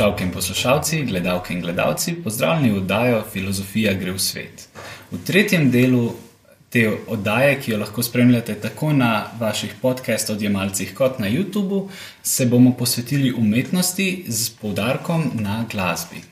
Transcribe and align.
Poslušalke 0.00 0.24
in 0.24 0.30
poslušalci, 0.32 1.02
gledalke 1.04 1.54
in 1.54 1.60
gledalci, 1.60 2.14
pozdravljeni 2.24 2.70
v 2.72 2.76
oddajo 2.76 3.18
Filozofija 3.32 3.92
gre 4.00 4.14
v 4.16 4.18
svet. 4.18 4.62
V 5.10 5.18
tretjem 5.26 5.66
delu 5.70 6.14
te 6.72 6.86
oddaje, 7.06 7.58
ki 7.60 7.74
jo 7.74 7.80
lahko 7.82 8.02
spremljate 8.02 8.54
tako 8.62 8.94
na 8.96 9.26
vaših 9.40 9.74
podcast 9.82 10.30
odjemalcih 10.30 10.94
kot 10.94 11.18
na 11.18 11.28
YouTubu, 11.28 11.82
se 12.22 12.46
bomo 12.46 12.72
posvetili 12.78 13.32
umetnosti 13.32 14.24
z 14.28 14.50
poudarkom 14.62 15.30
na 15.34 15.66
glasbi. 15.72 16.22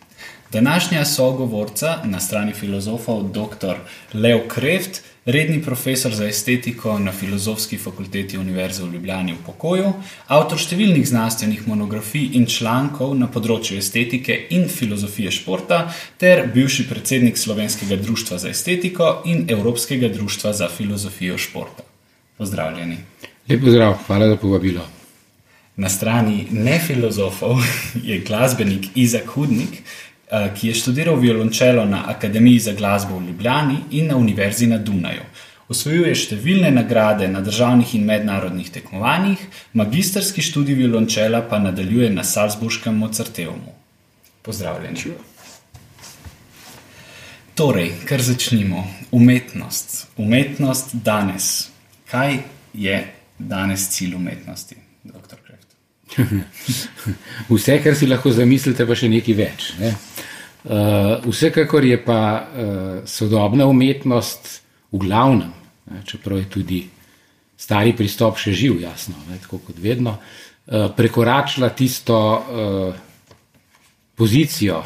Današnja 0.52 1.04
sogovorca 1.04 1.98
na 2.04 2.20
strani 2.20 2.52
filozofov, 2.52 3.28
dr. 3.32 3.74
Leo 4.14 4.48
Kreft, 4.48 5.02
redni 5.28 5.62
profesor 5.62 6.14
za 6.14 6.26
estetiko 6.26 6.98
na 6.98 7.12
Filozofski 7.12 7.76
fakulteti 7.78 8.38
Univerze 8.38 8.82
v 8.82 8.92
Ljubljani 8.92 9.34
v 9.36 9.42
pokoju, 9.46 9.90
avtor 10.26 10.60
številnih 10.60 11.04
znanstvenih 11.04 11.66
monografij 11.68 12.30
in 12.40 12.48
člankov 12.48 13.12
na 13.18 13.28
področju 13.28 13.76
estetike 13.76 14.38
in 14.56 14.68
filozofije 14.72 15.34
športa, 15.36 15.82
ter 16.16 16.46
bivši 16.54 16.88
predsednik 16.88 17.36
Slovenskega 17.36 18.00
društva 18.00 18.40
za 18.40 18.48
estetiko 18.48 19.18
in 19.28 19.44
Evropskega 19.52 20.08
društva 20.08 20.54
za 20.56 20.70
filozofijo 20.72 21.36
športa. 21.38 21.84
Pozdravljeni. 22.40 22.96
Lep 23.48 23.60
pozdrav, 23.60 23.98
hvala 24.06 24.32
za 24.32 24.40
povabilo. 24.40 24.86
Na 25.78 25.88
strani 25.88 26.46
nefilozofov 26.50 27.60
je 28.08 28.18
glasbenik 28.26 28.88
Izak 28.94 29.28
Hudnik, 29.36 29.82
ki 30.28 30.68
je 30.68 30.74
študiral 30.74 31.16
violončelo 31.16 31.84
na 31.84 32.04
Akademiji 32.10 32.58
za 32.58 32.72
glasbo 32.72 33.18
v 33.18 33.26
Ljubljani 33.28 33.76
in 33.90 34.06
na 34.06 34.16
Univerzi 34.16 34.66
na 34.66 34.78
Dunaju. 34.78 35.24
Osvojil 35.68 36.06
je 36.08 36.14
številne 36.16 36.70
nagrade 36.72 37.28
na 37.28 37.42
državnih 37.44 37.94
in 37.98 38.06
mednarodnih 38.08 38.70
tekmovanjih, 38.72 39.40
magistrski 39.76 40.44
študij 40.44 40.78
violončela 40.80 41.42
pa 41.44 41.58
nadaljuje 41.60 42.08
na 42.10 42.24
Salzburškem 42.24 42.96
Mozarteumu. 42.96 43.74
Pozdravljeni. 44.42 45.12
Torej, 47.58 47.92
kar 48.08 48.22
začnimo. 48.22 48.86
Umetnost. 49.12 50.06
Umetnost 50.16 50.94
danes. 51.04 51.68
Kaj 52.08 52.38
je 52.72 53.02
danes 53.38 53.88
cilj 53.92 54.14
umetnosti, 54.16 54.76
doktor? 55.04 55.47
Vse, 57.52 57.78
kar 57.84 57.96
si 57.96 58.08
lahko 58.08 58.32
zamislite, 58.34 58.86
pa 58.86 58.96
še 58.98 59.10
nekaj 59.12 59.36
več. 59.38 59.68
Ne? 59.80 59.94
Uh, 60.68 61.22
vsekakor 61.28 61.84
je 61.86 61.98
pa 62.02 62.20
uh, 62.20 62.86
sodobna 63.08 63.68
umetnost 63.70 64.50
v 64.92 65.00
glavnem, 65.04 65.52
ne, 65.88 66.02
čeprav 66.08 66.42
je 66.42 66.48
tudi 66.50 66.80
stari 67.58 67.94
pristop 67.96 68.40
še 68.40 68.52
živ, 68.56 68.80
jasno, 68.82 69.16
ne, 69.30 69.38
tako 69.42 69.62
kot 69.68 69.78
vedno, 69.80 70.16
uh, 70.18 70.88
prekoračila 70.96 71.70
tisto 71.78 72.18
uh, 72.18 72.90
pozicijo 74.18 74.82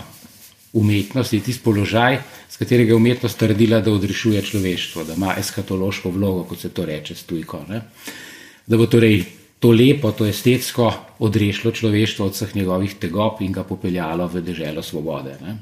umetnosti, 0.78 1.40
tisti 1.40 1.64
položaj, 1.64 2.20
s 2.52 2.60
katerega 2.60 2.92
je 2.92 3.00
umetnost 3.00 3.40
trdila, 3.40 3.80
da 3.80 3.92
odrešuje 3.92 4.42
človeštvo, 4.44 5.04
da 5.08 5.16
ima 5.16 5.34
eskatološko 5.40 6.12
vlogo, 6.12 6.44
kot 6.48 6.60
se 6.60 6.70
to 6.72 6.84
reče, 6.88 7.16
stujko. 7.16 7.64
Ne. 7.68 7.80
Da 8.68 8.76
bo 8.76 8.86
torej 8.86 9.41
to 9.62 9.70
lepo, 9.70 10.10
to 10.10 10.26
estetsko 10.26 10.90
odrešilo 11.22 11.70
človeštvo 11.70 12.26
od 12.26 12.34
vseh 12.34 12.54
njegovih 12.56 12.96
tegob 12.98 13.38
in 13.46 13.52
ga 13.54 13.62
popeljalo 13.62 14.26
v 14.26 14.42
deželo 14.42 14.82
svobode. 14.82 15.36
Ne. 15.38 15.54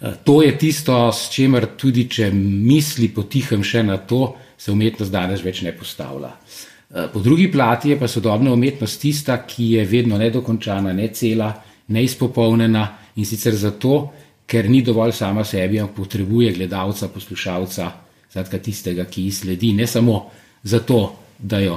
E, 0.00 0.12
to 0.24 0.40
je 0.42 0.54
tisto, 0.58 0.96
s 1.12 1.28
čimer 1.28 1.66
tudi, 1.76 2.06
če 2.08 2.30
misli 2.32 3.10
potihem 3.12 3.60
še 3.60 3.82
na 3.84 3.98
to, 4.00 4.38
se 4.56 4.72
umetnost 4.72 5.12
danes 5.12 5.44
več 5.44 5.60
ne 5.66 5.74
postavlja. 5.76 6.30
E, 6.32 7.04
po 7.12 7.20
drugi 7.20 7.50
plati 7.52 7.92
je 7.92 7.98
pa 8.00 8.08
sodobna 8.08 8.54
umetnost 8.56 9.00
tista, 9.04 9.36
ki 9.44 9.68
je 9.74 9.84
vedno 9.84 10.16
nedokončana, 10.16 10.96
ne 10.96 11.12
cela, 11.12 11.52
neizpopolnjena 11.92 12.86
in 13.20 13.28
sicer 13.28 13.52
zato, 13.52 14.00
ker 14.48 14.64
ni 14.70 14.80
dovolj 14.80 15.12
sama 15.12 15.44
sebi, 15.44 15.76
ampak 15.76 16.06
potrebuje 16.06 16.56
gledalca, 16.56 17.12
poslušalca, 17.12 17.92
zadka 18.32 18.64
tistega, 18.64 19.04
ki 19.04 19.28
ji 19.28 19.38
sledi, 19.42 19.76
ne 19.76 19.86
samo 19.86 20.22
zato, 20.64 21.04
da 21.36 21.60
jo 21.60 21.76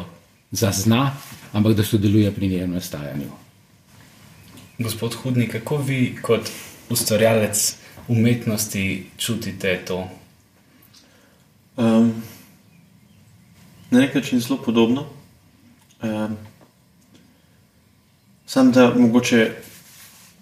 zazna, 0.53 1.12
ampak 1.53 1.74
da 1.74 1.84
sodeluje 1.84 2.31
pri 2.31 2.47
njenem 2.47 2.72
nastajanju. 2.72 3.30
Gospod 4.80 5.14
Hudnik, 5.14 5.52
kako 5.52 5.78
vi 5.78 6.18
kot 6.22 6.50
ustvarjalec 6.90 7.75
umetnosti 8.08 9.06
čutite 9.18 9.81
to? 9.86 10.08
Um, 11.78 12.14
na 13.91 14.00
nek 14.00 14.16
način 14.16 14.40
zelo 14.40 14.62
podobno. 14.62 15.06
Um, 16.02 16.38
sam 18.46 18.72
da 18.72 18.94
mogoče 18.96 19.52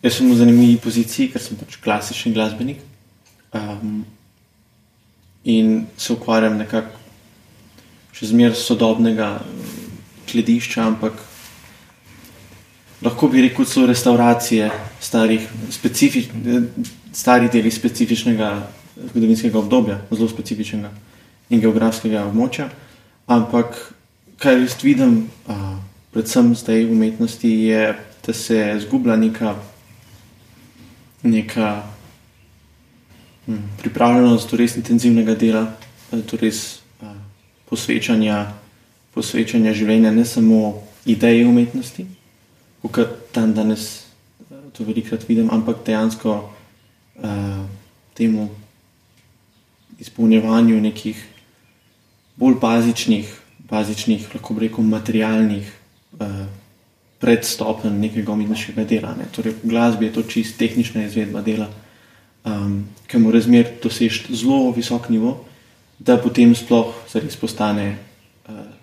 jaz 0.03 0.17
sem 0.17 0.31
v 0.31 0.35
zanimivi 0.35 0.77
poziciji, 0.81 1.29
ker 1.31 1.41
sem 1.41 1.57
pač 1.57 1.77
klasični 1.83 2.33
glasbenik 2.33 2.81
um, 3.53 4.01
in 5.43 5.85
se 5.97 6.13
ukvarjam 6.13 6.57
nekako 6.57 6.97
še 8.11 8.31
zmeraj 8.33 8.57
sodobnega 8.59 9.29
gledišča, 10.31 10.83
ampak 10.87 11.13
lahko 13.01 13.27
bi 13.27 13.41
rekel, 13.41 13.65
so 13.65 13.85
restauracije 13.85 14.69
starih, 15.01 15.47
specifič, 15.69 16.29
starih 17.13 17.51
deli 17.51 17.71
specifičnega 17.71 18.51
zgodovinskega 19.09 19.59
obdobja, 19.59 20.01
zelo 20.11 20.29
specifičnega 20.29 20.91
in 21.49 21.61
geografskega 21.61 22.25
območja. 22.29 22.69
Ampak 23.31 23.77
kar 24.41 24.59
jaz 24.59 24.77
vidim, 24.83 25.25
a, 25.47 25.77
predvsem 26.13 26.53
zdaj 26.55 26.85
v 26.85 26.95
umetnosti, 26.95 27.49
je, 27.49 27.95
da 28.25 28.33
se 28.33 28.59
zgublja 28.83 29.15
neka, 29.17 29.55
neka 31.23 31.71
hm, 33.47 33.63
pripravljenost 33.81 34.51
do 34.51 34.61
res 34.61 34.77
intenzivnega 34.77 35.35
dela, 35.35 35.65
do 36.11 36.37
res 36.41 36.81
posvečanja 37.71 38.60
posvečanja 39.15 39.73
življenja 39.75 40.11
ne 40.15 40.25
samo 40.25 40.61
ideji 41.05 41.45
umetnosti, 41.45 42.05
kot 42.81 43.31
tam 43.35 43.53
danes 43.53 43.87
eh, 44.49 44.55
to 44.75 44.85
velikrat 44.87 45.27
vidim, 45.27 45.49
ampak 45.51 45.83
dejansko 45.85 46.37
uh, 46.41 47.61
temu 48.17 48.49
izpolnjevanju 50.01 50.79
nekih 50.81 51.19
bolj 52.35 52.57
bazičnih, 52.61 53.29
bazičnih 53.69 54.25
lahko 54.33 54.57
rekel, 54.59 54.87
materialnih 54.87 55.69
uh, 56.17 56.41
predstopenj 57.21 57.99
nekega 58.01 58.33
umetniškega 58.33 58.85
dela. 58.89 59.13
Ne. 59.17 59.29
Torej, 59.35 59.59
v 59.61 59.69
glasbi 59.69 60.09
je 60.09 60.15
to 60.15 60.25
čist 60.25 60.57
tehnična 60.57 61.05
izvedba 61.05 61.43
dela, 61.45 61.69
um, 62.43 62.81
ki 63.07 63.21
mora 63.21 63.41
zmer 63.43 63.77
doseči 63.83 64.33
zelo 64.33 64.71
visok 64.73 65.11
nivo, 65.13 65.35
da 65.99 66.17
potem 66.17 66.55
sploh 66.57 66.95
zares 67.11 67.37
postane 67.37 67.91
uh, 67.93 68.80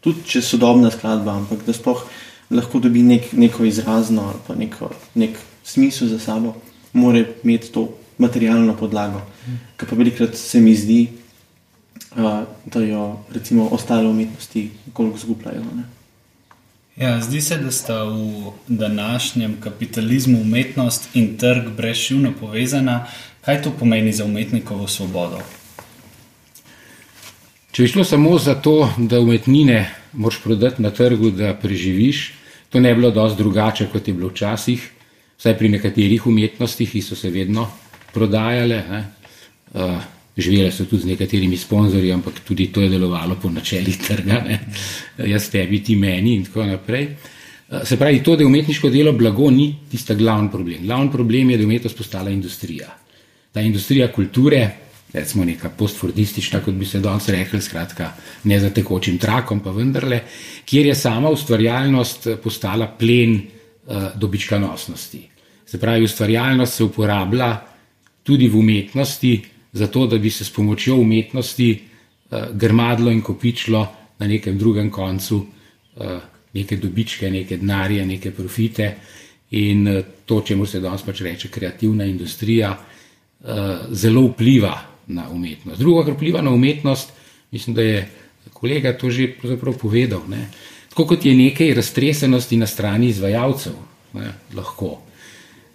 tudi 0.00 0.24
če 0.26 0.38
je 0.38 0.48
sodobna 0.48 0.90
skladba, 0.90 1.36
ampak 1.36 1.64
da 1.66 1.72
sploh 1.76 2.02
lahko 2.50 2.80
dobi 2.80 3.02
nek, 3.06 3.32
neko 3.32 3.64
izrazno 3.64 4.30
ali 4.32 4.42
pa 4.46 4.54
neko, 4.58 4.90
nek 5.14 5.38
smisel 5.64 6.08
za 6.08 6.18
sabo, 6.18 6.54
mora 6.92 7.22
imeti 7.44 7.70
to 7.72 7.88
materialno 8.18 8.74
podlago. 8.76 9.22
Kar 9.76 9.88
pa 9.88 9.96
velikrat 9.96 10.36
se 10.36 10.60
mi 10.60 10.74
zdi, 10.74 11.00
uh, 12.16 12.42
da 12.66 12.80
jo 12.80 13.20
recimo 13.32 13.68
ostale 13.72 14.08
umetnosti 14.08 14.70
nekoliko 14.86 15.18
zgubljajo. 15.18 15.62
Ne? 15.76 15.86
Ja, 16.96 17.20
zdi 17.20 17.40
se, 17.40 17.56
da 17.56 17.70
sta 17.70 18.02
v 18.04 18.50
današnjem 18.68 19.56
kapitalizmu 19.60 20.40
umetnost 20.40 21.08
in 21.14 21.36
trg 21.38 21.70
brezšivno 21.76 22.32
povezana. 22.40 23.06
Kaj 23.40 23.62
to 23.62 23.70
pomeni 23.78 24.12
za 24.12 24.24
umetnikovo 24.24 24.88
svobodo? 24.88 25.38
Če 27.70 27.84
bi 27.84 27.88
šlo 27.92 28.02
samo 28.02 28.34
za 28.38 28.56
to, 28.58 28.88
da 28.98 29.20
umetnine 29.22 29.84
moraš 30.12 30.40
prodati 30.42 30.82
na 30.82 30.90
trgu, 30.90 31.30
da 31.30 31.52
preživiš, 31.54 32.32
to 32.70 32.80
ne 32.82 32.90
bi 32.90 32.98
bilo 32.98 33.10
dosti 33.14 33.38
drugače, 33.38 33.86
kot 33.92 34.08
je 34.08 34.14
bilo 34.14 34.30
včasih, 34.32 34.88
vsaj 35.38 35.54
pri 35.58 35.70
nekaterih 35.76 36.26
umetnostih, 36.26 36.90
ki 36.90 37.02
so 37.02 37.14
se 37.14 37.30
vedno 37.30 37.68
prodajale. 38.14 38.82
Uh, 39.70 40.02
živele 40.36 40.72
so 40.74 40.88
tudi 40.88 41.04
z 41.04 41.12
nekaterimi 41.12 41.56
sponzorji, 41.56 42.10
ampak 42.12 42.40
tudi 42.46 42.66
to 42.74 42.82
je 42.82 42.90
delovalo 42.90 43.36
po 43.38 43.50
načelih 43.50 43.98
trga, 44.02 44.40
ne? 44.48 44.58
jaz 45.30 45.50
tebi, 45.52 45.82
ti 45.84 45.94
meni 45.96 46.34
in 46.40 46.44
tako 46.48 46.66
naprej. 46.66 47.06
Uh, 47.06 47.84
se 47.86 47.96
pravi, 47.96 48.22
to, 48.26 48.34
da 48.34 48.42
je 48.42 48.50
umetniško 48.50 48.90
delo 48.90 49.12
blago, 49.12 49.50
ni 49.50 49.76
tisti 49.90 50.18
glavni 50.18 50.50
problem. 50.50 50.82
Glavni 50.90 51.12
problem 51.12 51.50
je, 51.50 51.56
da 51.56 51.62
je 51.62 51.70
umetnost 51.70 51.96
postala 51.96 52.34
industrija. 52.34 52.90
Ta 53.54 53.62
industrija 53.62 54.10
kulture, 54.12 54.70
recimo 55.12 55.44
neka 55.44 55.68
postfordistična, 55.68 56.60
kot 56.60 56.74
bi 56.74 56.86
se 56.86 57.00
danes 57.00 57.28
rekli, 57.28 57.60
skratka, 57.60 58.12
ne 58.44 58.60
za 58.60 58.70
tekočim 58.70 59.18
trakom, 59.18 59.60
pa 59.60 59.70
vendarle, 59.70 60.22
kjer 60.64 60.86
je 60.86 60.94
sama 60.94 61.30
ustvarjalnost 61.30 62.26
eh, 62.26 62.36
postala 62.36 62.86
plen 62.98 63.34
uh, 63.34 63.96
dobičkonosnosti. 64.16 65.22
Se 65.66 65.78
pravi, 65.80 66.04
ustvarjalnost 66.04 66.74
se 66.74 66.84
uporablja 66.84 67.56
tudi 68.22 68.48
v 68.48 68.58
umetnosti, 68.58 69.40
zato 69.72 70.06
da 70.06 70.18
bi 70.18 70.30
se 70.30 70.44
s 70.44 70.50
pomočjo 70.50 70.96
umetnosti 70.96 71.70
uh, 71.74 72.38
grmadlo 72.52 73.10
in 73.10 73.22
kopičilo 73.22 73.86
na 74.18 74.26
nekem 74.26 74.58
drugem 74.58 74.90
koncu 74.90 75.36
uh, 75.36 76.06
neke 76.54 76.76
dobičke, 76.76 77.30
neke 77.30 77.56
denarje, 77.56 78.06
neke 78.06 78.30
profite. 78.30 78.94
In 79.50 79.88
uh, 79.88 80.04
to, 80.24 80.42
čemu 80.46 80.66
se 80.66 80.80
danes 80.80 81.02
pač 81.02 81.20
reče 81.20 81.48
kreativna 81.48 82.04
industrija, 82.04 82.70
uh, 83.40 83.56
zelo 83.90 84.28
vpliva 84.28 84.89
na 85.06 85.28
umetnost. 85.30 85.78
Drugo, 85.78 86.04
kar 86.04 86.14
vpliva 86.14 86.42
na 86.42 86.50
umetnost, 86.50 87.12
mislim, 87.50 87.74
da 87.74 87.82
je 87.82 88.08
kolega 88.52 88.92
to 88.92 89.10
že 89.10 89.40
povedal. 89.80 90.22
Ne? 90.28 90.48
Tako 90.88 91.06
kot 91.06 91.24
je 91.24 91.34
nekaj 91.34 91.74
raztresenosti 91.74 92.56
na 92.56 92.66
strani 92.66 93.08
izvajalcev, 93.08 93.72
ne, 94.14 94.32
lahko. 94.54 94.98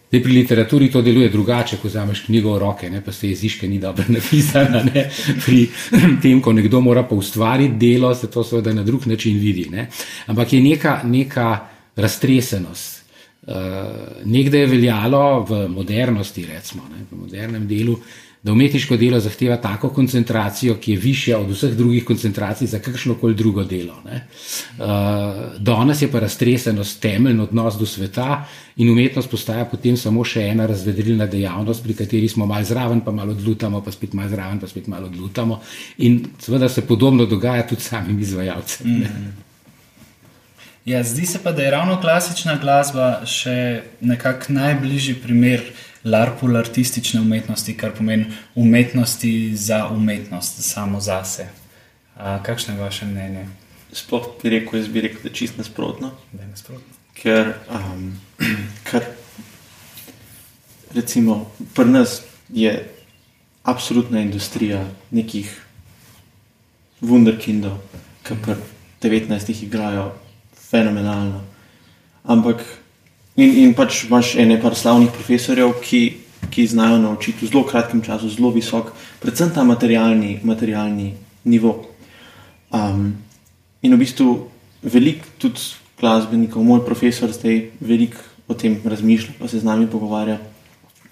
Zdaj, 0.10 0.22
pri 0.24 0.33
literaturi 0.33 0.92
to 0.92 1.01
deluje 1.01 1.30
drugače, 1.30 1.77
ko 1.81 1.88
vzameš 1.88 2.22
knjigo 2.27 2.54
v 2.54 2.60
roke, 2.60 2.89
ne, 2.89 3.01
pa 3.01 3.12
se 3.12 3.30
jeziške 3.30 3.68
ni 3.68 3.80
dobro 3.80 4.06
napisana. 4.18 4.83
Ne. 4.83 5.07
Pri 5.45 5.69
tem, 6.24 6.42
ko 6.42 6.54
nekdo 6.54 6.81
mora 6.81 7.04
pa 7.04 7.16
ustvariti 7.16 7.80
delo, 7.80 8.13
se 8.16 8.30
to 8.31 8.44
seveda 8.44 8.74
na 8.74 8.83
drug 8.83 9.07
način 9.07 9.39
vidi. 9.39 9.69
Ne. 9.71 9.88
Ampak 10.28 10.54
je 10.54 10.62
neka, 10.62 11.00
neka 11.04 11.48
raztresenost. 11.95 12.94
Uh, 13.45 13.54
nekdaj 14.25 14.60
je 14.60 14.68
veljalo 14.68 15.45
v 15.45 15.68
modernosti, 15.69 16.45
recimo, 16.50 16.88
ne, 16.89 17.04
v 17.12 17.19
modernem 17.19 17.68
delu, 17.69 17.94
uh, 17.94 18.25
da 18.45 18.51
umetniško 18.51 18.97
delo 18.97 19.19
zahteva 19.19 19.56
tako 19.57 19.89
koncentracijo, 19.89 20.75
ki 20.77 20.92
je 20.92 21.00
višja 21.01 21.38
od 21.39 21.50
vseh 21.50 21.71
drugih 21.74 22.03
koncentracij 22.06 22.68
za 22.68 22.80
kakršno 22.80 23.15
koli 23.18 23.33
drugo 23.36 23.63
delo. 23.63 23.95
Uh, 24.06 24.86
danes 25.57 26.01
je 26.01 26.12
pa 26.12 26.19
raztresenost 26.19 27.00
temeljni 27.01 27.42
odnos 27.42 27.77
do 27.80 27.86
sveta 27.86 28.45
in 28.75 28.89
umetnost 28.89 29.31
postaja 29.31 29.65
potem 29.65 29.97
samo 29.97 30.24
še 30.24 30.44
ena 30.51 30.68
razvedrilna 30.69 31.25
dejavnost, 31.25 31.83
pri 31.83 31.95
kateri 32.03 32.30
smo 32.30 32.45
malo 32.45 32.63
zraven, 32.69 33.01
pa 33.01 33.12
malo 33.12 33.33
odlutamo, 33.33 33.81
pa 33.81 33.92
spet 33.92 34.13
malo 34.13 34.30
zraven, 34.30 34.59
pa 34.62 34.68
spet 34.68 34.88
malo 34.94 35.09
odlutamo. 35.09 35.59
In 35.97 36.21
seveda 36.39 36.69
se 36.69 36.86
podobno 36.86 37.25
dogaja 37.25 37.65
tudi 37.68 37.81
samim 37.81 38.19
izvajalcem. 38.19 38.92
Mm 38.92 39.01
-hmm. 39.01 39.31
Ja, 40.86 41.03
zdi 41.03 41.25
se 41.25 41.39
pa, 41.44 41.51
da 41.51 41.63
je 41.63 41.71
ravno 41.71 42.01
klasična 42.01 42.59
glasba 42.62 43.25
še 43.25 43.81
nekako 44.01 44.53
najbližji 44.53 45.15
primer 45.15 45.62
larpul 46.06 46.57
artistične 46.57 47.22
umetnosti, 47.22 47.78
kar 47.78 47.94
pomeni 47.98 48.25
umetnosti 48.56 49.56
za 49.56 49.88
umetnost, 49.88 50.62
samo 50.63 51.00
zase. 51.02 51.48
A, 52.16 52.44
kakšno 52.44 52.74
je 52.74 52.80
vaše 52.80 53.06
mnenje? 53.06 53.46
Sploh 53.92 54.28
bi 54.44 54.50
rekel, 54.50 54.80
jaz 54.80 54.88
bi 54.88 55.02
rekel, 55.02 55.22
da 55.24 55.30
je 55.30 55.36
čist 55.36 55.57
nasprotno. 55.57 56.12
Da 56.31 56.44
je 56.44 56.50
nasprotno. 56.50 56.94
Ker, 57.13 57.54
um, 57.72 58.19
ker 58.90 59.06
recimo, 60.94 61.52
pri 61.74 61.86
nas 61.86 62.22
je 62.50 62.90
absolutna 63.63 64.22
industrija 64.22 64.86
nekih 65.12 65.62
wunderkindov, 67.02 67.80
ki 68.24 68.38
pri 68.44 68.56
19 69.02 69.63
igrajo 69.63 70.12
fenomenalno. 70.69 71.42
Ampak 72.24 72.62
In, 73.36 73.52
in 73.60 73.74
pač 73.76 74.06
imaš 74.06 74.36
ene 74.40 74.56
par 74.62 74.78
slavnih 74.80 75.12
profesorjev, 75.12 75.74
ki, 75.84 76.02
ki 76.48 76.68
znajo 76.72 77.02
naučiti 77.04 77.44
v 77.44 77.50
zelo 77.52 77.66
kratkem 77.68 78.00
času, 78.02 78.32
zelo 78.32 78.52
visok, 78.56 78.94
predvsem 79.20 79.52
ta 79.52 79.66
materialni, 79.68 80.40
materialni 80.44 81.12
nivo. 81.44 81.76
Um, 82.72 83.12
in 83.84 83.92
v 83.92 84.00
bistvu 84.00 84.30
veliko 84.88 85.28
tudi 85.42 85.60
glasbenikov, 86.00 86.64
moj 86.64 86.86
profesor 86.88 87.32
zdaj 87.36 87.76
veliko 87.84 88.24
o 88.48 88.56
tem 88.56 88.80
razmišlja, 88.80 89.36
pa 89.40 89.52
se 89.52 89.60
z 89.60 89.68
nami 89.68 89.90
pogovarja. 89.92 90.40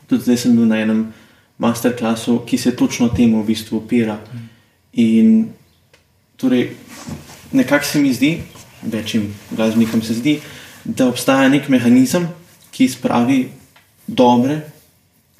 Tudi 0.07 0.23
zdaj 0.23 0.37
sem 0.47 0.55
bil 0.55 0.71
na 0.71 0.79
enem 0.79 1.11
masterclassu, 1.59 2.39
ki 2.47 2.57
se 2.57 2.75
točno 2.75 3.11
temu 3.11 3.43
v 3.43 3.51
bistvu 3.51 3.83
opira. 3.83 4.15
In 4.95 5.51
torej, 6.39 6.71
nekako 7.51 7.85
se 7.85 7.99
mi 7.99 8.15
zdi, 8.15 8.37
večjim 8.83 9.33
glasbenikom 9.51 10.01
se 10.01 10.13
zdi, 10.13 10.39
da 10.39 10.62
obstaja 11.07 11.49
nek 11.49 11.69
mehanizem, 11.69 12.27
ki 12.71 12.87
spravi 12.89 13.39
dobre 14.07 14.61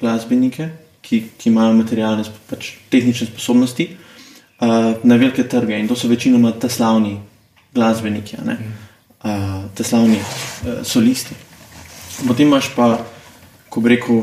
glasbenike, 0.00 0.68
ki, 1.04 1.20
ki 1.38 1.50
imajo 1.50 1.74
materialne, 1.76 2.24
pač 2.48 2.74
tehnične 2.92 3.28
sposobnosti, 3.28 3.88
uh, 3.92 4.94
na 5.04 5.18
velike 5.20 5.44
trge. 5.48 5.76
In 5.78 5.88
to 5.88 5.96
so 5.96 6.08
večinoma 6.08 6.54
te 6.60 6.70
slavni 6.72 7.18
glasbeniki, 7.74 8.38
uh, 8.40 9.66
te 9.74 9.84
slavni 9.84 10.20
uh, 10.20 10.80
solisti. 10.86 11.36
Potem 12.26 12.48
imaš 12.48 12.70
pa, 12.76 12.96
ko 13.68 13.82
bi 13.84 13.96
rekel, 13.96 14.22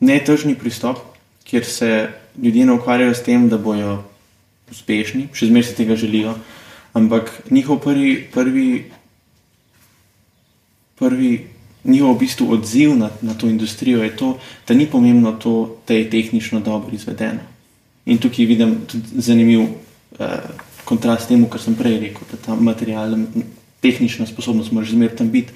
netržni 0.00 0.56
pristop, 0.58 1.02
kjer 1.44 1.64
se 1.64 1.90
ljudje 2.42 2.66
ne 2.66 2.72
ukvarjajo 2.72 3.14
s 3.14 3.22
tem, 3.22 3.48
da 3.48 3.58
bojo 3.58 4.00
uspešni, 4.70 5.28
še 5.34 5.50
zmeraj 5.50 5.68
si 5.68 5.76
tega 5.76 5.96
želijo. 5.98 6.34
Ampak 6.96 7.30
njihov 7.50 7.82
prvi, 7.84 8.14
prvi 8.32 8.66
prvi 11.00 11.32
njihov 11.84 12.14
v 12.14 12.18
bistvu 12.20 12.50
odziv 12.52 12.92
na, 12.96 13.08
na 13.24 13.34
to 13.34 13.48
industrijo 13.48 14.04
je 14.04 14.16
to, 14.16 14.34
da 14.68 14.74
ni 14.74 14.86
pomembno 14.86 15.32
to, 15.32 15.76
da 15.88 15.96
je 15.96 16.10
tehnično 16.10 16.60
dobro 16.60 16.92
izvedeno. 16.92 17.40
In 18.06 18.18
tukaj 18.18 18.44
vidim 18.44 18.76
tudi 18.86 19.22
zanimiv 19.24 19.60
eh, 20.18 20.26
kontrast 20.84 21.28
temu, 21.28 21.48
kar 21.48 21.60
sem 21.60 21.74
prej 21.74 21.98
rekel, 22.00 22.28
da 22.30 22.36
ta 22.36 22.54
materialna, 22.54 23.24
tehnična 23.80 24.26
sposobnost 24.26 24.72
mora 24.72 24.86
zmeraj 24.86 25.16
tam 25.16 25.30
biti. 25.30 25.52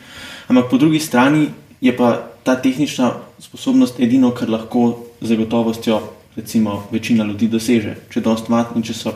Ampak 0.49 0.71
po 0.71 0.79
drugi 0.81 1.01
strani 1.01 1.47
je 1.81 1.97
pa 1.97 2.17
ta 2.43 2.57
tehnična 2.57 3.13
sposobnost 3.39 4.01
edino, 4.01 4.31
kar 4.31 4.51
lahko 4.51 5.05
z 5.21 5.37
gotovostjo 5.37 6.01
recimo, 6.37 6.87
večina 6.91 7.25
ljudi 7.25 7.49
doseže, 7.49 7.97
če 8.11 8.21
dost 8.21 8.49
vatni, 8.49 8.83
če 8.83 8.95
so 8.95 9.13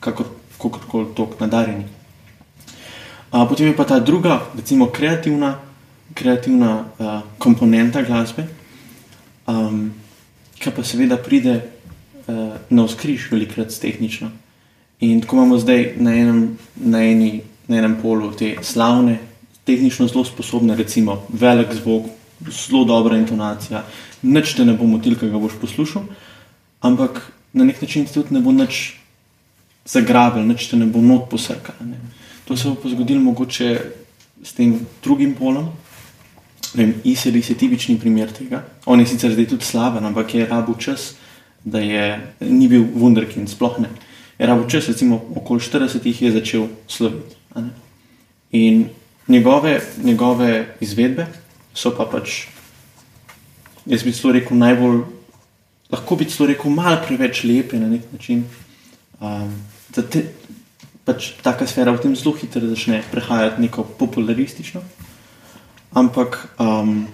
kakorkoli 0.00 1.14
tok 1.16 1.38
nadarjeni. 1.40 1.86
Potem 3.30 3.66
je 3.66 3.76
pa 3.76 3.84
ta 3.84 3.98
druga, 3.98 4.42
recimo 4.56 4.90
kreativna, 4.90 5.58
kreativna 6.14 6.84
uh, 6.98 7.22
komponenta 7.38 8.02
glasbe, 8.02 8.46
um, 9.46 9.92
ki 10.58 10.70
pa 10.74 10.82
seveda 10.82 11.14
pride 11.16 11.60
uh, 11.60 12.58
na 12.70 12.86
vzkriž, 12.86 13.30
velikrat 13.30 13.70
tehnično. 13.70 14.30
In 15.00 15.22
tako 15.22 15.36
imamo 15.36 15.58
zdaj 15.58 15.94
na 15.96 16.14
enem, 16.14 16.58
na, 16.76 17.04
eni, 17.06 17.40
na 17.68 17.78
enem 17.78 17.96
polu 18.02 18.32
te 18.34 18.56
slavne, 18.66 19.20
tehnično 19.64 20.08
zelo 20.10 20.24
sposobne, 20.26 20.74
recimo 20.76 21.22
velik 21.30 21.70
zvok, 21.72 22.10
zelo 22.50 22.84
dobra 22.84 23.16
intonacija, 23.16 23.84
nič 24.22 24.56
te 24.58 24.66
ne 24.66 24.74
bo 24.74 24.90
motil, 24.90 25.14
ki 25.14 25.30
ga 25.30 25.38
boš 25.38 25.54
poslušal, 25.62 26.02
ampak 26.82 27.22
na 27.52 27.64
nek 27.64 27.78
način 27.82 28.10
tudi 28.10 28.34
ne 28.34 28.42
bo 28.42 28.52
nič 28.52 28.98
zagrabil, 29.86 30.42
nič 30.50 30.66
te 30.66 30.76
ne 30.76 30.90
bo 30.90 31.00
not 31.00 31.30
posrkal. 31.30 31.78
To 32.50 32.56
se 32.56 32.68
bo 32.68 32.74
pa 32.74 32.88
zgodilo 32.88 33.20
mogoče 33.22 33.80
s 34.42 34.52
tem 34.52 34.86
drugim 35.02 35.34
polom. 35.38 35.68
Iseli 37.04 37.38
je 37.48 37.54
tipični 37.54 37.94
primer 37.98 38.32
tega. 38.34 38.64
On 38.86 39.00
je 39.00 39.06
sicer 39.06 39.30
zdaj 39.30 39.46
tudi 39.52 39.64
slaven, 39.64 40.02
ampak 40.04 40.34
je 40.34 40.46
rabo 40.46 40.74
čas, 40.74 41.14
da 41.64 41.78
je 41.78 42.34
ni 42.40 42.66
bil 42.68 42.82
Wunderkind, 42.82 43.46
sploh 43.46 43.78
ne. 43.78 43.88
Je 44.38 44.46
rabo 44.46 44.66
čas, 44.66 44.88
recimo 44.90 45.20
okoli 45.36 45.60
40 45.60 46.06
jih 46.06 46.22
je 46.22 46.32
začel 46.32 46.66
sloviti. 46.88 47.36
In 48.50 48.88
njegove, 49.28 49.80
njegove 50.02 50.74
izvedbe 50.80 51.26
so 51.74 51.94
pa 51.94 52.08
pač, 52.10 52.48
jaz 53.86 54.02
bi 54.02 54.12
celo 54.12 54.32
rekel, 54.32 54.58
najbolj, 54.58 55.04
lahko 55.92 56.16
bi 56.16 56.26
celo 56.26 56.50
rekel, 56.50 56.74
malo 56.74 56.98
preveč 57.06 57.44
lepe 57.44 57.78
na 57.78 57.86
nek 57.94 58.10
način. 58.12 58.42
Um, 59.20 59.54
pač 61.10 61.34
taka 61.42 61.66
sfera 61.66 61.90
v 61.90 61.98
tem 61.98 62.14
zelo 62.14 62.38
hitro 62.38 62.62
začne 62.62 63.02
prehajati 63.10 63.58
neko 63.58 63.82
popularistično. 63.98 64.78
Ampak 65.90 66.54
um, 66.54 67.10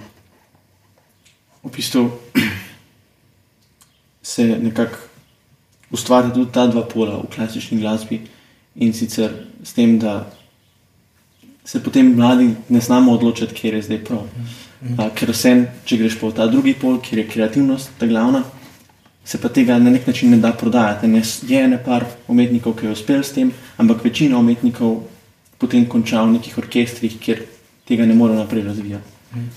v 1.65 1.71
bistvu 1.73 2.13
se 4.37 4.45
nekako 4.45 5.01
ustvarja 5.97 6.35
tudi 6.35 6.53
ta 6.53 6.67
dva 6.69 6.85
pola 6.85 7.17
v 7.25 7.33
klasični 7.33 7.81
glasbi 7.81 8.21
in 8.77 8.93
sicer 8.93 9.33
s 9.65 9.73
tem, 9.73 9.97
da 9.97 10.29
se 11.65 11.81
potem 11.81 12.13
mladi 12.13 12.53
ne 12.69 12.81
znamo 12.81 13.17
odločiti, 13.17 13.55
kje 13.55 13.81
je 13.81 13.83
zdaj 13.89 14.05
prav. 14.05 14.29
Uh, 14.77 15.09
ker 15.17 15.33
vse, 15.33 15.73
če 15.89 15.97
greš 15.97 16.21
po 16.21 16.29
ta 16.37 16.45
drugi 16.53 16.77
pol, 16.77 17.01
kjer 17.01 17.25
je 17.25 17.31
kreativnost 17.33 17.97
ta 17.97 18.05
glavna, 18.05 18.45
se 19.27 19.41
pa 19.41 19.49
tega 19.49 19.79
na 19.79 19.91
nek 19.91 20.07
način 20.07 20.31
ne 20.31 20.37
da 20.37 20.53
prodajati. 20.53 21.09
Ne, 21.09 21.23
je 21.49 21.69
nekaj 21.69 22.01
umetnikov, 22.29 22.77
ki 22.79 22.87
je 22.87 22.93
uspel 22.93 23.23
s 23.23 23.35
tem, 23.35 23.51
ampak 23.77 24.05
večina 24.05 24.39
umetnikov 24.39 25.01
potem 25.59 25.87
konča 25.89 26.23
v 26.23 26.37
nekih 26.37 26.59
orkestrih, 26.59 27.19
kjer 27.21 27.43
tega 27.89 28.07
ne 28.07 28.15
more 28.15 28.35
naprej 28.35 28.63
razvijati. 28.63 29.15
Hmm. 29.33 29.51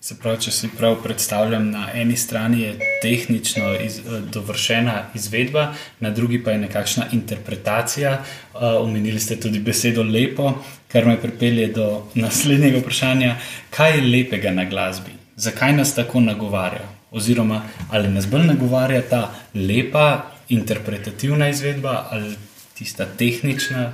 Se 0.00 0.18
pravi, 0.20 0.42
če 0.44 0.52
si 0.52 0.68
prav 0.76 0.98
predstavljam, 1.00 1.70
na 1.72 1.86
eni 1.96 2.16
strani 2.20 2.60
je 2.60 2.72
tehnično 3.02 3.70
iz, 3.80 4.02
dovršena 4.32 4.98
izvedba, 5.16 5.70
na 6.00 6.10
drugi 6.10 6.42
pa 6.44 6.52
je 6.52 6.58
nekakšna 6.66 7.06
interpretacija. 7.16 8.18
Omenili 8.60 9.20
ste 9.20 9.38
tudi 9.40 9.62
besedo 9.64 10.02
lepo, 10.02 10.50
kar 10.92 11.08
me 11.08 11.16
pripelje 11.22 11.70
do 11.78 11.86
naslednjega 12.26 12.82
vprašanja, 12.82 13.38
kaj 13.70 13.96
je 13.96 14.04
lepega 14.10 14.52
na 14.52 14.68
glasbi, 14.68 15.16
zakaj 15.36 15.72
nas 15.72 15.94
tako 15.94 16.20
nagovarja 16.20 16.93
oziroma 17.14 17.62
ali 17.90 18.08
nas 18.08 18.26
bolj 18.26 18.46
nagovarja 18.46 19.02
ta 19.10 19.34
lepa 19.54 20.30
interpretativna 20.48 21.48
izvedba 21.48 22.08
ali 22.10 22.34
tista 22.74 23.06
tehnična, 23.06 23.92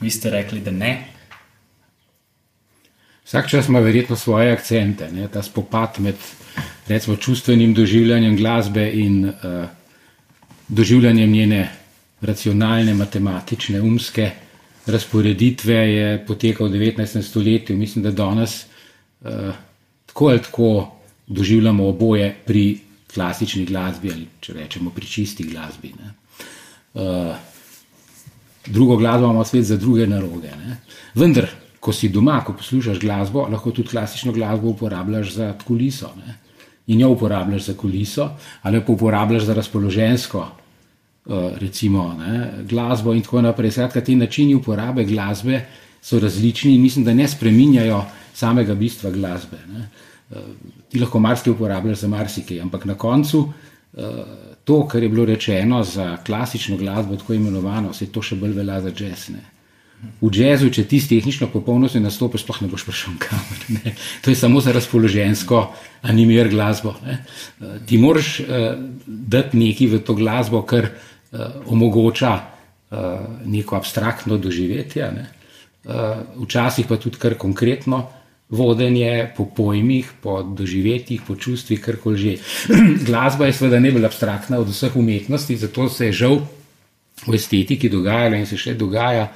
vi 0.00 0.10
ste 0.10 0.30
rekli, 0.30 0.60
da 0.60 0.70
ne. 0.70 1.04
Vsak 3.24 3.50
čas 3.50 3.68
ima 3.68 3.78
verjetno 3.78 4.16
svoje 4.16 4.52
akcente, 4.52 5.12
ne? 5.12 5.28
ta 5.28 5.42
spopad 5.42 5.94
med 5.98 6.14
recimo, 6.88 7.16
čustvenim 7.16 7.74
doživljanjem 7.74 8.36
glasbe 8.36 8.90
in 8.92 9.24
uh, 9.28 9.34
doživljanjem 10.68 11.30
njene 11.30 11.68
racionalne, 12.20 12.94
matematične, 12.94 13.80
umske 13.80 14.30
razporeditve 14.86 15.74
je 15.74 16.26
potekal 16.26 16.68
v 16.68 16.72
19. 16.72 17.22
stoletju. 17.22 17.76
Mislim, 17.76 18.02
da 18.02 18.10
danes 18.10 18.64
uh, 19.20 19.54
tako 20.06 20.28
ali 20.28 20.42
tako 20.42 20.96
doživljamo 21.26 21.88
oboje 21.88 22.36
pri 22.46 22.78
klasični 23.14 23.64
glasbi 23.64 24.12
ali 24.12 24.26
če 24.40 24.52
rečemo 24.52 24.90
pri 24.90 25.06
čisti 25.06 25.44
glasbi. 25.44 25.92
Uh, 26.94 27.34
drugo 28.66 28.96
glasbo 28.96 29.24
imamo 29.24 29.44
svet 29.44 29.64
za 29.64 29.76
druge 29.76 30.06
naroge. 30.06 30.50
Ne? 30.50 30.76
Vendar, 31.14 31.48
ko 31.80 31.92
si 31.92 32.08
doma, 32.08 32.40
ko 32.44 32.52
poslušaš 32.52 32.98
glasbo, 33.00 33.46
lahko 33.50 33.70
tudi 33.70 33.88
klasično 33.88 34.32
glasbo 34.32 34.68
uporabljaš 34.68 35.32
za 35.34 35.52
kuliso. 35.66 36.10
Ne? 36.16 36.38
In 36.86 37.00
jo 37.00 37.08
uporabljaš 37.14 37.70
za 37.70 37.74
kuliso, 37.74 38.30
ali 38.62 38.82
pa 38.84 38.92
uporabljaš 38.92 39.42
za 39.42 39.54
razpoložensko 39.54 40.48
Eh, 41.24 41.56
recimo, 41.58 42.12
ne, 42.18 42.50
glasbo 42.68 43.14
in 43.14 43.22
tako 43.22 43.40
naprej. 43.40 43.70
Skratka, 43.70 44.00
ti 44.00 44.14
načini 44.16 44.54
uporabe 44.54 45.04
glasbe 45.04 45.62
so 46.02 46.18
različni 46.20 46.74
in 46.74 46.82
mislim, 46.82 47.04
da 47.04 47.14
ne 47.14 47.28
spreminjajo 47.28 48.04
samega 48.34 48.74
bistva 48.74 49.10
glasbe. 49.10 49.56
Ne. 49.72 49.88
Eh, 50.30 50.36
ti 50.88 50.98
lahko 50.98 51.18
marsikaj 51.20 51.52
uporabljaš 51.52 51.98
za 51.98 52.08
marsikaj, 52.08 52.60
ampak 52.60 52.84
na 52.84 52.94
koncu 52.94 53.52
eh, 53.96 54.02
to, 54.64 54.86
kar 54.88 55.02
je 55.02 55.08
bilo 55.08 55.24
rečeno 55.24 55.82
za 55.84 56.16
klasično 56.26 56.76
glasbo, 56.76 57.16
tako 57.16 57.34
imenovano, 57.34 57.92
se 57.92 58.06
to 58.12 58.22
še 58.22 58.38
bolj 58.40 58.54
velja 58.56 58.80
za 58.80 58.92
jazz. 58.96 59.28
Ne. 59.34 59.42
V 60.20 60.30
jazzu, 60.32 60.70
če 60.72 60.84
ti 60.88 61.00
s 61.00 61.08
tehnično 61.08 61.48
popolnostjo 61.52 62.00
nastopiš, 62.00 62.44
sploh 62.44 62.62
ne 62.64 62.70
boš 62.72 62.86
prišel 62.88 63.18
kamer. 63.20 63.60
Ne. 63.76 63.94
To 64.24 64.32
je 64.32 64.36
samo 64.36 64.60
za 64.60 64.72
razpoložensko 64.72 65.60
animir 66.02 66.48
glasbo. 66.52 66.94
Ne. 67.04 67.20
Ti 67.88 68.00
moraš 68.00 68.34
uh, 68.40 68.66
dati 69.06 69.60
nekaj 69.60 69.92
v 69.94 70.02
to 70.04 70.16
glasbo, 70.16 70.60
kar 70.68 70.90
uh, 70.90 71.46
omogoča 71.72 72.34
uh, 72.34 72.98
neko 73.48 73.76
abstraktno 73.76 74.36
doživetje, 74.36 75.08
ne? 75.12 75.24
uh, 75.88 76.20
včasih 76.44 76.88
pa 76.88 77.00
tudi 77.00 77.20
kar 77.20 77.38
konkretno 77.40 78.04
vodenje 78.50 79.30
po 79.36 79.46
pojmih, 79.46 80.10
po 80.20 80.42
doživetjih, 80.42 81.22
po 81.26 81.36
čustvih, 81.36 81.80
kar 81.80 81.96
koli 81.96 82.18
že. 82.18 82.34
Glasba 83.08 83.46
je 83.46 83.56
seveda 83.56 83.80
najbolj 83.80 84.06
abstraktna 84.06 84.58
od 84.58 84.68
vseh 84.68 84.96
umetnosti, 84.96 85.56
zato 85.56 85.88
se 85.88 86.06
je 86.06 86.12
žal 86.12 86.40
v 87.26 87.34
estetiki 87.34 87.88
dogajalo 87.88 88.36
in 88.36 88.46
se 88.46 88.56
še 88.56 88.74
dogaja, 88.74 89.30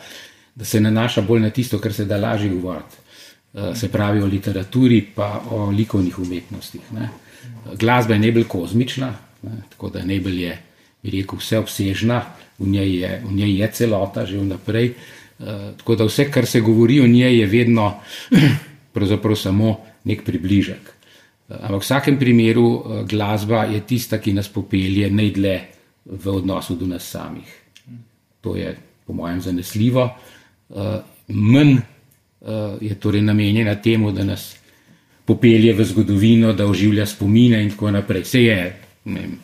da 0.55 0.65
se 0.65 0.81
nanaša 0.81 1.23
bolj 1.23 1.41
na 1.47 1.51
tisto, 1.51 1.79
kar 1.79 1.93
se 1.95 2.05
da 2.05 2.19
lažje 2.19 2.51
govoriti. 2.51 3.05
Se 3.75 3.89
pravi 3.89 4.21
o 4.23 4.27
literaturi, 4.27 5.01
pa 5.15 5.41
o 5.51 5.71
likovnih 5.71 6.19
umetnostih. 6.19 6.93
Ne. 6.93 7.09
Glasba 7.81 8.15
je 8.15 8.21
najbolj 8.27 8.45
kozmična, 8.45 9.13
ne, 9.43 9.63
tako 9.71 9.89
da 9.95 10.05
najbolj 10.05 10.43
je 10.43 10.59
bi 11.03 11.11
rekel, 11.11 11.39
vseobsežna, 11.39 12.23
v 12.59 12.69
njej 12.69 12.95
je, 13.01 13.11
v 13.25 13.33
njej 13.33 13.53
je 13.63 13.69
celota 13.73 14.27
že 14.27 14.39
vnaprej. 14.39 14.95
Uh, 15.39 15.79
tako 15.79 15.95
da 15.95 16.05
vse, 16.05 16.31
kar 16.31 16.47
se 16.47 16.61
govori 16.61 17.01
o 17.01 17.07
njej, 17.07 17.39
je 17.39 17.47
vedno 17.47 17.95
pravzaprav 18.99 19.39
samo 19.39 19.77
nek 20.05 20.25
približek. 20.27 20.95
Ampak 21.49 21.81
v 21.81 21.85
vsakem 21.87 22.19
primeru 22.21 22.67
uh, 22.69 22.81
glasba 23.09 23.65
je 23.71 23.81
tista, 23.87 24.19
ki 24.21 24.35
nas 24.37 24.51
popelje 24.53 25.09
najdlje 25.11 25.57
v 26.05 26.27
odnosu 26.29 26.77
do 26.77 26.87
nas 26.87 27.07
samih. 27.09 27.49
To 28.45 28.57
je, 28.57 28.75
po 29.07 29.17
mojem, 29.17 29.41
zanesljivo. 29.41 30.05
Uh, 30.69 31.01
Mn 31.29 31.79
uh, 31.79 31.81
je 32.81 32.95
torej 33.01 33.25
namenjena 33.25 33.79
temu, 33.81 34.13
da 34.13 34.25
nas 34.25 34.57
popelje 35.25 35.73
v 35.73 35.85
zgodovino, 35.85 36.53
da 36.53 36.67
oživlja 36.67 37.07
spomine 37.07 37.63
in 37.63 37.71
tako 37.71 37.91
naprej. 37.97 38.25
Vse 38.29 38.43
je, 38.43 38.61
ne 39.05 39.21
vem, 39.21 39.39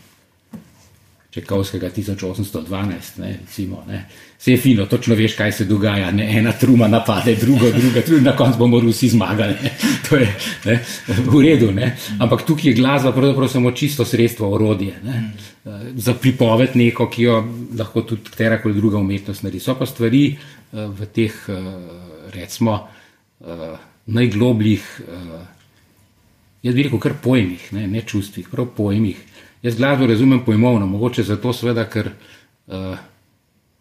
Čekovskega 1.34 1.90
1812, 1.90 3.18
ne, 3.18 3.38
recimo, 3.42 3.82
ne. 3.88 4.04
Vse 4.44 4.52
je 4.52 4.58
fino, 4.60 4.84
točno 4.86 5.14
veš, 5.14 5.34
kaj 5.38 5.52
se 5.52 5.64
dogaja. 5.64 6.10
Ne. 6.10 6.26
Ena 6.38 6.52
truma 6.52 6.84
napade, 6.88 7.32
druga, 7.40 7.70
druga, 7.70 8.00
druga, 8.06 8.22
na 8.22 8.32
koncu 8.36 8.58
bomo 8.58 8.80
Rusi 8.80 9.08
zmagali. 9.08 9.54
Ne. 9.62 9.70
To 10.08 10.16
je 10.16 10.26
ne, 10.64 10.74
v 11.08 11.40
redu. 11.40 11.70
Ne. 11.72 11.96
Ampak 12.20 12.42
tukaj 12.44 12.68
je 12.68 12.74
glasba 12.76 13.12
pravzaprav 13.12 13.48
samo 13.48 13.72
čisto 13.72 14.04
sredstvo, 14.04 14.50
orodje. 14.52 14.98
Ne. 15.04 15.22
Za 15.96 16.12
pripoved 16.20 16.76
neko, 16.76 17.06
ki 17.08 17.22
jo 17.22 17.38
lahko 17.78 18.02
tudi 18.02 18.28
katera 18.28 18.58
koli 18.60 18.74
druga 18.74 19.00
umetnost 19.00 19.46
naredi. 19.46 19.62
So 19.64 19.78
pa 19.80 19.88
stvari 19.88 20.26
eh, 20.26 20.36
v 20.92 21.08
teh, 21.08 21.40
eh, 21.48 21.64
recimo, 22.36 22.76
eh, 23.40 23.64
najglobljih, 24.06 24.84
jaz 26.62 26.74
bi 26.74 26.82
rekel, 26.84 27.00
kar 27.00 27.16
pojmih, 27.22 27.64
ne, 27.72 27.86
ne 27.88 28.04
čustvih, 28.04 28.52
prav 28.52 28.68
pojmih. 28.76 29.24
Jaz 29.62 29.80
glasbo 29.80 30.06
razumem 30.06 30.44
pojmovno, 30.44 30.86
mogoče 30.86 31.24
zato, 31.24 31.52
sveda, 31.56 31.88
ker 31.88 32.12
uh, 32.66 32.98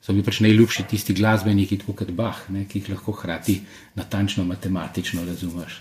so 0.03 0.13
mi 0.13 0.23
pač 0.23 0.41
najljubši 0.43 0.83
tisti 0.91 1.15
glasbeniki, 1.15 1.79
kot 1.87 2.11
Bach, 2.11 2.49
ne, 2.51 2.65
ki 2.67 2.81
jih 2.81 2.91
lahko 2.91 3.15
hkrati 3.15 3.61
natančno 3.95 4.43
matematično 4.43 5.23
razumeš. 5.25 5.79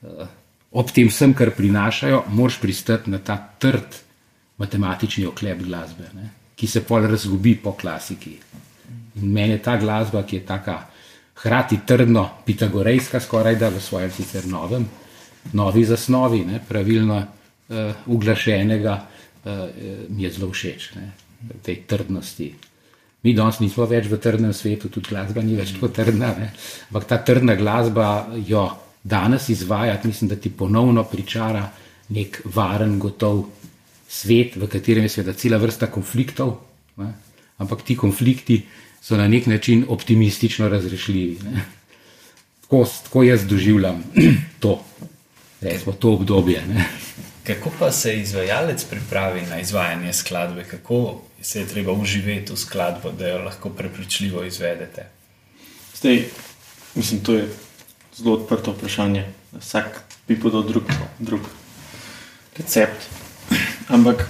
Uh, 0.00 0.28
ob 0.72 0.92
tem 0.92 1.10
vsem, 1.12 1.34
kar 1.36 1.52
prinašajo, 1.56 2.24
moraš 2.32 2.60
pristati 2.62 3.12
na 3.12 3.18
ta 3.18 3.36
trd 3.36 4.00
matematični 4.56 5.26
oklep 5.28 5.60
glasbe, 5.66 6.08
ne, 6.16 6.30
ki 6.56 6.66
se 6.66 6.80
pol 6.88 7.04
razgubi 7.04 7.54
po 7.60 7.74
klasiki. 7.76 8.38
In 9.20 9.32
meni 9.32 9.58
je 9.58 9.62
ta 9.64 9.76
glasba, 9.80 10.22
ki 10.24 10.40
je 10.40 10.46
tako 10.46 10.78
hkrati 11.36 11.82
trdno, 11.86 12.24
pitagorejska, 12.46 13.20
skoraj 13.20 13.58
da 13.60 13.68
v 13.68 13.82
svojem 13.84 14.12
sicer 14.16 14.46
novem, 14.48 14.86
novi 15.52 15.84
zasnovi, 15.84 16.40
ne, 16.48 16.62
pravilno 16.68 17.18
uh, 17.20 18.08
uglašenega, 18.16 18.96
uh, 18.96 19.52
mi 20.08 20.24
je 20.24 20.32
zelo 20.38 20.48
všeč, 20.56 20.88
ne, 20.96 21.10
tej 21.62 21.82
trdnosti. 21.84 22.48
Mi 23.26 23.32
danes 23.34 23.58
nismo 23.58 23.88
več 23.90 24.06
v 24.06 24.20
trdnem 24.22 24.52
svetu, 24.54 24.86
tudi 24.92 25.10
glasba 25.10 25.42
ni 25.42 25.56
več 25.58 25.72
tako 25.74 25.90
trdna, 25.90 26.28
ne. 26.38 26.52
ampak 26.90 27.08
ta 27.10 27.18
trdna 27.26 27.56
glasba 27.58 28.28
jo 28.46 28.68
danes 29.02 29.48
izvajati, 29.50 30.06
mislim, 30.06 30.30
da 30.30 30.38
ti 30.38 30.52
ponovno 30.54 31.02
pričara 31.10 31.64
nek 32.14 32.38
varen, 32.54 33.00
gotov 33.02 33.48
svet, 34.06 34.54
v 34.54 34.70
katerem 34.70 35.08
je 35.08 35.16
seveda 35.16 35.34
cela 35.34 35.58
vrsta 35.58 35.90
konfliktov, 35.90 36.54
ne. 37.02 37.10
ampak 37.58 37.82
ti 37.82 37.98
konflikti 37.98 38.60
so 39.02 39.18
na 39.18 39.26
nek 39.28 39.50
način 39.50 39.82
optimistično 39.88 40.68
razrešljivi. 40.70 41.38
Tako, 42.62 42.86
tako 43.02 43.26
jaz 43.26 43.46
doživljam 43.46 44.04
to, 44.62 44.78
recimo, 45.60 45.98
to 45.98 46.14
obdobje. 46.14 46.62
Ne. 46.70 46.86
Kako 47.46 47.74
pa 47.78 47.92
se 47.92 48.20
izvajalec 48.20 48.84
pripravi 48.84 49.42
na 49.50 49.60
izvajanje 49.60 50.12
skladbe, 50.12 50.64
kako 50.64 51.22
se 51.42 51.60
je 51.60 51.68
treba 51.68 51.92
uživeti 51.92 52.52
v 52.52 52.56
skladbo, 52.56 53.12
da 53.12 53.28
jo 53.28 53.44
lahko 53.44 53.70
prepričljivo 53.70 54.44
izvedete? 54.44 55.06
Zdaj, 55.94 56.24
mislim, 56.94 57.20
to 57.20 57.34
je 57.34 57.48
zelo 58.16 58.34
odprto 58.34 58.72
vprašanje. 58.72 59.24
Vsak 59.60 60.02
bi 60.28 60.40
podal 60.40 60.62
drug, 60.62 60.84
drug 61.18 61.40
recept. 62.56 63.08
Ampak 63.88 64.26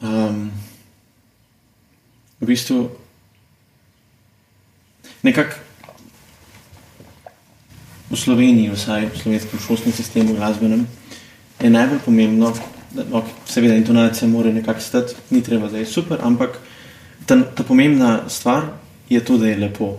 um, 0.00 0.50
v 2.40 2.46
bistvu 2.46 2.90
nekako 5.22 5.56
v 8.10 8.16
Sloveniji, 8.16 8.70
vsaj 8.70 9.08
v 9.10 9.18
slovenskem 9.18 9.58
šolskem 9.58 9.92
sistemu, 9.92 10.36
glasbenem 10.36 10.86
je 11.58 11.70
najbolj 11.70 11.98
pomembno, 12.04 12.52
okay, 12.94 13.32
seveda 13.46 13.74
intonacija 13.74 14.28
mora 14.28 14.52
nekako 14.52 14.80
stati, 14.80 15.14
ni 15.30 15.42
treba, 15.42 15.68
da 15.68 15.78
je 15.78 15.86
super, 15.86 16.18
ampak 16.22 16.58
ta, 17.26 17.42
ta 17.54 17.62
pomembna 17.62 18.28
stvar 18.28 18.62
je 19.08 19.24
to, 19.24 19.38
da 19.38 19.48
je 19.48 19.56
lepo. 19.56 19.98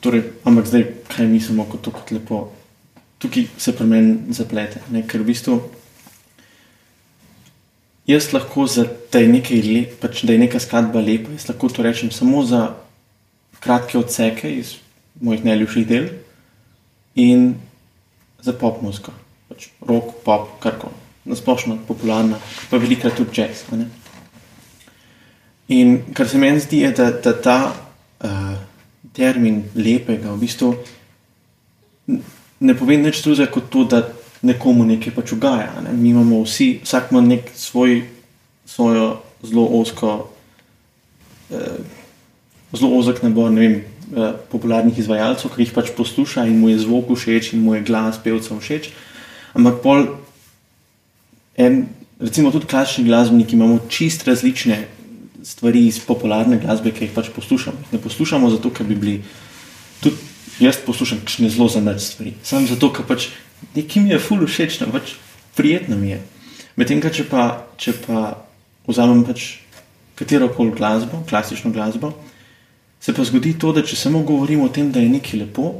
Torej, 0.00 0.22
ampak 0.44 0.66
zdaj, 0.66 0.84
kaj 1.16 1.26
mislimo 1.26 1.64
kot 1.64 1.82
to, 1.82 1.90
kot 1.90 2.10
lepo? 2.10 2.52
Tukaj 3.18 3.46
se 3.58 3.76
pri 3.76 3.86
meni 3.86 4.34
zaplete, 4.34 4.82
ne? 4.90 5.04
ker 5.06 5.22
v 5.22 5.30
bistvu 5.30 5.60
jaz 8.06 8.32
lahko 8.34 8.66
za 8.66 8.84
te 9.10 9.22
nekaj 9.28 9.62
lep, 9.62 9.98
pač 10.02 10.24
da 10.26 10.34
je 10.34 10.42
neka 10.42 10.60
skladba 10.60 11.00
lepa, 11.00 11.30
jaz 11.36 11.46
lahko 11.48 11.70
to 11.70 11.86
rečem 11.86 12.10
samo 12.10 12.42
za 12.44 12.72
kratke 13.62 13.98
odseke 13.98 14.50
iz 14.50 14.74
mojih 15.20 15.44
najljubših 15.44 15.86
del 15.86 16.08
in 17.14 17.52
za 18.42 18.52
pop 18.58 18.82
muziko 18.82 19.21
pač 19.62 19.70
rock, 19.86 20.22
pop, 20.24 20.48
kar 20.60 20.78
koli, 20.78 20.94
splošno 21.36 21.78
popularna, 21.86 22.38
pa 22.70 22.78
velikrat 22.78 23.16
tudi 23.16 23.42
jazz. 23.42 23.64
In 25.68 26.02
kar 26.14 26.28
se 26.28 26.38
meni 26.38 26.60
zdi, 26.60 26.82
je, 26.82 26.92
da, 26.92 27.10
da 27.10 27.32
ta 27.32 27.58
uh, 27.70 28.56
termin 29.14 29.62
lepega 29.74 30.32
v 30.32 30.40
bistvu 30.40 30.74
ne 32.62 32.74
pove 32.74 32.96
nič 32.98 33.22
drugega 33.22 33.50
kot 33.50 33.70
to, 33.70 33.84
da 33.84 34.02
nekomu 34.42 34.84
nekaj 34.84 35.14
pač 35.14 35.32
ugaja. 35.32 35.70
Ne? 35.82 35.94
Mi 35.94 36.10
imamo 36.10 36.42
vsi, 36.42 36.82
vsak 36.82 37.12
ima 37.12 37.22
nek 37.22 37.50
svoj, 37.54 38.02
svojo 38.66 39.22
zelo 39.42 39.66
osko, 39.80 40.28
uh, 41.50 41.78
zelo 42.74 42.98
ozek 42.98 43.22
nabor, 43.22 43.54
ne 43.54 43.62
vem, 43.62 43.78
uh, 44.12 44.34
popularnih 44.50 44.98
izvajalcev, 44.98 45.54
ki 45.54 45.62
jih 45.62 45.74
pač 45.74 45.94
posluša 45.96 46.46
in 46.50 46.58
mu 46.58 46.74
je 46.74 46.82
zvok 46.82 47.14
všeč 47.14 47.54
in 47.54 47.64
mu 47.64 47.78
je 47.78 47.86
glas 47.86 48.18
pevcev 48.22 48.58
všeč. 48.58 48.92
Ampak 49.52 49.82
pol, 49.84 50.06
en, 51.56 51.86
recimo 52.20 52.50
tudi 52.50 52.66
klasični 52.66 53.04
glasbeniki, 53.04 53.56
imamo 53.56 53.78
čist 53.88 54.24
različne 54.28 54.80
stvari 55.44 55.86
iz 55.86 55.98
popularne 56.00 56.58
glasbe, 56.62 56.92
ki 56.94 57.08
jih 57.08 57.14
pač 57.14 57.30
poslušamo. 57.34 57.92
Ne 57.92 58.00
poslušamo 58.00 58.50
zato, 58.50 58.70
ker 58.70 58.86
bi 58.86 58.96
bili. 58.96 59.16
Tudi 60.02 60.16
jaz 60.62 60.78
poslušam 60.86 61.20
kakšne 61.22 61.50
zelo 61.50 61.68
zanimive 61.68 62.00
stvari. 62.00 62.34
Samo 62.46 62.66
zato, 62.66 62.92
ker 62.94 63.06
pač 63.08 63.28
nekaj 63.74 64.02
mi 64.02 64.14
je 64.14 64.20
ful 64.22 64.46
všeč, 64.46 64.78
pač 64.92 65.16
prijetno 65.58 65.98
mi 65.98 66.14
je. 66.14 66.20
Medtem, 66.76 67.02
če 67.02 67.26
pa, 67.28 67.66
če 67.76 67.96
pa 68.06 68.38
vzamem 68.88 69.24
pač 69.28 69.58
katero 70.16 70.48
koli 70.54 70.72
glasbo, 70.76 71.22
klasično 71.28 71.72
glasbo, 71.72 72.12
se 73.02 73.12
pa 73.12 73.24
zgodi 73.26 73.56
to, 73.58 73.72
da 73.74 73.82
če 73.82 73.98
samo 73.98 74.22
govorimo 74.22 74.68
o 74.68 74.72
tem, 74.72 74.92
da 74.92 75.02
je 75.02 75.10
nekaj 75.10 75.40
lepo, 75.40 75.72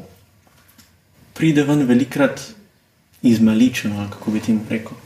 pride 1.38 1.64
ven 1.68 1.86
velikrat 1.86 2.42
izmaličeno, 3.22 4.08
kako 4.10 4.30
bi 4.30 4.40
temu 4.40 4.60
rekel. 4.70 4.96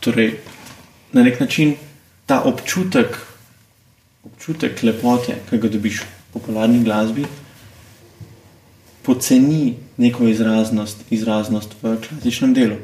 Torej, 0.00 0.34
na 1.12 1.22
nek 1.22 1.40
način 1.40 1.74
ta 2.26 2.42
občutek 2.42 3.16
občutek 4.26 4.82
lepote, 4.82 5.38
ki 5.50 5.58
ga 5.58 5.68
dobiš 5.70 6.02
v 6.02 6.06
popularni 6.34 6.82
glasbi, 6.84 7.24
poceni 9.06 9.76
neko 9.96 10.26
izraznost, 10.28 11.06
izraznost 11.14 11.76
v 11.82 11.96
klasičnem 12.02 12.54
delu. 12.54 12.76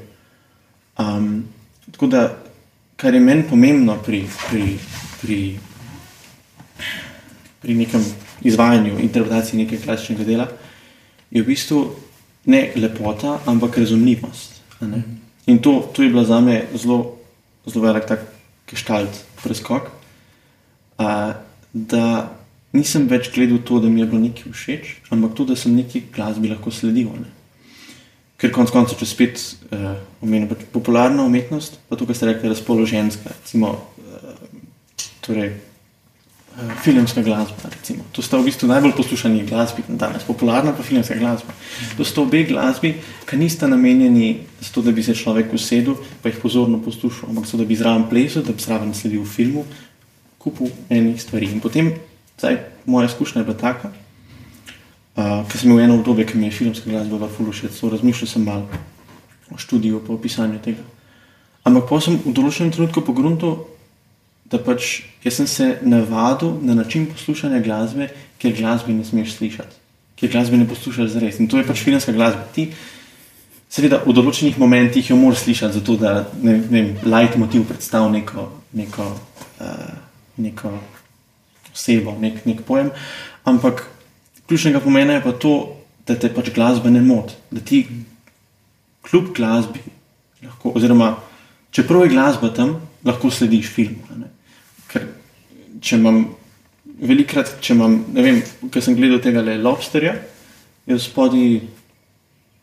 Um, 0.99 1.45
tako 1.91 2.07
da, 2.07 2.23
kar 2.97 3.15
je 3.15 3.21
meni 3.21 3.45
pomembno 3.49 3.99
pri, 4.05 4.23
pri, 4.49 4.79
pri, 5.21 5.41
pri 7.63 7.75
nekem 7.75 8.05
izvajanju, 8.47 9.01
interpretaciji 9.03 9.65
nekega 9.65 9.83
klasičnega 9.89 10.29
dela, 10.29 10.49
je 11.31 11.43
v 11.43 11.47
bistvu 11.49 11.83
ne 12.47 12.71
lepota, 12.77 13.41
ampak 13.47 13.79
razumljivost. 13.83 14.52
In 15.47 15.59
to, 15.59 15.81
to 15.95 16.03
je 16.03 16.11
bila 16.11 16.25
za 16.25 16.41
me 16.41 16.65
zelo, 16.75 17.19
zelo 17.67 17.85
velik 17.85 18.07
tak 18.07 18.27
keštalt 18.67 19.25
preskok 19.43 19.91
uh, 21.03 21.35
da 21.73 22.05
nisem 22.73 23.07
več 23.11 23.31
gledal 23.35 23.61
to, 23.67 23.81
da 23.81 23.91
mi 23.91 24.01
je 24.01 24.09
bilo 24.09 24.21
nekaj 24.23 24.53
všeč, 24.53 24.93
ampak 25.13 25.37
to, 25.37 25.47
da 25.49 25.57
sem 25.59 25.75
neki 25.77 26.07
glasbi 26.13 26.53
lahko 26.53 26.73
sledil. 26.73 27.13
Ne? 27.17 27.31
Ker 28.41 28.53
konec 28.55 28.73
koncev, 28.75 28.99
če 29.01 29.09
spet 29.09 29.43
uh, 29.71 29.93
omenim 30.25 30.49
pač 30.51 30.65
popularno 30.73 31.27
umetnost, 31.29 31.79
pa 31.89 31.99
tukaj 32.01 32.19
ste 32.19 32.33
rekli 32.33 32.53
razpoloženska, 32.53 33.35
recimo, 33.37 33.77
uh, 34.03 34.33
torej, 35.25 35.55
filmska 36.83 37.23
glasba. 37.23 37.71
Recimo. 37.71 38.05
To 38.13 38.23
sta 38.23 38.37
v 38.37 38.45
bistvu 38.45 38.69
najbolj 38.69 38.93
poslušani 38.97 39.47
glasbi 39.49 39.83
danes, 39.89 40.25
popularna 40.25 40.73
pa 40.77 40.83
filmska 40.83 41.17
glasba. 41.17 41.55
To 41.97 42.05
sta 42.05 42.23
obe 42.23 42.45
glasbi, 42.45 42.95
ki 43.27 43.37
nista 43.37 43.67
namenjeni 43.67 44.45
za 44.61 44.73
to, 44.75 44.83
da 44.83 44.93
bi 44.93 45.03
se 45.03 45.15
človek 45.15 45.53
usedel 45.53 45.97
in 45.97 46.31
jih 46.31 46.39
pozorno 46.43 46.83
poslušal, 46.83 47.33
ampak 47.33 47.47
so, 47.47 47.57
da 47.57 47.65
bi 47.65 47.77
zraven 47.77 48.09
plesal, 48.09 48.45
da 48.45 48.53
bi 48.53 48.63
zraven 48.63 48.95
sledil 48.95 49.25
filmu, 49.25 49.65
kupu 50.39 50.69
enih 50.91 51.23
stvari. 51.23 51.49
In 51.53 51.61
potem, 51.61 51.95
zdaj, 52.39 52.61
moja 52.87 53.09
izkušnja 53.09 53.41
je 53.41 53.45
bila 53.45 53.59
taka, 53.59 53.93
uh, 55.17 55.43
ker 55.49 55.59
sem 55.59 55.71
imel 55.71 55.85
eno 55.85 56.01
obdobje, 56.01 56.27
ki 56.27 56.39
mi 56.39 56.51
je 56.51 56.59
filmska 56.59 56.91
glasba 56.91 57.27
v 57.27 57.33
Fulušec, 57.37 57.73
so 57.73 57.89
razmišljal 57.89 58.29
sem 58.29 58.45
malo 58.45 58.69
o 59.51 59.59
študiju, 59.59 60.05
po 60.07 60.15
opisanju 60.15 60.61
tega. 60.65 60.85
Ampak 61.65 61.89
pa 61.89 62.01
sem 62.01 62.19
v 62.19 62.33
določenem 62.35 62.73
trenutku 62.75 63.05
pogrunil, 63.07 63.63
da 64.53 64.61
pač 64.63 65.03
jaz 65.25 65.41
sem 65.41 65.49
se 65.49 65.69
navadil 65.83 66.59
na 66.63 66.77
način 66.79 67.07
poslušanja 67.11 67.63
glasbe, 67.65 68.11
ker 68.39 68.55
glasbe 68.57 68.93
ne 68.93 69.05
smeš 69.05 69.37
slišati, 69.39 69.81
ker 70.21 70.33
glasbe 70.33 70.61
ne 70.61 70.69
poslušaš 70.69 71.15
zares. 71.17 71.41
In 71.41 71.49
to 71.49 71.59
je 71.59 71.67
pač 71.67 71.83
filmska 71.83 72.13
glasba. 72.13 72.45
Ti, 72.55 72.69
seveda, 73.73 74.03
v 74.05 74.15
določenih 74.15 74.61
momentih 74.61 75.11
jo 75.11 75.17
moraš 75.17 75.47
slišati, 75.47 75.81
zato 75.81 75.97
da 75.97 76.15
ne, 76.43 76.59
ne 76.61 76.71
vem, 76.71 76.95
light 77.09 77.41
motiv 77.41 77.67
predstavlja 77.71 78.19
neko. 78.21 78.49
neko 78.77 79.11
uh, 79.63 79.93
neko 80.37 80.79
osebo, 81.73 82.17
nek, 82.21 82.45
nek 82.47 82.63
pojem. 82.67 82.91
Ampak 83.45 83.87
ključnega 84.47 84.81
pomena 84.81 85.19
je 85.19 85.25
pa 85.25 85.33
to, 85.33 85.55
da 86.07 86.17
te 86.19 86.31
pač 86.33 86.51
glasba 86.55 86.91
ne 86.91 87.03
moti, 87.03 87.35
da 87.51 87.61
ti 87.61 87.85
kljub 89.07 89.33
glasbi, 89.37 89.83
lahko, 90.43 90.75
oziroma 90.77 91.15
čeprav 91.71 92.05
je 92.05 92.13
glasba 92.15 92.53
tam, 92.55 92.77
lahko 93.05 93.31
slediš 93.31 93.71
filmu. 93.73 94.03
Ker 94.09 94.19
če 95.83 95.99
imam 95.99 96.25
velikrat, 97.03 97.57
če 97.63 97.75
imam, 97.77 97.99
ne 98.15 98.25
vem, 98.25 98.41
ker 98.73 98.85
sem 98.85 98.97
gledal 98.99 99.23
tega 99.23 99.43
le 99.45 99.59
lobsterja, 99.63 100.17
je 100.87 100.99
spodaj. 101.03 101.61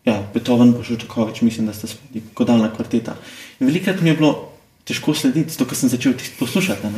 Ja, 0.08 0.16
Beethoven, 0.34 0.72
pa 0.74 0.84
še 0.88 0.96
tako 1.02 1.28
več, 1.28 1.42
mislim, 1.46 1.68
da 1.70 1.76
ste 1.76 1.90
spodaj, 1.92 2.24
kot 2.38 2.48
daljna 2.50 2.72
kvarteta. 2.74 3.18
In 3.60 3.68
velikrat 3.68 4.00
mi 4.02 4.14
je 4.14 4.20
bilo 4.22 4.32
težko 4.88 5.14
slediti, 5.14 5.54
zato 5.54 5.68
ker 5.70 5.78
sem 5.78 5.92
začel 5.92 6.16
poslušati. 6.40 6.94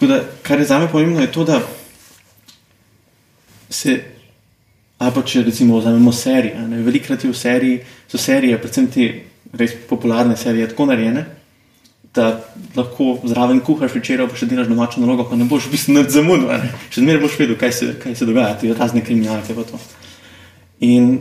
Da, 0.00 0.20
kar 0.42 0.58
je 0.58 0.66
za 0.66 0.80
me 0.80 0.88
pomembno, 0.90 1.20
je 1.22 1.30
to, 1.32 1.44
da 1.46 1.60
se, 3.70 4.00
ali 4.98 5.14
pa 5.14 5.22
če 5.22 5.44
recimo 5.44 5.78
vzamemo 5.78 6.12
serije. 6.12 6.66
Velikrat 6.88 7.24
je 7.24 7.30
v 7.30 7.38
seriji, 7.38 7.78
so 8.10 8.18
serije, 8.18 8.58
predvsem 8.62 8.88
te 8.90 9.08
res 9.54 9.76
popularne 9.88 10.36
serije, 10.40 10.72
tako 10.72 10.88
narejene, 10.90 11.24
da 12.14 12.44
lahko 12.76 13.18
zraven 13.24 13.60
kuhaš 13.60 13.94
večer, 13.94 14.22
pa 14.30 14.38
še 14.38 14.46
delaš 14.46 14.70
domačo 14.70 15.02
nalogo, 15.02 15.26
pa 15.26 15.36
ne 15.36 15.48
boš 15.50 15.66
v 15.66 15.74
bistvu 15.74 15.96
nič 15.96 16.14
zamudil, 16.14 16.52
še 16.90 17.02
zmeraj 17.02 17.22
boš 17.24 17.38
vedel, 17.40 17.58
kaj 17.58 17.72
se, 17.74 17.88
kaj 18.02 18.14
se 18.20 18.28
dogaja, 18.28 18.54
ti 18.60 18.70
razne 18.72 19.02
kriminalke. 19.02 19.56
In 20.86 21.18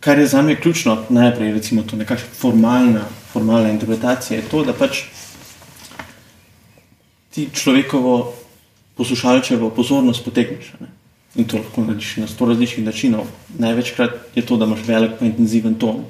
kar 0.00 0.18
je 0.18 0.26
za 0.26 0.42
me 0.42 0.58
ključno, 0.60 0.98
najprej 1.08 1.54
recimo 1.56 1.82
to 1.82 1.96
nekakšna 1.96 2.36
formalna, 2.36 3.06
formalna 3.32 3.72
interpretacija, 3.72 4.40
je 4.40 4.48
to, 4.50 4.64
da 4.68 4.76
pač 4.76 5.06
ti 7.32 7.48
človekovo 7.54 8.34
poslušalčevo 8.96 9.70
pozornost 9.70 10.24
potegneš. 10.24 10.72
Ne? 10.80 10.90
In 11.40 11.48
to 11.48 11.56
lahko 11.62 11.80
narediš 11.86 12.16
na 12.20 12.26
sto 12.28 12.44
različnih 12.44 12.84
načinov. 12.84 13.24
Največkrat 13.58 14.36
je 14.36 14.44
to, 14.44 14.58
da 14.60 14.68
imaš 14.68 14.84
velik 14.84 15.20
in 15.20 15.30
intenziven 15.32 15.78
ton, 15.80 16.04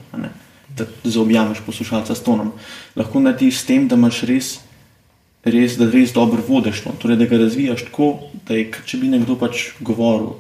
da 0.76 0.86
zaobjameš 1.04 1.62
poslušalca 1.66 2.14
s 2.14 2.22
tonom. 2.22 2.52
Lahko 2.96 3.20
narediš 3.20 3.60
s 3.60 3.68
tem, 3.68 3.88
da 3.88 3.98
imaš 3.98 4.22
res, 4.28 4.52
res, 5.44 5.76
da 5.76 5.90
res 5.90 6.14
dobro 6.14 6.42
vodiš 6.48 6.84
to, 6.84 6.94
torej 7.02 7.20
da 7.20 7.28
ga 7.30 7.42
razvijaš 7.44 7.86
tako, 7.90 8.12
da 8.48 8.56
je, 8.56 8.70
če 8.86 8.98
bi 8.98 9.12
nekdo 9.12 9.36
pač 9.40 9.72
govoril, 9.80 10.36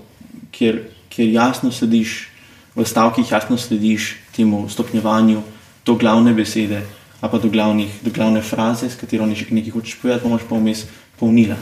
kjer, 0.54 0.84
kjer 1.12 1.32
jasno 1.34 1.72
slediš, 1.72 2.28
v 2.72 2.86
stavkih 2.88 3.28
jasno 3.28 3.58
slediš 3.60 4.16
temu 4.36 4.64
stopnjevanju, 4.72 5.42
to 5.84 5.96
glavne 6.00 6.32
besede 6.34 6.80
pa 7.22 7.38
do, 7.38 7.48
glavnih, 7.48 8.02
do 8.02 8.10
glavne 8.10 8.42
fraze, 8.42 8.90
s 8.90 8.98
katero 8.98 9.26
nekaj 9.26 9.70
hočeš 9.70 10.00
povedati, 10.02 10.22
pa 10.22 10.28
imaš 10.28 10.42
pa 10.48 10.56
vmes 10.58 10.86
polnila. 11.20 11.54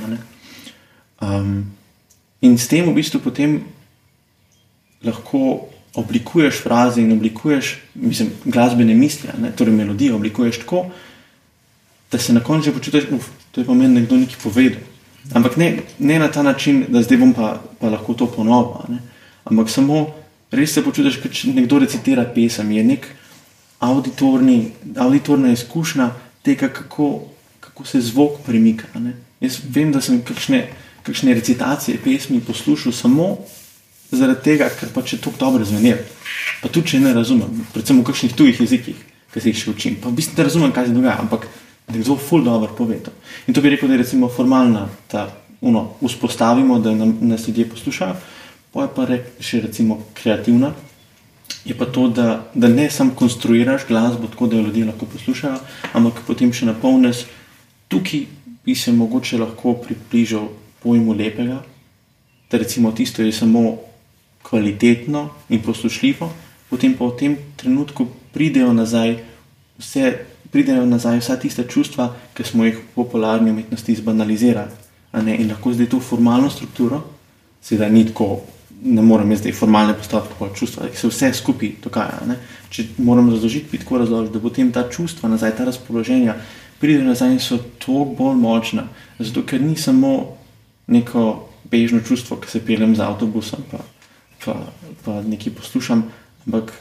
Um, 1.20 1.68
in 2.40 2.56
s 2.56 2.64
tem 2.64 2.88
v 2.88 2.96
bistvu 2.96 3.20
potem 3.20 3.60
lahko 5.04 5.68
oblikuješ 5.94 6.62
fraze 6.62 7.02
in 7.02 7.12
oblikuješ, 7.12 7.78
mislim, 7.94 8.30
glasbene 8.44 8.94
misli, 8.94 9.28
torej 9.56 9.74
melodije, 9.74 10.14
oblikuješ 10.14 10.58
tako, 10.58 10.86
da 12.12 12.18
se 12.18 12.32
na 12.32 12.40
koncu 12.40 12.72
počutiš, 12.72 13.04
da 13.54 13.60
je 13.60 13.66
pa 13.66 13.74
meni 13.74 14.00
nekdo 14.00 14.16
nekaj 14.16 14.36
povedal. 14.42 14.80
Ampak 15.34 15.56
ne, 15.56 15.78
ne 15.98 16.18
na 16.18 16.28
ta 16.28 16.42
način, 16.42 16.84
da 16.88 17.02
zdaj 17.02 17.18
bom 17.18 17.32
pa, 17.34 17.60
pa 17.80 17.90
lahko 17.90 18.14
to 18.14 18.26
ponovil, 18.26 18.98
ampak 19.44 19.70
samo 19.70 20.06
res 20.50 20.74
se 20.74 20.82
počutiš, 20.82 21.20
kot 21.22 21.34
če 21.34 21.54
nekdo 21.54 21.78
recitira 21.78 22.24
pesem. 22.34 22.70
Je 22.72 22.84
nek, 22.84 23.06
auditorni, 23.80 24.72
auditorna 24.96 25.52
izkušnja 25.52 26.10
tega, 26.42 26.68
kako, 26.68 27.10
kako 27.60 27.84
se 27.86 28.00
zvok 28.00 28.40
premika. 28.46 28.88
Ne? 28.98 29.14
Jaz 29.40 29.60
vem, 29.68 29.92
da 29.92 30.00
sem 30.04 30.22
kakšne, 30.24 30.66
kakšne 31.06 31.34
recitacije 31.34 32.00
pesmi 32.04 32.40
poslušal 32.44 32.92
samo 32.92 33.36
zaradi 34.10 34.42
tega, 34.44 34.68
ker 34.74 34.90
pač 34.94 35.14
je 35.14 35.20
to 35.22 35.32
dobro 35.38 35.64
zvenelo. 35.64 36.02
Pa 36.60 36.68
tudi, 36.68 36.92
če 36.92 37.00
ne 37.00 37.14
razumem, 37.16 37.64
predvsem 37.74 38.00
v 38.00 38.06
kakšnih 38.06 38.36
tujih 38.36 38.60
jezikih, 38.64 38.98
ki 39.32 39.42
se 39.42 39.52
jih 39.52 39.60
še 39.62 39.70
učim. 39.70 39.98
Pa 40.02 40.10
v 40.10 40.18
bistvu 40.18 40.38
ne 40.38 40.46
razumem, 40.48 40.72
kaj 40.74 40.90
se 40.90 40.96
dogaja, 40.96 41.18
ampak 41.22 41.46
da 41.88 41.96
je 41.98 42.04
zelo 42.06 42.18
ful 42.18 42.44
dobro 42.44 42.74
povedal. 42.76 43.14
In 43.46 43.54
to 43.54 43.62
bi 43.62 43.70
rekel, 43.70 43.88
da 43.88 43.94
je 43.96 44.04
recimo 44.04 44.28
formalna 44.28 44.88
ta. 45.08 45.30
Uno, 45.60 45.90
vzpostavimo, 46.00 46.78
da 46.80 46.94
nas 46.96 47.42
ljudje 47.48 47.66
poslušajo, 47.68 48.14
pa 48.72 48.86
je 48.86 48.88
pa 48.96 49.04
re, 49.04 49.18
še 49.44 49.60
recimo 49.60 49.98
kreativna, 50.16 50.70
je 51.68 51.76
pa 51.76 51.84
to, 51.84 52.06
da, 52.08 52.46
da 52.54 52.68
ne 52.68 52.86
samo 52.90 53.12
konstruiraš 53.12 53.84
glasbo 53.88 54.30
tako, 54.32 54.46
da 54.46 54.56
jo 54.56 54.62
ljudje 54.70 54.86
lahko 54.88 55.06
poslušajo, 55.12 55.58
ampak 55.92 56.22
potem 56.26 56.52
še 56.56 56.70
napolniš. 56.70 57.26
Tukaj 57.92 58.24
bi 58.64 58.74
se 58.74 58.94
mogoče 58.96 59.42
lahko 59.42 59.74
približal 59.84 60.48
pojmu 60.80 61.12
lepega, 61.12 61.60
da 62.50 62.58
recimo 62.58 62.92
tisto 62.96 63.22
je 63.22 63.32
samo 63.32 63.76
kvalitetno 64.50 65.28
in 65.48 65.62
poslušljivo, 65.62 66.30
potem 66.70 66.94
pa 66.98 67.06
v 67.06 67.16
tem 67.18 67.36
trenutku 67.56 68.06
pridejo 68.34 68.72
nazaj 68.72 69.16
vse. 69.78 70.26
Pridejo 70.50 70.82
nazaj 70.82 71.20
vsa 71.20 71.36
tista 71.38 71.62
čustva, 71.62 72.08
ki 72.34 72.42
smo 72.42 72.64
jih 72.66 72.74
v 72.74 72.86
popularni 72.94 73.52
umetnosti 73.54 73.94
zbanalizirali. 73.94 74.72
In 75.14 75.46
lahko 75.46 75.70
zdaj 75.70 75.86
to 75.92 76.00
formalno 76.02 76.50
strukturo, 76.50 77.04
seveda 77.62 77.86
ni 77.88 78.02
tako 78.08 78.40
ne 78.82 79.02
morem 79.02 79.30
jaz 79.30 79.40
zdaj 79.40 79.52
formalne 79.52 79.94
postavke 79.94 80.34
pa 80.38 80.48
čustva, 80.54 80.88
da 80.88 80.96
se 80.96 81.08
vse 81.08 81.32
skupaj 81.34 81.72
dogaja. 81.84 82.20
Ne? 82.28 82.36
Če 82.70 82.86
moram 82.98 83.30
razložiti, 83.30 83.68
bi 83.72 83.78
tako 83.78 84.00
razložil, 84.02 84.32
da 84.32 84.40
potem 84.40 84.72
ta 84.72 84.86
čustva 84.90 85.28
nazaj, 85.28 85.54
ta 85.58 85.68
razpoloženja 85.68 86.36
pridejo 86.80 87.04
nazaj 87.04 87.34
in 87.34 87.40
so 87.44 87.58
toliko 87.78 88.14
bolj 88.18 88.36
močna. 88.40 88.86
Zato, 89.18 89.44
ker 89.44 89.60
ni 89.60 89.76
samo 89.76 90.36
neko 90.88 91.24
bežno 91.70 92.00
čustvo, 92.06 92.40
ki 92.40 92.48
se 92.50 92.62
peljem 92.64 92.96
z 92.96 93.04
avtobusom, 93.04 93.66
pa, 93.70 93.84
pa, 94.44 94.56
pa 95.04 95.20
nekaj 95.22 95.54
poslušam, 95.56 96.04
ampak 96.46 96.72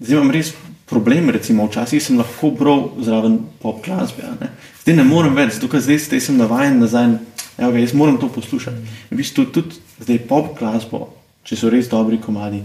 zdaj 0.00 0.16
imam 0.16 0.30
res 0.34 0.52
problem. 0.86 1.30
Recimo, 1.30 1.66
včasih 1.66 2.02
sem 2.02 2.18
lahko 2.20 2.52
bral 2.58 2.88
zraven 3.00 3.38
pop 3.62 3.84
glasbe, 3.84 4.26
ne? 4.40 4.50
zdaj 4.82 4.98
ne 4.98 5.06
morem 5.08 5.36
več, 5.36 5.56
zato 5.58 5.80
zdaj, 5.80 6.00
zdaj 6.08 6.20
sem 6.28 6.40
navaden 6.40 6.80
nazaj. 6.82 7.16
Evo, 7.58 7.76
jaz 7.76 7.92
moram 7.94 8.16
to 8.18 8.30
poslušati. 8.32 8.94
V 9.10 9.16
bistvu 9.16 9.44
tudi 9.52 9.76
zdaj 10.00 10.22
pop 10.28 10.54
glasbo, 10.58 11.04
če 11.44 11.58
so 11.58 11.70
res 11.72 11.90
dobri 11.92 12.18
komadi, 12.20 12.62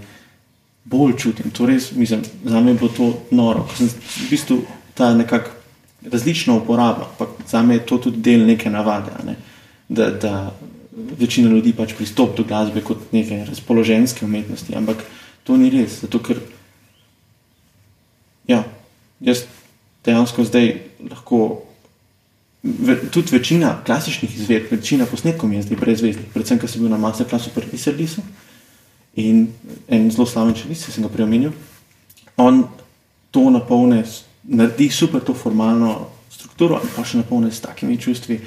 bolj 0.88 1.18
čutim. 1.20 1.52
Res, 1.68 1.92
mislim, 1.92 2.24
za 2.24 2.62
me 2.64 2.72
je 2.72 2.80
bilo 2.80 2.92
to 2.96 3.10
noro, 3.36 3.68
ker 3.68 3.84
sem 3.84 3.92
v 3.92 4.30
bistvu 4.32 4.62
ta 4.98 5.12
nekako 5.14 5.58
različna 6.08 6.56
uporaba, 6.56 7.10
ampak 7.12 7.30
za 7.50 7.62
me 7.62 7.76
je 7.76 7.86
to 7.86 7.98
tudi 7.98 8.22
del 8.24 8.46
neke 8.48 8.70
navade. 8.70 9.12
Ne? 9.26 9.36
Da, 9.90 10.10
da 10.12 10.34
večina 10.98 11.50
ljudi 11.50 11.74
pač 11.78 11.94
pristopi 11.98 12.38
do 12.38 12.44
glasbe 12.48 12.82
kot 12.82 13.12
neke 13.14 13.44
razpoloženske 13.46 14.26
umetnosti, 14.26 14.76
ampak 14.76 15.04
to 15.44 15.58
ni 15.58 15.70
res. 15.70 16.02
Zato, 16.02 16.20
ker 16.20 16.42
ja, 18.50 18.64
jaz 19.22 19.46
dejansko 20.06 20.46
zdaj 20.48 20.74
lahko 21.12 21.42
tudi 23.14 23.32
večina 23.32 23.78
klasičnih 23.86 24.36
izvedb, 24.36 24.72
večina 24.72 25.06
posnetkov 25.06 25.54
je 25.54 25.62
zdaj 25.62 25.78
brezveznih, 25.78 26.32
predvsem, 26.34 26.60
ker 26.60 26.70
sem 26.70 26.82
bil 26.82 26.92
na 26.92 26.98
masterclassu 26.98 27.54
prvi 27.56 27.78
servisu 27.78 28.24
in 29.18 29.48
en 29.88 30.12
zelo 30.12 30.26
slaven 30.26 30.56
čelis, 30.58 30.86
ki 30.86 30.92
sem 30.92 31.06
ga 31.06 31.14
preomenil. 31.14 31.54
On 32.38 32.66
to 33.32 33.50
napolne, 33.50 34.04
naredi 34.44 34.90
super 34.94 35.22
to 35.22 35.34
formalno 35.34 36.10
strukturo, 36.30 36.82
pa 36.96 37.06
še 37.06 37.22
napolne 37.22 37.52
s 37.52 37.62
takimi 37.64 37.98
čustvi. 37.98 38.40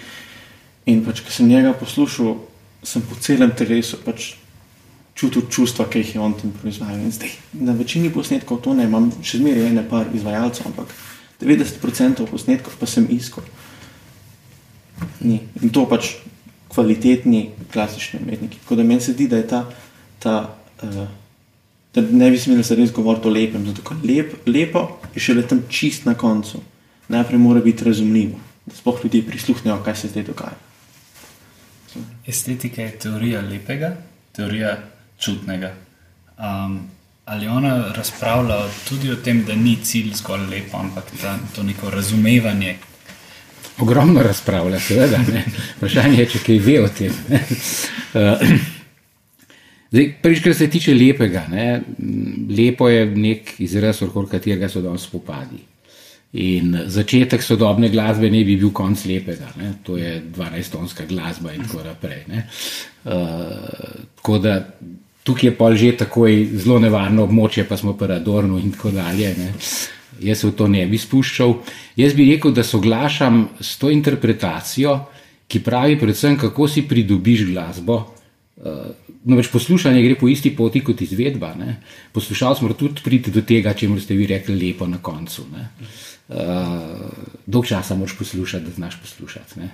In 0.86 1.04
pač, 1.04 1.20
ko 1.20 1.32
sem 1.32 1.48
njega 1.48 1.74
poslušal, 1.76 2.38
sem 2.82 3.02
po 3.04 3.18
celem 3.20 3.52
telesu 3.56 4.00
pač 4.04 4.34
čutil 5.14 5.44
čustva, 5.52 5.84
ki 5.90 6.00
jih 6.00 6.14
je 6.14 6.20
on 6.20 6.34
tam 6.34 6.52
proizvajal. 6.56 7.02
In 7.04 7.12
zdaj 7.12 7.34
na 7.60 7.76
večini 7.76 8.12
posnetkov 8.12 8.62
to 8.64 8.74
ne 8.74 8.86
imam, 8.88 9.10
še 9.20 9.42
zmeraj 9.42 9.68
ene 9.68 9.84
par 9.88 10.08
izvajalcev, 10.16 10.70
ampak 10.72 10.94
90% 11.42 12.24
posnetkov 12.30 12.78
pa 12.80 12.88
sem 12.88 13.04
iskal 13.12 13.44
ni. 15.20 15.40
In 15.60 15.72
to 15.72 15.84
pač 15.88 16.14
kvalitetni 16.70 17.50
klasični 17.72 18.20
umetniki. 18.22 18.60
Tako 18.62 18.80
da 18.80 18.86
meni 18.86 19.04
se 19.04 19.12
zdi, 19.12 19.28
da 19.28 19.40
je 19.40 19.48
ta, 19.48 19.60
ta 20.22 20.34
uh, 20.84 21.08
da 21.94 22.00
ne 22.00 22.30
bi 22.30 22.38
smeli 22.38 22.64
se 22.64 22.76
res 22.78 22.92
govoriti 22.94 23.28
o 23.28 23.34
lepem, 23.34 23.66
zato 23.66 23.82
ker 23.84 23.98
lep, 24.06 24.34
lepo 24.46 24.86
je 25.14 25.20
šele 25.20 25.44
tam 25.48 25.64
čist 25.68 26.06
na 26.06 26.14
koncu. 26.14 26.62
Najprej 27.10 27.42
mora 27.42 27.60
biti 27.60 27.84
razumljivo, 27.84 28.38
da 28.66 28.76
sploh 28.76 29.04
ljudje 29.04 29.26
prisluhnejo, 29.26 29.80
kaj 29.84 29.96
se 29.96 30.12
zdaj 30.12 30.28
dogaja. 30.30 30.69
Estetika 32.30 32.82
je 32.82 32.98
teorija 33.04 33.40
lepega, 33.42 33.92
teorija 34.36 34.76
čutnega. 35.18 35.72
Um, 36.38 36.80
ali 37.24 37.48
ona 37.48 37.92
razpravlja 37.96 38.62
tudi 38.88 39.10
o 39.10 39.16
tem, 39.16 39.42
da 39.44 39.54
ni 39.54 39.76
cilj 39.82 40.14
zgolj 40.22 40.46
lepo, 40.50 40.78
ampak 40.78 41.10
da 41.22 41.36
to 41.54 41.62
neko 41.62 41.90
razumevanje, 41.90 42.76
ogromno 43.80 44.22
razpravlja, 44.22 44.80
seveda. 44.80 45.18
Ne. 45.32 45.44
Vprašanje 45.76 46.18
je, 46.18 46.26
če 46.34 46.42
kaj 46.46 46.60
ve 46.66 46.76
o 46.84 46.88
tem. 46.88 47.16
Eh, 48.10 48.40
zdaj, 49.90 50.06
prvič, 50.22 50.40
kar 50.42 50.54
se 50.58 50.66
tiče 50.66 50.94
lepega, 50.94 51.44
ne, 51.46 51.66
lepo 52.50 52.88
je 52.90 53.04
nek 53.06 53.52
izraz, 53.62 54.00
okoli 54.02 54.26
katerega 54.32 54.66
so 54.68 54.82
danes 54.82 55.04
spopadi. 55.06 55.60
In 56.32 56.76
začetek 56.86 57.42
sodobne 57.42 57.88
glasbe 57.90 58.30
ne 58.30 58.44
bi 58.46 58.54
bil 58.56 58.70
konc 58.70 59.02
lepega, 59.04 59.48
ne. 59.58 59.72
to 59.82 59.96
je 59.98 60.20
12-tonska 60.30 61.08
glasba 61.10 61.56
in 61.56 61.64
tako 61.66 61.82
naprej. 61.82 62.22
Uh, 63.02 63.16
tako 64.14 64.38
da 64.38 64.54
tukaj 65.26 65.50
je 65.50 65.56
pol 65.56 65.74
že 65.74 65.96
takoj 66.04 66.44
zelo 66.54 66.78
nevarno 66.78 67.26
območje, 67.26 67.66
pa 67.66 67.76
smo 67.76 67.96
paradorno 67.98 68.58
in 68.62 68.70
tako 68.70 68.94
dalje. 68.94 69.34
Ne. 69.38 69.50
Jaz 70.20 70.44
se 70.44 70.46
v 70.46 70.54
to 70.54 70.68
ne 70.68 70.84
bi 70.86 70.98
spuščal. 70.98 71.56
Jaz 71.98 72.14
bi 72.14 72.28
rekel, 72.30 72.54
da 72.54 72.62
soglašam 72.62 73.48
s 73.60 73.78
to 73.80 73.90
interpretacijo, 73.90 74.96
ki 75.50 75.62
pravi 75.66 75.98
predvsem, 75.98 76.38
kako 76.38 76.68
si 76.68 76.86
pridobiš 76.86 77.48
glasbo. 77.50 78.04
Eh, 78.60 78.90
no, 79.24 79.36
več 79.38 79.48
poslušanje 79.52 80.02
gre 80.04 80.16
po 80.20 80.28
isti 80.28 80.52
poti 80.56 80.82
kot 80.84 81.00
izvedba. 81.02 81.54
Ne? 81.58 81.78
Poslušalci 82.12 82.64
morajo 82.64 82.84
tudi 82.84 83.04
priti 83.04 83.32
do 83.32 83.42
tega, 83.46 83.72
če 83.74 83.88
ste 83.98 84.18
vi 84.18 84.28
rekli 84.30 84.58
lepo 84.60 84.86
na 84.86 85.00
koncu. 85.02 85.46
Uh, 86.30 86.36
dolg 87.46 87.66
časa 87.66 87.94
moraš 87.94 88.18
poslušati, 88.18 88.64
da 88.64 88.70
znaš 88.70 89.00
poslušati. 89.00 89.60
Ne? 89.60 89.70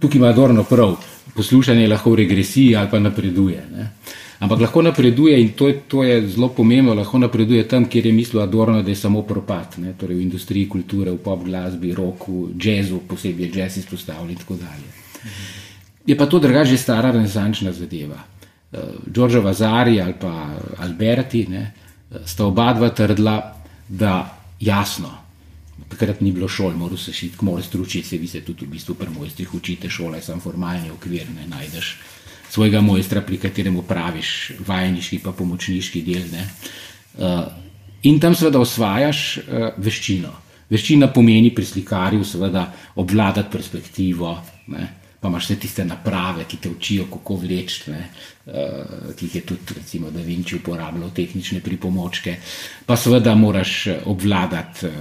Tukaj 0.00 0.18
ima 0.18 0.32
Dorno 0.32 0.64
prav, 0.64 0.96
poslušanje 1.36 1.88
lahko 1.88 2.10
v 2.10 2.22
regresiji 2.24 2.76
ali 2.76 2.88
pa 2.90 2.98
napreduje. 2.98 3.66
Ne? 3.76 3.90
Ampak 4.38 4.60
lahko 4.60 4.82
napreduje 4.82 5.40
in 5.40 5.52
to 5.52 5.68
je, 5.68 5.80
to 5.88 6.02
je 6.02 6.26
zelo 6.28 6.48
pomembno, 6.48 6.94
lahko 6.94 7.18
napreduje 7.18 7.68
tam, 7.68 7.84
kjer 7.84 8.06
je 8.06 8.12
mislil 8.12 8.42
Adorno, 8.42 8.82
da 8.82 8.90
je 8.90 8.96
samo 8.96 9.22
propad, 9.22 9.76
ne? 9.78 9.92
torej 10.00 10.16
v 10.16 10.22
industriji 10.22 10.68
kulture, 10.68 11.10
v 11.10 11.20
pop 11.22 11.44
glasbi, 11.44 11.94
roku, 11.94 12.48
jazzu, 12.58 12.98
posebej 13.08 13.52
jazz 13.54 13.76
izpostavljen 13.76 14.30
in 14.30 14.38
tako 14.38 14.56
dalje. 14.56 14.90
Je 16.06 16.16
pa 16.18 16.26
to 16.26 16.38
drugače 16.38 16.76
stara 16.76 17.10
renesančna 17.10 17.72
zadeva. 17.72 18.18
Đorđo 19.06 19.38
uh, 19.38 19.44
Vazari 19.44 20.00
ali 20.00 20.14
pa 20.20 20.50
Alberti 20.78 21.46
ne, 21.46 21.72
sta 22.24 22.46
oba 22.46 22.72
dva 22.72 22.88
trdila, 22.88 23.54
da 23.88 24.38
jasno, 24.60 25.21
takrat 25.88 26.20
ni 26.20 26.32
bilo 26.32 26.48
šol, 26.48 26.74
moral 26.76 26.98
se 26.98 27.12
šiti, 27.12 27.44
moral 27.44 27.62
stručiti, 27.62 28.08
se 28.08 28.18
vi 28.18 28.28
se 28.28 28.40
tudi 28.40 28.66
v 28.66 28.74
bistvu 28.76 28.94
pri 28.94 29.10
mojstrih 29.10 29.54
učite, 29.54 29.90
šola 29.90 30.16
je 30.16 30.22
sam 30.22 30.40
formalni 30.40 30.90
okvir, 30.90 31.26
ne 31.34 31.46
najdeš 31.48 31.96
svojega 32.52 32.80
mojstra, 32.80 33.22
pri 33.24 33.38
katerem 33.40 33.78
praviš 33.88 34.52
vajeniški 34.66 35.22
pa 35.24 35.32
pomočniški 35.32 36.02
del. 36.04 36.26
Uh, 36.32 37.44
in 38.02 38.20
tam 38.20 38.34
seveda 38.36 38.60
osvajaš 38.60 39.22
uh, 39.38 39.68
veščino. 39.80 40.32
Veščina 40.72 41.08
pomeni 41.12 41.52
pri 41.54 41.64
slikarju 41.64 42.24
seveda 42.24 42.66
obvladati 43.00 43.52
perspektivo, 43.52 44.36
ne? 44.72 45.01
Pa 45.22 45.28
imaš 45.28 45.44
vse 45.44 45.56
tiste 45.56 45.84
naprave, 45.84 46.44
ki 46.50 46.56
te 46.56 46.70
učijo, 46.70 47.04
kako 47.06 47.36
vleči, 47.44 47.90
uh, 47.90 49.12
ki 49.14 49.26
jih 49.26 49.34
je 49.36 49.42
tudi 49.46 49.76
recimo 49.76 50.10
Da 50.10 50.20
Vinci 50.20 50.56
uporabljal, 50.56 51.12
tehnične 51.14 51.60
pripomočke. 51.62 52.34
Pa 52.86 52.96
seveda 52.96 53.34
moraš 53.38 53.86
obvladati 54.04 54.86
uh, 54.86 54.92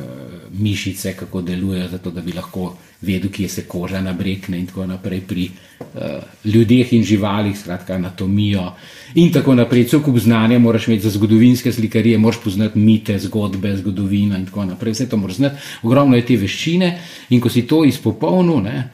mišice, 0.53 1.15
kako 1.17 1.41
delujejo, 1.41 1.87
zato 1.95 2.11
da 2.11 2.21
bi 2.21 2.37
lahko 2.37 2.75
vedel, 3.01 3.31
kje 3.33 3.49
se 3.49 3.65
koža 3.65 4.01
nabrekne 4.01 4.59
in 4.59 4.69
tako 4.69 4.85
naprej 4.85 5.25
pri 5.25 5.49
uh, 5.49 6.21
ljudeh 6.45 6.93
in 6.93 7.03
živalih, 7.03 7.57
skratka 7.57 7.97
anatomijo 7.97 8.69
in 9.15 9.33
tako 9.33 9.57
naprej. 9.57 9.87
Cel 9.89 10.05
kup 10.05 10.21
znanja 10.21 10.59
moraš 10.59 10.87
imeti 10.87 11.09
za 11.09 11.17
zgodovinske 11.17 11.73
slikarije, 11.73 12.21
moraš 12.21 12.43
poznati 12.43 12.79
mite, 12.79 13.19
zgodbe, 13.19 13.73
zgodovino 13.77 14.37
in 14.37 14.45
tako 14.45 14.69
naprej. 14.69 14.93
Vse 14.93 15.09
to 15.09 15.17
moraš 15.17 15.41
znati, 15.41 15.61
ogromno 15.81 16.15
je 16.15 16.25
te 16.25 16.37
veščine 16.37 16.97
in 17.29 17.41
ko 17.41 17.49
si 17.49 17.65
to 17.67 17.85
izpopolnil, 17.85 18.61
ne, 18.61 18.89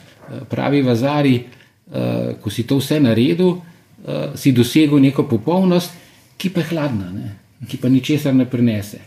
pravi 0.50 0.82
Vazari, 0.82 1.36
uh, 1.44 2.36
ko 2.42 2.50
si 2.50 2.68
to 2.68 2.80
vse 2.82 3.00
naredil, 3.00 3.56
uh, 3.56 4.36
si 4.36 4.52
dosegel 4.52 5.00
neko 5.04 5.28
popolnost, 5.30 5.94
ki 6.38 6.52
pa 6.54 6.62
je 6.62 6.72
hladna, 6.74 7.12
ne, 7.12 7.32
ki 7.68 7.80
pa 7.82 7.90
ničesar 7.90 8.36
ne 8.36 8.46
prenese. 8.46 9.00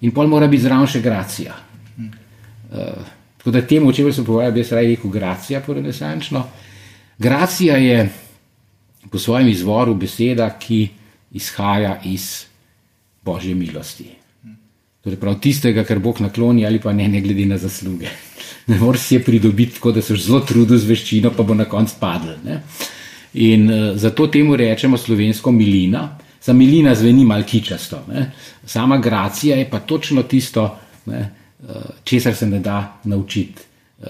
In 0.00 0.12
pol 0.14 0.28
mora 0.30 0.46
biti 0.46 0.66
zraven 0.66 0.90
še 0.90 1.02
gracija. 1.02 1.54
Uh, 1.98 3.14
Tako 3.38 3.50
da 3.54 3.66
temu, 3.66 3.92
če 3.94 4.12
se 4.12 4.24
pogovarjam, 4.26 4.54
bi 4.54 4.60
jaz 4.60 4.72
raje 4.76 4.88
rekel 4.90 5.10
gracija 5.10 5.60
po 5.64 5.72
renesančno. 5.74 6.42
Gracija 7.18 7.76
je 7.76 8.08
po 9.10 9.18
svojem 9.18 9.48
izvoru 9.48 9.94
beseda, 9.94 10.50
ki 10.58 10.88
izhaja 11.32 12.00
iz 12.04 12.44
božje 13.24 13.54
milosti. 13.54 14.10
Torej 15.08 15.20
prav 15.20 15.38
tistega, 15.40 15.86
kar 15.88 16.02
Bog 16.04 16.20
nakloni 16.20 16.66
ali 16.66 16.80
pa 16.80 16.92
ne, 16.92 17.06
ne 17.08 17.22
glede 17.24 17.46
na 17.48 17.56
zasluge. 17.56 18.10
Ne 18.68 18.76
moreš 18.76 19.00
si 19.00 19.14
je 19.14 19.22
pridobiti 19.24 19.78
tako, 19.78 19.94
da 19.96 20.02
se 20.04 20.16
zelo 20.20 20.42
trudil 20.44 20.76
z 20.76 20.84
veščino, 20.84 21.30
pa 21.32 21.42
bo 21.42 21.54
na 21.56 21.64
koncu 21.64 21.94
padel. 22.00 22.34
Ne? 22.44 22.58
In 23.40 23.64
uh, 23.70 23.96
zato 23.96 24.26
temu 24.28 24.56
rečemo 24.56 24.98
slovensko 25.00 25.52
milina. 25.52 26.18
Za 26.44 26.52
milina 26.52 26.92
zveni 26.94 27.24
malkičasto. 27.24 28.02
Ne? 28.12 28.26
Sama 28.66 28.98
gracija 29.00 29.56
je 29.56 29.70
pa 29.70 29.80
točno 29.80 30.22
tisto, 30.28 30.68
ne? 31.06 31.24
Eh, 31.68 31.74
česar 32.04 32.34
se 32.36 32.46
ne 32.46 32.60
da 32.60 33.00
naučiti, 33.04 33.62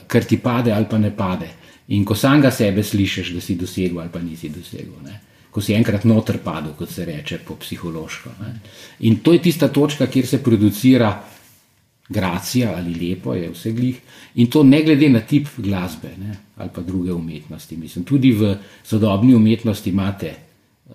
ker 0.07 0.25
ti 0.25 0.37
pade 0.39 0.73
ali 0.73 0.85
pa 0.91 0.99
ne 0.99 1.15
pade. 1.17 1.49
In 1.89 2.05
ko 2.05 2.15
samega 2.15 2.51
sebe 2.51 2.83
slišiš, 2.83 3.31
da 3.33 3.41
si 3.41 3.55
dosegel 3.57 4.01
ali 4.01 4.11
pa 4.13 4.21
nisi 4.21 4.51
dosegel. 4.53 4.99
Ne? 5.05 5.21
Ko 5.59 5.63
si 5.67 5.75
enkrat 5.75 6.05
noter 6.07 6.37
padel, 6.39 6.71
kot 6.79 6.93
se 6.95 7.03
reče 7.03 7.41
po 7.43 7.57
psihološko. 7.59 8.31
Ne? 8.39 8.53
In 9.11 9.17
to 9.27 9.33
je 9.35 9.41
tista 9.43 9.67
točka, 9.75 10.07
kjer 10.07 10.27
se 10.27 10.39
producira 10.39 11.17
gracija 12.09 12.77
ali 12.77 12.95
lepo, 12.95 13.35
je 13.35 13.49
vse 13.51 13.73
glih. 13.75 13.97
In 14.39 14.47
to 14.47 14.63
ne 14.63 14.85
glede 14.87 15.09
na 15.11 15.21
tip 15.21 15.49
glasbe 15.57 16.13
ne? 16.19 16.37
ali 16.57 16.71
pa 16.75 16.83
druge 16.83 17.13
umetnosti. 17.13 17.77
Mislim, 17.77 18.05
tudi 18.05 18.31
v 18.33 18.53
sodobni 18.85 19.35
umetnosti 19.35 19.91
imate 19.91 20.31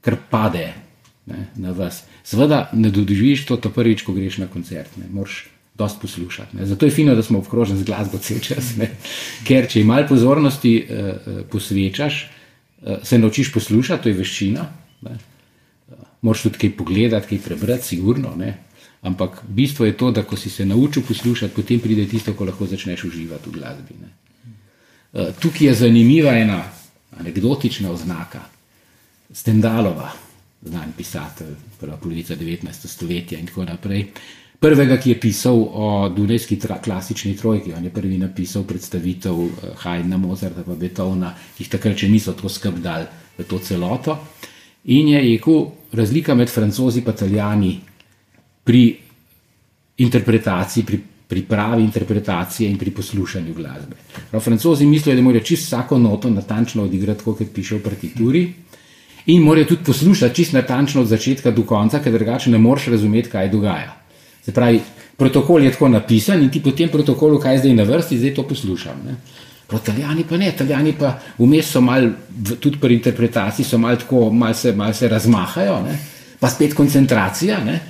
kar 0.00 0.16
pade 0.30 0.68
ne, 1.26 1.48
na 1.56 1.74
vas. 1.74 2.04
Seveda 2.22 2.68
ne 2.72 2.94
doživiš 2.94 3.42
to, 3.46 3.56
to 3.56 3.74
prvič, 3.74 4.06
ko 4.06 4.14
greš 4.14 4.38
na 4.38 4.46
koncert. 4.46 4.94
Ne. 5.02 5.10
Moraš 5.10 5.48
dosti 5.74 5.98
poslušati. 6.00 6.56
Ne. 6.56 6.66
Zato 6.66 6.86
je 6.86 6.94
fino, 6.94 7.18
da 7.18 7.26
smo 7.26 7.42
obkroženi 7.42 7.82
z 7.82 7.90
glasbo 7.90 8.22
cel 8.22 8.38
čas. 8.38 8.76
Ne. 8.78 8.92
Ker 9.42 9.66
če 9.66 9.82
malo 9.82 10.06
pozornosti 10.14 10.76
uh, 10.78 11.42
posvečaš, 11.50 12.22
uh, 12.22 12.40
se 13.02 13.18
naučiš 13.18 13.52
poslušati, 13.52 14.02
to 14.02 14.08
je 14.08 14.14
veščina. 14.14 14.66
Ne. 15.02 15.16
Moraš 16.22 16.42
tudi 16.42 16.58
kaj 16.58 16.76
pogledati, 16.76 17.28
kaj 17.28 17.44
prebrati, 17.44 17.86
sigurno. 17.86 18.34
Ne. 18.36 18.58
Ampak 19.02 19.42
bistvo 19.48 19.86
je 19.86 19.96
to, 19.96 20.10
da 20.10 20.22
ko 20.22 20.36
si 20.36 20.50
se 20.50 20.64
naučil 20.64 21.02
poslušati, 21.08 21.54
potem 21.54 21.80
pride 21.80 22.06
tisto, 22.08 22.32
ko 22.34 22.44
lahko 22.44 22.66
začneš 22.66 23.04
uživati 23.04 23.50
v 23.50 23.52
glasbi. 23.52 23.96
Ne. 24.00 24.12
Tukaj 25.40 25.66
je 25.66 25.74
zanimiva 25.74 26.32
ena 26.36 26.62
anekdotična 27.20 27.90
oznaka. 27.90 28.40
Stendalova, 29.32 30.10
znan 30.62 30.92
pisatelj, 30.96 31.54
prva 31.80 31.96
polovica 31.96 32.36
19. 32.36 32.88
stoletja 32.88 33.38
in 33.38 33.46
tako 33.46 33.64
naprej. 33.64 34.08
Prvega, 34.64 34.96
ki 34.96 35.10
je 35.10 35.20
pisal 35.20 35.58
o 35.60 36.08
Dunajski 36.08 36.56
tra, 36.56 36.78
klasični 36.80 37.34
trojki, 37.36 37.74
on 37.76 37.84
je 37.84 37.90
prvi 37.92 38.16
napisal 38.16 38.62
predstavitev 38.64 39.40
eh, 39.44 39.72
Hajdna, 39.76 40.16
Mozarta 40.16 40.62
in 40.64 40.78
Beethovna, 40.80 41.34
ki 41.56 41.66
jih 41.66 41.68
takrat 41.74 42.00
še 42.00 42.08
niso 42.08 42.32
tako 42.32 42.48
skrb 42.48 42.78
dali 42.80 43.04
v 43.36 43.44
to 43.44 43.58
celoto. 43.60 44.14
In 44.88 45.10
je 45.12 45.20
rekel, 45.20 45.66
razlika 45.92 46.32
med 46.34 46.48
francozi 46.48 47.02
in 47.02 47.10
italijani 47.12 47.72
pri 48.64 48.80
interpretaciji, 50.00 50.84
pri 50.84 51.00
pripravi 51.28 51.82
interpretacije 51.84 52.70
in 52.70 52.78
pri 52.80 52.90
poslušanju 52.90 53.54
glasbe. 53.54 53.96
Prav, 54.30 54.40
francozi 54.40 54.86
mislijo, 54.86 55.16
da 55.16 55.22
morajo 55.22 55.44
čisto 55.44 55.76
vsako 55.76 55.98
noto 55.98 56.30
natančno 56.30 56.86
odigrati, 56.88 57.24
kot 57.24 57.42
piše 57.52 57.76
v 57.76 57.82
partituri. 57.82 58.46
In 59.26 59.42
morajo 59.42 59.74
tudi 59.74 59.84
poslušati 59.84 60.34
čisto 60.34 60.56
natančno 60.56 61.04
od 61.04 61.12
začetka 61.12 61.50
do 61.50 61.66
konca, 61.68 62.00
ker 62.00 62.16
drugače 62.16 62.50
ne 62.50 62.58
moreš 62.58 62.88
razumeti, 62.96 63.28
kaj 63.28 63.52
dogaja. 63.52 64.03
Se 64.44 64.52
pravi, 64.52 64.80
protokol 65.16 65.62
je 65.62 65.72
tako 65.72 65.88
napisan 65.88 66.42
in 66.42 66.50
ti 66.50 66.62
po 66.62 66.70
tem 66.70 66.88
protokolu, 66.88 67.38
kaj 67.40 67.54
je 67.54 67.58
zdaj 67.58 67.74
na 67.74 67.86
vrsti, 67.88 68.18
zdaj 68.18 68.34
to 68.34 68.42
poslušam. 68.48 69.00
Ne? 69.06 69.16
Prav, 69.66 69.80
italijani 69.80 70.24
pa 70.28 70.36
ne, 70.36 70.48
italijani 70.48 70.92
pa 70.98 71.14
vmes 71.38 71.70
so 71.72 71.80
mal, 71.80 72.10
tudi 72.60 72.78
pri 72.80 72.98
interpretaciji, 72.98 73.64
so 73.64 73.78
mal 73.78 73.96
tako, 73.96 74.28
mal 74.32 74.54
se, 74.54 74.72
mal 74.72 74.92
se 74.92 75.08
razmahajo, 75.08 75.80
ne? 75.86 75.98
pa 76.40 76.50
spet 76.50 76.74
koncentracija 76.74 77.64
ne? 77.64 77.80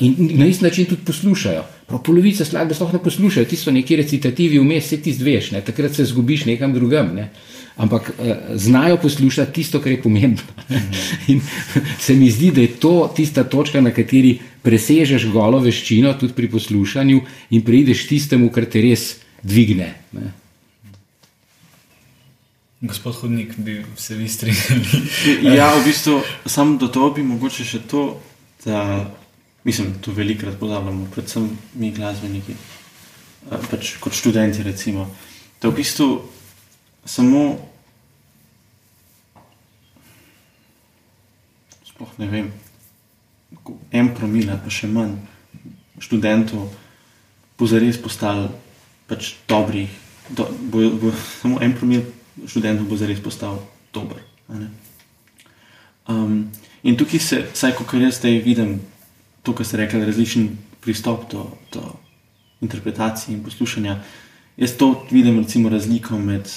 in 0.00 0.16
na 0.38 0.46
isti 0.46 0.64
način 0.64 0.84
tudi 0.84 1.04
poslušajo. 1.06 1.62
Prav, 1.86 2.02
polovica 2.02 2.44
skladbe 2.44 2.74
sploh 2.74 2.92
ne 2.92 3.02
poslušajo, 3.02 3.46
ti 3.46 3.56
so 3.56 3.70
neki 3.70 3.96
recitativi 3.96 4.58
vmes, 4.58 4.88
se 4.88 4.98
ti 5.02 5.12
zdveš, 5.12 5.50
ne? 5.54 5.60
takrat 5.60 5.94
se 5.94 6.04
zgubiš 6.04 6.44
nekam 6.50 6.74
drugam. 6.74 7.14
Ne? 7.14 7.30
Ampak 7.80 8.10
uh, 8.12 8.34
znajo 8.60 8.98
poslušati 9.00 9.52
tisto, 9.56 9.80
kar 9.80 9.92
je 9.92 10.02
pomembno. 10.02 10.44
In 11.32 11.40
se 11.98 12.14
mi 12.14 12.30
zdi, 12.30 12.50
da 12.52 12.60
je 12.60 12.74
to 12.82 13.12
tista 13.16 13.44
točka, 13.44 13.80
na 13.80 13.94
kateri 13.94 14.36
presežeš 14.62 15.30
golo 15.32 15.62
veščino, 15.64 16.12
tudi 16.20 16.36
pri 16.36 16.50
poslušanju, 16.52 17.22
in 17.56 17.64
prideš 17.64 18.04
tistemu, 18.10 18.50
kar 18.52 18.68
te 18.68 18.84
res 18.84 19.14
dvigne. 19.42 19.94
Ne. 20.12 20.32
Gospod 22.80 23.14
Hodnik, 23.20 23.56
bi 23.56 23.82
se 23.96 24.16
vi 24.16 24.28
strinjali? 24.28 24.84
ja, 25.56 25.72
v 25.76 25.84
bistvu 25.84 26.20
samo 26.46 26.78
do 26.80 26.88
to 26.88 27.10
bi 27.16 27.24
mogoče 27.24 27.64
še 27.64 27.80
to, 27.88 28.04
da 28.64 29.04
mislim, 29.64 29.92
da 29.92 30.04
to 30.04 30.12
velikrat 30.16 30.56
pozabljamo, 30.60 31.08
predvsem 31.14 31.50
mi 31.74 31.92
glasbeniki, 31.92 32.56
pač 33.68 33.96
kot 34.00 34.16
študenti, 34.16 34.64
recimo, 34.64 35.10
da 35.60 35.68
v 35.68 35.76
bistvu 35.76 36.08
samo 37.04 37.69
sploh 42.00 42.18
ne 42.18 42.26
vem, 42.32 42.52
en 43.92 44.08
promil, 44.16 44.48
pa 44.48 44.72
še 44.72 44.88
manj 44.88 45.18
študentov, 46.00 46.70
bo 47.60 47.66
zares 47.68 48.00
postal 48.00 48.48
pač 49.04 49.36
dobrih. 49.44 49.90
Do, 50.32 50.46
bo, 50.72 50.86
bo, 50.96 51.12
samo 51.42 51.60
en 51.60 51.74
promil 51.76 52.06
študentov 52.46 52.88
bo 52.88 52.96
zares 52.96 53.20
postal 53.20 53.60
dober. 53.92 54.22
Um, 56.08 56.48
in 56.80 56.96
tukaj 56.96 57.20
se, 57.20 57.42
vsaj 57.52 57.76
ko 57.76 57.84
jaz 58.00 58.16
zdaj 58.22 58.40
vidim, 58.46 58.78
to, 59.44 59.52
kar 59.52 59.68
ste 59.68 59.82
rekli, 59.82 60.00
različen 60.06 60.48
pristop 60.80 61.28
do, 61.28 61.50
do 61.74 61.84
interpretacije 62.64 63.36
in 63.36 63.44
poslušanja. 63.44 63.98
Jaz 64.56 64.72
to 64.80 64.94
vidim, 65.10 65.42
recimo, 65.42 65.68
razliko 65.68 66.16
med 66.16 66.48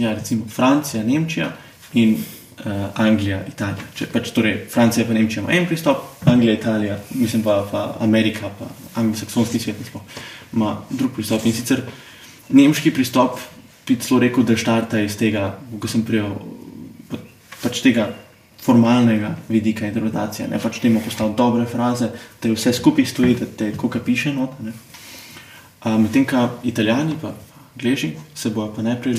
ja, 0.00 0.16
recimo, 0.16 0.48
Francijo, 0.48 1.04
Nemčijo 1.04 1.52
in 1.92 2.16
uh, 2.64 2.72
Anglija, 2.94 3.40
Italija. 3.48 3.88
Če 3.96 4.08
pač 4.12 4.30
torej 4.36 4.58
Francija 4.72 5.06
in 5.06 5.18
Nemčija 5.18 5.42
ima 5.42 5.52
en 5.52 5.66
pristop, 5.66 6.04
Anglija, 6.24 6.54
Italija, 6.54 6.98
mislim 7.14 7.42
pa, 7.42 7.60
pa 7.70 7.86
Amerika, 8.00 8.50
pa 8.58 8.68
anglosaksonski 9.00 9.58
svet 9.58 9.76
ima 10.52 10.76
drug 10.90 11.12
pristop. 11.14 11.46
In 11.46 11.52
sicer 11.52 11.82
nemški 12.48 12.94
pristop 12.94 13.40
bi 13.86 13.96
celo 14.02 14.20
rekel, 14.20 14.44
da 14.44 14.56
štarta 14.56 15.00
iz 15.00 15.16
tega, 15.18 15.52
ko 15.80 15.88
sem 15.88 16.04
prijel, 16.06 16.32
pa, 17.10 17.20
pač 17.62 17.82
tega 17.84 18.10
formalnega 18.66 19.36
vidika 19.48 19.86
interpretacije, 19.86 20.48
ne 20.50 20.58
pač 20.58 20.80
temu 20.82 21.00
postaviti 21.04 21.38
dobre 21.38 21.66
fraze, 21.70 22.10
da 22.42 22.48
je 22.48 22.56
vse 22.56 22.72
skupaj 22.74 23.06
stoji, 23.06 23.36
da 23.38 23.46
te 23.46 23.72
koga 23.78 24.00
piše 24.02 24.32
not. 24.34 24.56
Medtem, 25.86 26.24
ko 26.26 26.48
italijani 26.66 27.14
pa 27.20 27.30
gleži, 27.76 28.12
se 28.34 28.50
bojo 28.50 28.72
pa 28.74 28.82
najprej 28.82 29.18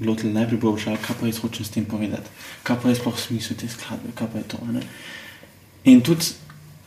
lotili, 0.00 0.32
najprej 0.32 0.60
bo 0.60 0.72
vprašali, 0.72 1.00
kaj 1.06 1.16
pa 1.20 1.26
jaz 1.26 1.40
hočem 1.40 1.64
s 1.64 1.70
tem 1.70 1.84
povedati, 1.84 2.30
kaj 2.62 2.80
pa 2.82 2.88
je 2.88 2.98
sploh 3.00 3.18
smisel 3.18 3.56
te 3.56 3.68
skladbe, 3.68 4.12
kaj 4.14 4.28
pa 4.32 4.38
je 4.38 4.48
to. 4.54 4.58
Ne? 4.72 4.82
In 5.84 6.00
tudi, 6.04 6.32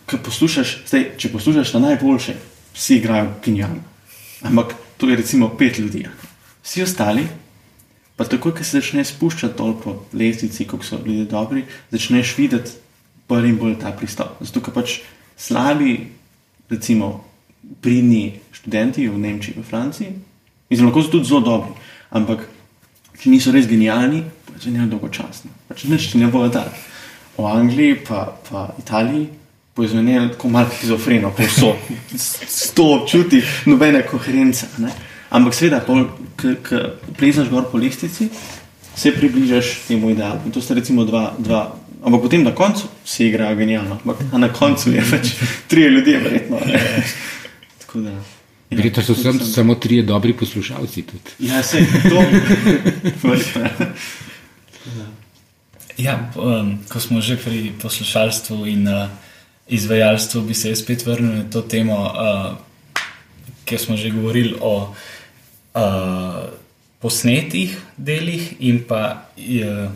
ko 0.06 0.18
poslušaš, 0.24 0.78
zdaj, 0.88 1.10
če 1.18 1.32
poslušaš 1.34 1.74
na 1.74 1.80
najboljše, 1.90 2.38
vsi 2.74 2.98
igrajo 3.02 3.34
genialno. 3.46 3.84
Ampak 4.42 4.76
to 4.98 5.10
je 5.10 5.16
recimo 5.16 5.50
pet 5.58 5.80
ljudi. 5.80 6.06
Vsi 6.64 6.84
ostali, 6.84 7.28
pa 8.16 8.26
takoj, 8.26 8.54
ko 8.58 8.64
se 8.64 8.80
začneš 8.80 9.16
spuščati 9.16 9.58
dol 9.58 9.76
po 9.82 9.96
lestvici, 10.14 10.66
kako 10.66 10.86
so 10.86 11.02
ljudje 11.06 11.26
dobri, 11.26 11.66
začneš 11.92 12.38
videti 12.38 12.78
bolj 13.30 13.50
in 13.50 13.58
bolj 13.58 13.80
ta 13.82 13.92
pristop. 13.92 14.40
Zato, 14.42 14.62
ker 14.62 14.74
pač 14.74 15.00
slabi, 15.38 16.08
recimo, 16.70 17.26
pridni 17.82 18.40
študenti 18.56 19.08
v 19.08 19.20
Nemčiji, 19.20 19.58
v 19.60 19.66
Franciji, 19.66 20.14
Mislim, 20.70 20.88
lahko 20.88 21.04
so 21.04 21.12
tudi 21.12 21.30
zelo 21.30 21.42
dobri, 21.46 21.72
ampak 22.12 22.48
če 23.22 23.32
niso 23.32 23.54
res 23.56 23.68
genijalni, 23.70 24.24
pa 24.48 24.60
če 24.60 24.74
ne 24.76 24.88
dolgočasni. 24.92 25.52
Pač 25.70 25.88
nič 25.88 26.12
ti 26.12 26.22
ne 26.22 26.30
bo 26.32 26.44
dal. 26.52 26.70
V 27.38 27.46
Angliji, 27.46 28.00
pa, 28.08 28.26
pa 28.50 28.68
Italiji, 28.82 29.28
bo 29.78 29.86
izvenel 29.86 30.32
tako 30.34 30.50
malo 30.50 30.72
schizofreno, 30.74 31.32
povsod, 31.38 31.90
sto 32.18 32.88
občuti, 32.98 33.44
nobene 33.70 34.02
koherence. 34.08 34.72
Ne? 34.82 34.90
Ampak 35.30 35.54
seveda, 35.54 35.84
ko 35.86 36.08
plezaš 37.18 37.52
gor 37.54 37.68
po 37.72 37.78
listici, 37.78 38.30
se 38.98 39.14
približaš 39.14 39.84
temu 39.88 40.10
idealu. 40.10 40.48
In 40.50 40.56
to 40.56 40.62
sta 40.62 40.74
recimo 40.74 41.06
dva, 41.06 41.30
dva 41.38 41.68
ampak 42.04 42.22
potem 42.22 42.44
na 42.44 42.56
koncu 42.56 42.88
se 43.06 43.28
igra 43.28 43.54
genijalno, 43.56 44.00
ampak 44.02 44.18
na 44.34 44.50
koncu 44.54 44.92
je 44.92 45.04
več 45.12 45.36
tri 45.68 45.86
ljudi, 45.92 46.18
verjetno. 46.18 46.60
Tako 47.86 48.00
da. 48.00 48.37
Verjetno 48.70 49.04
so 49.04 49.16
sem, 49.16 49.40
samo 49.40 49.76
tri 49.76 50.02
dobri 50.04 50.34
poslušalci. 50.34 51.02
Tudi. 51.02 51.32
Ja, 51.40 51.64
se 51.64 51.78
je 51.78 51.88
to. 52.10 52.24
ja, 56.08 56.32
um, 56.36 56.80
ko 56.90 57.00
smo 57.00 57.22
že 57.22 57.38
pri 57.40 57.72
poslušalstvu 57.82 58.68
in 58.68 58.88
uh, 58.88 59.08
izvajalstvu, 59.68 60.42
bi 60.42 60.54
se 60.54 60.76
spet 60.76 61.06
vrnil 61.06 61.36
na 61.36 61.44
to 61.52 61.62
temo, 61.62 61.96
uh, 61.96 62.60
ker 63.66 63.80
smo 63.80 63.98
že 63.98 64.12
govorili 64.12 64.56
o 64.60 64.92
uh, 64.92 66.52
posnetih 67.00 67.78
delih 67.98 68.56
in 68.60 68.84
pa 68.84 69.32
uh, 69.38 69.92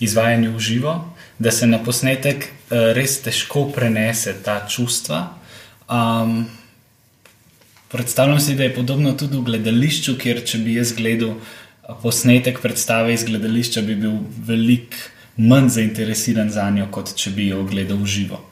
izvajanju 0.00 0.56
v 0.56 0.60
živo, 0.60 1.14
da 1.38 1.50
se 1.52 1.66
na 1.66 1.78
posnetek 1.84 2.48
uh, 2.48 2.96
res 2.96 3.20
težko 3.20 3.68
prenese 3.68 4.32
ta 4.42 4.64
čustva. 4.64 5.36
Um, 5.88 6.48
Predstavljam 7.88 8.40
si, 8.40 8.54
da 8.54 8.66
je 8.66 8.74
podobno 8.74 9.12
tudi 9.12 9.36
v 9.36 9.46
gledališču, 9.46 10.18
kjer 10.20 10.42
če 10.44 10.58
bi 10.64 10.74
jaz 10.76 10.92
gledal 10.96 11.38
posnetek 12.02 12.60
predstave 12.60 13.14
iz 13.14 13.24
gledališča, 13.24 13.82
bi 13.82 13.96
bil 13.96 14.18
veliko 14.44 14.96
manj 15.38 15.70
zainteresiran 15.78 16.50
za 16.50 16.66
njo, 16.70 16.88
kot 16.92 17.14
če 17.16 17.32
bi 17.32 17.48
jo 17.48 17.62
gledal 17.64 18.02
v 18.02 18.10
živo. 18.10 18.42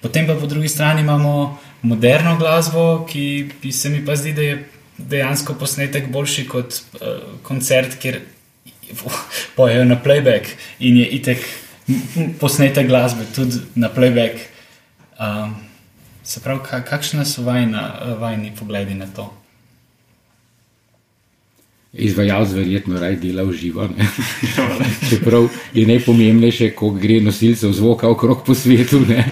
Potem 0.00 0.26
pa 0.26 0.38
po 0.38 0.46
drugi 0.46 0.70
strani 0.70 1.02
imamo 1.02 1.58
moderno 1.82 2.36
glasbo, 2.38 3.04
ki 3.10 3.50
bi 3.62 3.72
se 3.72 3.90
mi 3.90 4.04
pa 4.06 4.16
zdi, 4.16 4.32
da 4.32 4.42
je 4.42 4.58
dejansko 4.98 5.54
posnetek 5.58 6.08
boljši 6.12 6.46
kot 6.48 6.80
uh, 7.00 7.40
koncert, 7.42 7.98
kjer 8.00 8.20
pojejo 9.58 9.84
na 9.84 9.98
playback 10.04 10.54
in 10.80 11.02
je 11.02 11.06
itek 11.20 11.44
posnetek 12.40 12.88
glasbe 12.88 13.26
tudi 13.34 13.60
na 13.74 13.90
playback. 13.94 14.48
Um, 15.18 15.67
Se 16.28 16.40
pravi, 16.44 16.60
kakšne 16.84 17.24
so 17.24 17.42
vajna, 17.46 18.16
vajni 18.20 18.52
pogledi 18.58 18.94
na 18.94 19.08
to? 19.08 19.30
izvajalec 21.92 22.52
verjetno 22.52 23.00
raj 23.00 23.16
dela 23.16 23.42
v 23.42 23.52
živo. 23.52 23.88
ne. 23.88 24.06
Čeprav 25.10 25.48
je 25.74 25.86
najpomembnejše, 25.86 26.70
ko 26.76 26.90
gre 26.90 27.20
nosilcev 27.24 27.72
zvoka 27.72 28.08
okrog 28.08 28.44
po 28.46 28.54
svetu, 28.54 29.00
ne. 29.08 29.24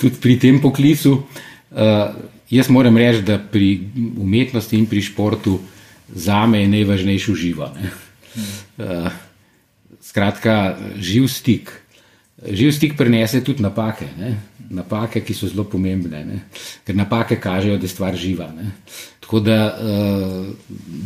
tudi 0.00 0.16
pri 0.20 0.38
tem 0.38 0.60
poklicu. 0.60 1.22
Uh, 1.70 2.16
jaz 2.50 2.70
moram 2.72 2.96
reči, 2.96 3.22
da 3.22 3.38
pri 3.38 3.90
umetnosti 4.16 4.76
in 4.78 4.86
pri 4.86 5.02
športu 5.04 5.60
za 6.08 6.46
me 6.46 6.62
je 6.64 6.68
najvažnejši 6.68 7.34
živo. 7.34 7.68
Uh, 8.78 9.12
skratka, 10.02 10.78
živ 10.96 11.28
stik. 11.28 11.72
Živ 12.38 12.72
stik 12.72 12.96
prenese 12.96 13.44
tudi 13.44 13.62
napake, 13.62 14.08
ne? 14.18 14.38
Napake, 14.70 15.22
ki 15.24 15.34
so 15.34 15.48
zelo 15.48 15.64
pomembne, 15.64 16.24
ne? 16.24 16.40
ker 16.86 16.96
napake 16.96 17.38
kažejo, 17.40 17.78
da 17.78 17.88
je 17.88 17.92
stvar 17.92 18.16
živa. 18.16 18.48
Ne? 18.56 18.72
Tako 19.20 19.40
da 19.44 19.56
uh, 19.76 20.46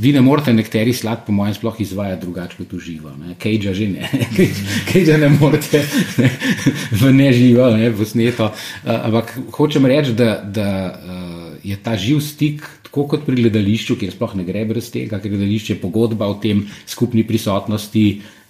vi 0.00 0.12
ne 0.12 0.20
morete 0.22 0.52
nekateri 0.54 0.92
slad, 0.94 1.24
po 1.26 1.32
mojem, 1.34 1.54
sploh 1.54 1.80
izvajati 1.80 2.22
drugače 2.22 2.58
kot 2.58 2.72
uživa. 2.78 3.14
Kejža 3.38 3.74
že 3.74 3.88
ne, 3.88 4.10
kejža 4.92 5.16
ne 5.18 5.30
morete 5.34 5.82
ne? 6.18 6.30
v 6.90 7.12
neživo, 7.14 7.70
ne? 7.76 7.90
v 7.90 8.06
sneto. 8.06 8.52
Uh, 8.84 8.92
ampak 9.08 9.34
hočem 9.56 9.86
reči, 9.90 10.14
da, 10.18 10.36
da 10.42 10.68
uh, 10.90 11.56
je 11.62 11.78
ta 11.82 11.96
živ 11.96 12.22
stik 12.22 12.62
tako 12.92 13.06
kot 13.08 13.22
pri 13.24 13.38
gledališču, 13.38 13.94
kjer 13.96 14.10
sploh 14.12 14.34
ne 14.36 14.44
gre 14.44 14.66
brez 14.68 14.90
tega, 14.92 15.16
ker 15.16 15.32
gledališče 15.32 15.72
je 15.72 15.80
pogodba 15.80 16.26
o 16.28 16.34
tem 16.36 16.58
skupni 16.86 17.22
prisotnosti 17.24 18.02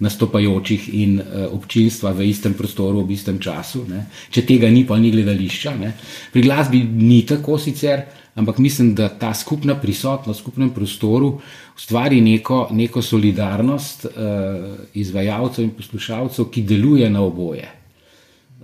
nastopajočih 0.03 0.89
in 0.99 1.21
uh, 1.21 1.45
občinstva 1.55 2.11
v 2.19 2.27
istem 2.27 2.57
prostoru, 2.59 3.05
v 3.07 3.15
istem 3.15 3.39
času. 3.39 3.85
Ne. 3.87 4.09
Če 4.35 4.43
tega 4.49 4.67
ni, 4.67 4.83
pa 4.83 4.99
ni 4.99 5.13
gledališča. 5.15 5.75
Ne. 5.79 5.93
Pri 6.35 6.43
glasbi 6.43 6.81
ni 6.83 7.21
tako 7.23 7.55
sicer, 7.55 8.03
ampak 8.35 8.59
mislim, 8.59 8.97
da 8.99 9.13
ta 9.15 9.31
skupna 9.31 9.77
prisotnost 9.79 10.41
v 10.41 10.43
skupnem 10.43 10.75
prostoru 10.75 11.37
ustvari 11.79 12.19
neko, 12.21 12.65
neko 12.75 12.99
solidarnost 12.99 14.09
uh, 14.11 14.75
izvajalcev 14.99 15.69
in 15.69 15.71
poslušalcev, 15.79 16.51
ki 16.51 16.67
deluje 16.67 17.07
na 17.15 17.23
oboje. 17.23 17.71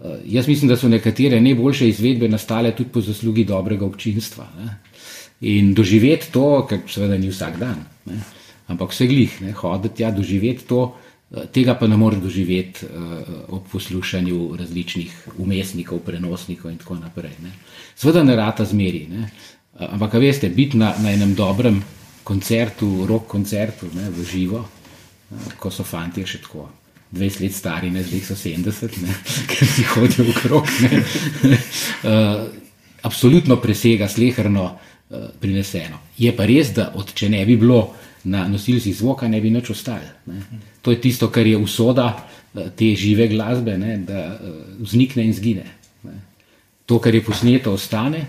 Uh, 0.03 0.19
jaz 0.27 0.51
mislim, 0.51 0.75
da 0.75 0.77
so 0.77 0.91
nekatere 0.91 1.38
najboljše 1.38 1.95
izvedbe 1.95 2.27
nastale 2.27 2.75
tudi 2.75 2.91
po 2.91 3.07
zaslugi 3.12 3.47
dobrega 3.47 3.87
občinstva. 3.87 4.51
Ne. 4.59 4.88
In 5.40 5.74
doživeti 5.74 6.33
to, 6.35 6.66
kar 6.66 6.81
seveda 6.90 7.18
ni 7.18 7.31
vsak 7.31 7.59
dan, 7.61 7.85
ne, 8.11 8.18
ampak 8.66 8.90
vse 8.90 9.07
glih, 9.07 9.37
hoditi 9.61 10.01
tja, 10.01 10.11
doživeti 10.11 10.66
to, 10.66 10.96
eh, 11.31 11.46
tega 11.55 11.77
pa 11.79 11.87
ne 11.87 11.96
moreš 11.96 12.24
doživeti 12.24 12.87
uh, 12.87 13.53
ob 13.55 13.68
poslušanju 13.70 14.57
različnih 14.59 15.38
umestnikov, 15.38 16.03
prenosnikov 16.03 16.70
in 16.70 16.79
tako 16.79 16.98
naprej. 16.98 17.38
Ne. 17.42 17.53
Sveda 17.94 18.24
ne 18.24 18.37
rata 18.37 18.64
zmeri, 18.64 19.07
ne, 19.11 19.31
ampak 19.79 20.18
veste, 20.18 20.51
biti 20.51 20.77
na, 20.77 20.94
na 20.98 21.14
enem 21.14 21.35
dobrem 21.35 21.79
koncertu, 22.24 23.07
rock 23.07 23.31
koncertu, 23.31 23.87
ne, 23.94 24.11
v 24.11 24.27
živo, 24.27 24.64
uh, 24.66 25.55
ko 25.59 25.70
so 25.70 25.87
fanti 25.87 26.27
še 26.27 26.42
tako. 26.42 26.68
20 27.14 27.40
let 27.40 27.55
stari, 27.57 27.88
ne 27.88 28.03
zdaj 28.05 28.20
so 28.20 28.35
70, 28.37 28.98
ne, 29.07 29.14
ker 29.55 29.70
si 29.70 29.87
hodijo 29.94 30.27
v 30.27 30.35
krog. 30.42 30.66
Uh, 32.03 32.51
absolutno 33.09 33.57
presega 33.62 34.11
slehrno 34.11 34.64
uh, 34.66 34.88
Eh, 34.88 34.88
prineseno. 35.40 35.99
Je 36.18 36.33
pa 36.37 36.44
res, 36.47 36.73
da 36.77 36.90
od, 36.94 37.12
če 37.16 37.31
ne 37.33 37.44
bi 37.49 37.57
bilo 37.57 37.94
na 38.29 38.44
nosilcih 38.49 38.97
zvoka, 38.97 39.29
ne 39.29 39.40
bi 39.40 39.51
nič 39.51 39.71
ostalo. 39.73 40.05
To 40.83 40.92
je 40.92 41.01
tisto, 41.01 41.31
kar 41.33 41.47
je 41.47 41.57
usoda 41.57 42.11
eh, 42.12 42.68
te 42.77 42.92
žive 42.97 43.29
glasbe, 43.29 43.79
ne? 43.79 43.97
da 44.05 44.25
eh, 44.35 44.61
vznikne 44.81 45.25
in 45.25 45.33
zgine. 45.35 45.64
Ne? 46.05 46.21
To, 46.87 46.99
kar 47.01 47.14
je 47.14 47.25
posneto, 47.25 47.73
ostane, 47.73 48.27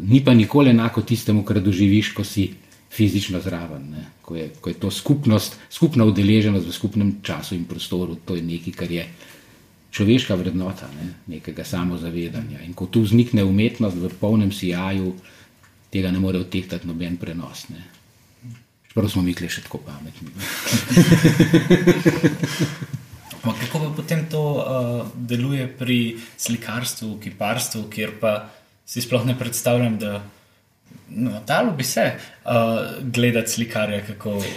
ni 0.00 0.22
pa 0.24 0.32
nikoli 0.32 0.70
enako 0.72 1.02
tistemu, 1.04 1.42
kar 1.44 1.58
doživiš, 1.60 2.14
ko 2.16 2.24
si 2.24 2.46
fizično 2.90 3.42
zraven. 3.44 3.90
Ko 4.24 4.36
je, 4.36 4.46
ko 4.60 4.72
je 4.72 4.78
to 4.80 4.90
skupnost, 4.90 5.58
skupna 5.70 6.06
udeleženost 6.08 6.66
v 6.66 6.72
skupnem 6.72 7.10
času 7.22 7.54
in 7.54 7.66
prostoru, 7.68 8.16
to 8.24 8.38
je 8.38 8.42
nekaj, 8.42 8.74
kar 8.74 8.90
je. 8.90 9.04
Človeška 9.92 10.34
vrednota, 10.40 10.88
ne, 10.96 11.10
nekega 11.36 11.64
samozavedanja. 11.64 12.64
In 12.64 12.72
ko 12.76 12.88
tu 12.88 13.04
vznikne 13.04 13.44
umetnost 13.44 14.00
v 14.00 14.10
polnem 14.20 14.50
sijaju, 14.52 15.12
uh, 15.12 15.37
tega 15.90 16.10
ne 16.10 16.18
more 16.18 16.38
odtehtati 16.38 16.86
noben 16.86 17.16
prenos. 17.16 17.66
Čeprav 18.88 19.10
smo 19.10 19.22
mi 19.22 19.34
kle 19.34 19.48
še 19.48 19.62
tako 19.66 19.78
pametni. 19.86 20.28
kako 23.60 23.78
pa 23.78 23.90
potem 23.96 24.26
to 24.30 24.42
uh, 24.42 25.06
deluje 25.14 25.66
pri 25.78 26.16
slikarstvu, 26.36 27.18
kiparstvu, 27.22 27.84
kjer 27.90 28.18
pa 28.20 28.48
si 28.86 29.00
sploh 29.00 29.26
ne 29.26 29.38
predstavljam, 29.38 29.98
da. 29.98 30.22
No, 31.08 31.40
dalo 31.46 31.72
bi 31.72 31.84
se 31.84 32.04
uh, 32.12 32.50
gledati 33.00 33.50
slikarje. 33.50 34.04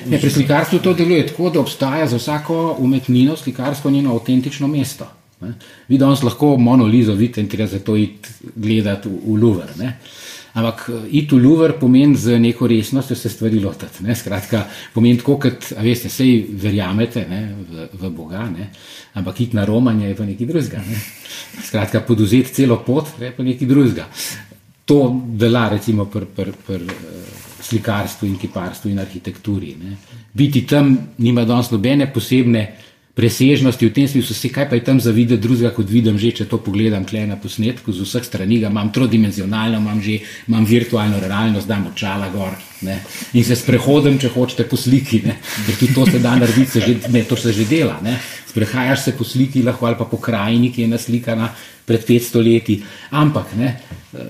Ne, 0.08 0.20
pri 0.20 0.30
slikarstvu 0.30 0.80
to 0.80 0.94
deluje 0.94 1.28
tako, 1.28 1.50
da 1.50 1.60
obstaja 1.60 2.08
za 2.08 2.17
vsako 2.17 2.76
umetnino 2.80 3.36
slikarstvo 3.38 3.91
njeno 3.91 4.15
avtentično 4.15 4.67
mesto. 4.67 5.08
Ne. 5.41 5.54
Vi 5.88 5.98
danes 5.98 6.24
lahko 6.24 6.58
monolizo 6.58 7.13
vidite 7.13 7.41
in 7.41 7.48
treba 7.50 7.67
zato 7.67 7.96
iti 7.96 8.30
gledati 8.56 9.10
v, 9.10 9.20
v 9.26 9.38
Louvre. 9.44 9.76
Ne. 9.78 9.98
Ampak 10.54 10.90
eh, 10.90 11.18
iti 11.22 11.36
v 11.36 11.40
Louvre 11.40 11.74
pomeni 11.80 12.16
z 12.16 12.40
neko 12.40 12.68
resnostjo 12.68 13.16
se 13.16 13.30
stvari 13.30 13.60
lotiti. 13.60 14.04
Skratka, 14.16 14.66
pomeni 14.94 15.18
tako, 15.18 15.38
kot 15.40 15.72
veste, 15.80 16.10
sej 16.10 16.48
verjamete 16.60 17.26
ne, 17.30 17.42
v, 17.70 17.88
v 17.94 18.12
Boga, 18.12 18.44
ne, 18.50 18.70
ampak 19.14 19.40
iti 19.40 19.56
na 19.56 19.66
romanje 19.66 20.10
je 20.10 20.16
pa 20.16 20.28
nekaj 20.28 20.48
drugega. 20.48 20.84
Ne. 20.88 21.02
Skratka, 21.64 22.04
poduzeti 22.08 22.54
celo 22.62 22.82
pot 22.84 23.16
je 23.20 23.32
pa 23.32 23.44
nekaj 23.44 23.68
drugega. 23.68 24.08
To 24.86 25.00
dela 25.38 25.70
recimo 25.72 26.06
pri 26.12 26.28
pr, 26.36 26.52
pr, 26.68 26.82
eh, 26.84 27.42
slikarstvu 27.62 28.28
in 28.28 28.38
kiparstvu 28.38 28.92
in 28.92 29.00
arhitekturi. 29.00 29.76
Ne. 29.80 29.98
Biti 30.34 30.66
tam 30.68 30.98
nima 31.18 31.46
danes 31.46 31.72
nobene 31.72 32.12
posebne 32.12 32.90
presežnosti 33.13 33.84
v 33.86 33.91
tem 33.91 34.08
smislu, 34.08 34.36
se 34.36 34.50
kaj 34.50 34.69
pa 34.69 34.76
je 34.76 34.84
tam 34.88 35.00
za 35.00 35.12
videti 35.12 35.41
drugega, 35.43 35.74
kot 35.76 35.89
vidim 35.89 36.17
že, 36.17 36.32
če 36.32 36.45
to 36.47 36.62
pogledam 36.63 37.04
tle 37.06 37.26
na 37.28 37.36
posnetku 37.36 37.91
z 37.91 38.08
vseh 38.08 38.24
strani, 38.24 38.62
ga 38.63 38.71
imam 38.71 38.91
trodimenzionalno, 38.91 39.82
imam 39.84 40.02
že 40.02 40.19
imam 40.47 40.65
virtualno 40.65 41.19
realnost, 41.19 41.67
dam 41.67 41.88
očala 41.91 42.30
gor 42.32 42.56
ne, 42.82 43.02
in 43.34 43.43
se 43.45 43.56
sprehodim, 43.56 44.17
če 44.21 44.32
hočete 44.34 44.65
po 44.69 44.80
sliki, 44.80 45.21
ker 45.21 45.76
tudi 45.78 45.93
to 45.93 46.06
se 46.08 46.21
da 46.24 46.36
narediti, 46.39 46.71
se 46.71 46.82
že, 46.82 46.95
ne, 47.13 47.24
to 47.28 47.36
se 47.36 47.54
že 47.54 47.65
dela, 47.69 48.00
ne, 48.04 48.17
sprehajaš 48.50 49.04
se 49.06 49.15
po 49.17 49.28
sliki 49.28 49.63
lahko 49.63 49.89
ali 49.89 50.00
pa 50.00 50.08
po 50.10 50.17
krajini, 50.17 50.71
ki 50.71 50.86
je 50.86 50.91
naslikana 50.91 51.52
pred 51.86 52.06
500 52.08 52.43
leti, 52.45 52.80
ampak 53.12 53.56
ne, 53.60 53.74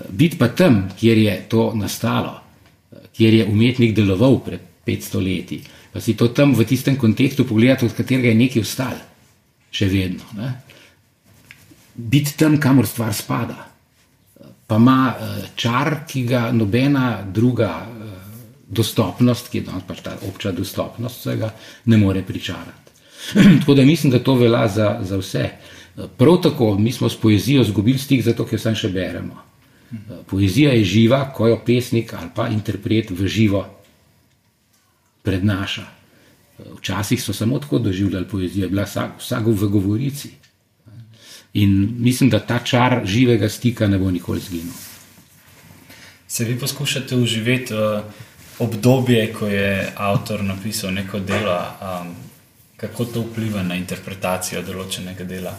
biti 0.10 0.40
pa 0.42 0.50
tam, 0.50 0.88
kjer 0.98 1.18
je 1.18 1.38
to 1.52 1.72
nastalo, 1.78 2.40
kjer 3.14 3.42
je 3.42 3.46
umetnik 3.46 3.96
deloval 3.96 4.42
pred 4.46 4.68
500 4.88 5.24
leti, 5.24 5.62
pa 5.94 6.00
si 6.00 6.16
to 6.16 6.28
tam 6.32 6.56
v 6.56 6.66
tistem 6.66 6.96
kontekstu 6.96 7.46
pogledati, 7.48 7.86
od 7.86 7.96
katerega 7.96 8.32
je 8.32 8.40
nekaj 8.40 8.62
ostalo, 8.64 9.02
še 9.72 9.88
vedno. 9.92 10.24
Ne? 10.40 10.52
Biti 11.96 12.38
tam, 12.40 12.56
kamor 12.60 12.88
stvar 12.88 13.14
spada, 13.14 13.68
pa 14.68 14.80
ima 14.80 15.12
uh, 15.12 15.42
čar, 15.56 16.04
ki 16.08 16.24
ga 16.24 16.48
nobena 16.56 17.22
druga 17.28 17.72
uh, 17.84 18.14
dostopnost, 18.72 19.52
ki 19.52 19.60
je 19.60 19.68
danes 19.68 19.84
pač 19.88 20.00
ta 20.06 20.16
obča 20.28 20.56
dostopnost, 20.56 21.20
vsega 21.20 21.52
ne 21.92 22.00
more 22.00 22.24
pričarati. 22.24 22.96
tako 23.60 23.76
da 23.76 23.86
mislim, 23.86 24.16
da 24.16 24.24
to 24.24 24.36
velja 24.40 24.68
za, 24.68 24.90
za 25.04 25.20
vse. 25.20 25.50
Prav 26.18 26.40
tako 26.42 26.78
mi 26.80 26.92
smo 26.92 27.10
s 27.10 27.20
poezijo 27.20 27.62
izgubili 27.62 28.00
stik, 28.00 28.24
zato 28.24 28.48
ker 28.48 28.56
jo 28.56 28.64
sam 28.64 28.76
še 28.80 28.90
beremo. 28.90 29.44
Poezija 30.32 30.72
je 30.72 30.88
živa, 30.88 31.26
ko 31.36 31.50
jo 31.52 31.60
pesnik 31.66 32.14
ali 32.16 32.30
pa 32.36 32.48
interpret 32.48 33.12
v 33.12 33.28
živo 33.28 33.66
prednaša. 35.24 35.86
Včasih 36.78 37.24
so 37.24 37.34
samo 37.34 37.60
tako 37.60 37.80
doživljali 37.80 38.28
poezijo, 38.28 38.70
bila 38.70 38.84
vsak, 38.84 39.20
vsak 39.20 39.48
v 39.48 39.68
govorici. 39.68 40.30
In 41.54 41.96
mislim, 42.00 42.30
da 42.30 42.40
ta 42.40 42.60
čar 42.60 43.02
živega 43.06 43.50
stika 43.50 43.88
ne 43.88 43.98
bo 43.98 44.12
nikoli 44.12 44.40
zginil. 44.40 44.74
Se 46.28 46.46
vi 46.46 46.60
poskušate 46.60 47.16
uživeti 47.16 47.74
v 47.74 48.04
obdobje, 48.60 49.34
ko 49.34 49.48
je 49.48 49.94
avtor 49.96 50.44
napisal 50.44 50.94
neko 50.94 51.20
delo, 51.20 51.58
um, 51.82 52.16
kako 52.78 53.06
to 53.06 53.22
vpliva 53.22 53.64
na 53.64 53.76
interpretacijo 53.76 54.62
določenega 54.62 55.24
dela? 55.24 55.56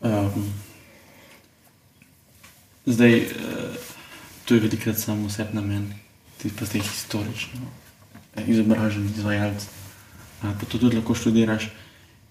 Um, 0.00 0.52
zdaj, 2.86 3.18
uh, 3.18 3.90
to 4.44 4.54
je 4.54 4.60
velikrat 4.60 4.98
samo 4.98 5.26
vse 5.26 5.48
na 5.52 5.64
meni, 5.64 5.98
tudi 6.38 6.54
pa 6.54 6.64
zdaj 6.64 6.86
historično 6.86 7.85
izobražen 8.44 9.06
izvajalec, 9.08 9.66
pa 10.42 10.64
to 10.68 10.78
tudi 10.78 10.96
lahko 10.96 11.14
študiraš. 11.14 11.70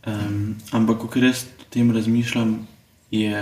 Um, 0.06 0.54
ampak, 0.70 1.02
ko 1.02 1.20
res 1.20 1.48
o 1.58 1.66
tem 1.74 1.90
razmišljam, 1.90 2.60
je 3.10 3.40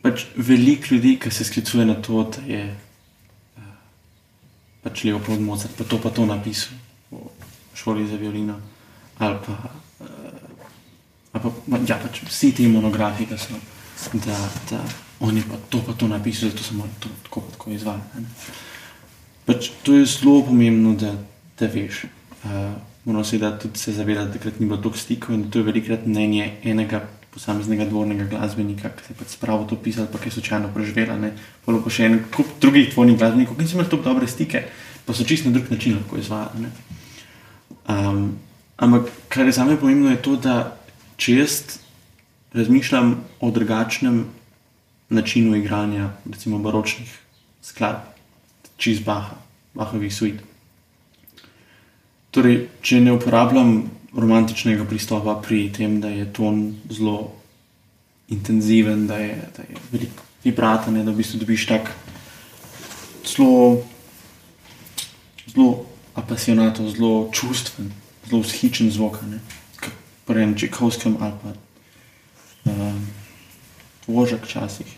pač 0.00 0.24
veliko 0.36 0.94
ljudi, 0.94 1.18
ki 1.20 1.30
se 1.30 1.44
sklicuje 1.44 1.84
na 1.84 1.98
to, 2.00 2.22
da 2.24 2.44
je 2.48 2.62
uh, 2.72 3.66
pač 4.86 5.04
Leopold 5.04 5.44
Mozart, 5.44 5.76
pa 5.76 5.84
to 5.84 6.00
pa 6.00 6.08
to 6.08 6.24
napisal 6.24 6.72
v 7.12 7.28
šoli 7.76 8.08
za 8.08 8.16
violino. 8.16 8.56
Ali 9.20 9.36
pa, 9.44 9.58
uh, 10.06 11.36
ali 11.36 11.42
pa 11.44 11.82
ja, 11.84 12.00
pač 12.00 12.22
vsi 12.24 12.54
ti 12.56 12.70
monografi, 12.72 13.28
ki 13.28 13.36
so, 13.36 13.60
da, 14.24 14.40
da 14.72 14.80
on 15.20 15.36
je 15.36 15.44
pa 15.44 15.60
to 15.68 15.84
pa 15.84 15.92
to 15.92 16.08
napisal, 16.08 16.48
zato 16.48 16.64
sem 16.64 16.80
to 16.96 17.12
tako, 17.28 17.44
tako 17.52 17.76
izvajal. 17.76 18.24
Pač 19.48 19.72
to 19.82 19.96
je 19.96 20.04
zelo 20.04 20.42
pomembno, 20.44 20.92
da, 21.00 21.14
da 21.58 21.70
veš. 21.72 22.04
Uh, 22.44 22.76
Moramo 23.08 23.24
se 23.24 23.38
da 23.40 23.54
tudi 23.58 23.78
se 23.78 23.92
zavedati, 23.96 24.26
da 24.26 24.32
takrat 24.36 24.60
ni 24.60 24.66
bilo 24.66 24.76
toliko 24.76 24.98
stikov 25.00 25.34
in 25.34 25.46
to 25.50 25.62
je 25.62 25.64
velikrat 25.64 26.04
mnenje 26.06 26.50
enega 26.62 27.00
posameznega 27.32 27.86
dvornega 27.88 28.26
glasbenika, 28.28 28.90
ki 28.92 29.04
se 29.04 29.12
je 29.12 29.16
pač 29.16 29.32
spravo 29.36 29.64
to 29.70 29.78
pisal, 29.80 30.08
pa 30.12 30.18
ki 30.20 30.28
je 30.28 30.36
slučajno 30.36 30.68
preživel. 30.74 31.12
Polo 31.64 31.80
pa 31.84 31.92
še 31.92 32.08
en 32.08 32.18
kup 32.34 32.50
drugih 32.60 32.90
dvornih 32.92 33.16
glasbenikov, 33.16 33.56
ki 33.56 33.68
so 33.68 33.78
imeli 33.78 33.88
tako 33.88 34.04
dobre 34.10 34.28
stike, 34.28 34.64
pa 35.06 35.16
so 35.16 35.24
čisto 35.24 35.48
na 35.48 35.56
drug 35.56 35.70
način 35.72 35.96
lahko 35.96 36.20
izvajali. 36.20 36.72
Um, 37.88 38.24
ampak 38.76 39.12
kar 39.32 39.48
je 39.48 39.56
za 39.56 39.64
me 39.64 39.78
pomembno, 39.80 40.10
je 40.12 40.22
to, 40.24 40.36
da 40.36 40.76
če 41.16 41.38
jaz 41.40 41.54
razmišljam 42.52 43.14
o 43.40 43.50
drugačnem 43.50 44.24
načinu 45.08 45.56
igranja, 45.56 46.10
recimo 46.28 46.58
baročnih 46.60 47.08
skladb, 47.62 48.07
čez 48.78 49.02
Baha, 49.04 49.36
Bahovih 49.74 50.14
suit. 50.14 50.38
Torej, 52.30 52.68
če 52.80 53.00
ne 53.02 53.12
uporabljam 53.16 53.90
romantičnega 54.14 54.86
pristopa 54.88 55.34
pri 55.42 55.66
tem, 55.74 55.98
da 56.00 56.08
je 56.12 56.28
ton 56.32 56.78
zelo 56.90 57.34
intenziven, 58.28 59.06
da 59.08 59.18
je, 59.18 59.36
da 59.56 59.64
je 59.66 59.82
veliko 59.92 60.26
vibraten, 60.44 61.00
da 61.04 61.10
v 61.10 61.18
bistvu 61.18 61.40
dobiš 61.42 61.66
tak 61.66 61.90
zelo, 63.26 63.82
zelo 65.48 65.86
apasionato, 66.14 66.88
zelo 66.92 67.28
čustven, 67.32 67.90
zelo 68.28 68.42
vzhičen 68.44 68.92
zvok, 68.94 69.22
enem 70.28 70.54
Čekovskem 70.54 71.16
ali 71.20 71.32
pa 71.42 71.50
um, 72.70 73.06
Vožek 74.06 74.46
časih. 74.48 74.88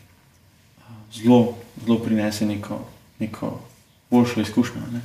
Zelo, 1.15 1.55
zelo 1.83 1.99
prinese 1.99 2.47
neko, 2.47 2.83
neko 3.19 3.70
boljšo 4.11 4.41
izkušnjo. 4.45 4.83
Ne? 4.93 5.03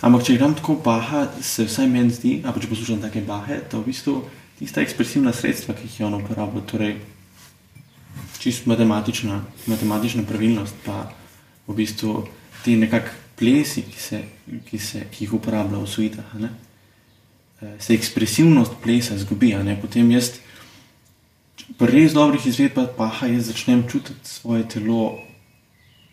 Ampak, 0.00 0.24
če 0.26 0.36
grem 0.40 0.54
tako 0.56 0.78
baha, 0.84 1.26
se 1.44 1.66
vsaj 1.68 1.88
meni 1.88 2.12
zdi, 2.14 2.34
a 2.44 2.52
pa 2.52 2.60
če 2.60 2.70
poslušam 2.70 3.02
take 3.04 3.22
bahe, 3.26 3.60
da 3.70 3.80
v 3.80 3.90
bistvu 3.90 4.20
tista 4.58 4.84
ekspresivna 4.84 5.32
sredstva, 5.36 5.76
ki 5.76 5.88
jih 5.88 6.00
je 6.00 6.06
on 6.08 6.18
uporabljal, 6.20 6.64
torej 6.68 6.98
čisto 8.40 8.70
matematična, 8.72 9.42
matematična 9.68 10.24
pravilnost, 10.28 10.78
pa 10.86 11.10
v 11.68 11.76
bistvu 11.76 12.22
ti 12.64 12.76
nekakšni 12.80 13.28
plesi, 13.40 13.82
ki, 13.88 14.00
se, 14.00 14.20
ki, 14.68 14.78
se, 14.78 15.06
ki 15.08 15.24
jih 15.24 15.38
uporablja 15.38 15.80
v 15.80 15.88
suitah, 15.88 16.34
ne? 16.36 16.50
Eh, 17.60 17.76
se 17.80 17.94
ekspresivnost 17.96 18.76
plesa 18.82 19.16
zgubi. 19.18 19.54
Potem 19.80 20.10
jaz, 20.12 20.34
pri 21.80 21.88
res 21.88 22.12
dobrih 22.12 22.44
izvedbah 22.46 22.90
paha, 22.96 23.30
jaz 23.32 23.48
začnem 23.48 23.86
čutiti 23.88 24.28
svoje 24.28 24.68
telo, 24.68 25.16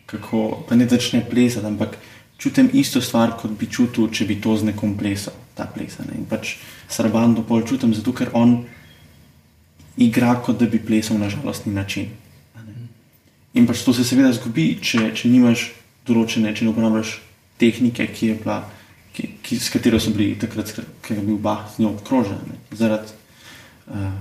kako 0.08 0.64
pa 0.68 0.76
ne 0.76 0.88
začne 0.88 1.20
plesati, 1.30 1.66
ampak 1.66 1.98
čutim 2.38 2.70
isto 2.72 3.00
stvar, 3.00 3.34
kot 3.36 3.52
bi 3.58 3.68
čutil, 3.68 4.08
če 4.08 4.24
bi 4.24 4.38
to 4.40 4.56
z 4.56 4.70
nekom 4.70 4.96
plesal, 4.96 5.36
ta 5.54 5.68
plesa. 5.68 6.06
Ne? 6.08 6.16
In 6.22 6.24
pač 6.30 6.56
srbando 6.88 7.44
pol 7.44 7.66
čutim, 7.68 7.92
zato 7.94 8.14
ker 8.16 8.32
on 8.32 8.62
igra, 10.00 10.38
kot 10.40 10.56
da 10.60 10.68
bi 10.70 10.80
plesal 10.80 11.20
na 11.20 11.28
žalostni 11.28 11.74
način. 11.74 12.08
In 13.58 13.66
pač 13.66 13.82
to 13.84 13.92
se 13.92 14.04
seveda 14.06 14.32
zgodi, 14.32 14.78
če, 14.80 15.10
če 15.16 15.28
nimaš 15.28 15.72
določene, 16.08 16.54
če 16.54 16.64
ne 16.64 16.72
uporabljaš 16.72 17.18
tehnike, 17.60 18.06
ki 18.14 18.30
je 18.30 18.38
bila, 18.38 18.60
ki, 19.16 19.28
ki, 19.42 19.58
s 19.58 19.72
katero 19.74 20.00
so 20.00 20.12
bili 20.14 20.38
takrat, 20.40 20.72
ker 21.04 21.18
je 21.18 21.24
bil 21.26 21.40
bah 21.42 21.66
z 21.74 21.82
njo 21.82 21.92
obkrožen, 21.96 22.38
zaradi 22.70 23.12
uh, 23.90 24.12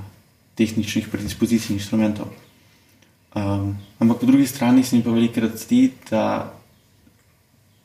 tehničnih 0.58 1.12
predispozicij 1.14 1.76
in 1.76 1.80
instrumentov. 1.80 2.34
Um, 3.38 3.76
ampak 4.00 4.20
po 4.20 4.26
drugi 4.26 4.48
strani 4.48 4.84
se 4.84 4.96
mi 4.96 5.04
pa 5.04 5.14
velikokrat 5.14 5.58
zdi, 5.62 5.92
da 6.10 6.54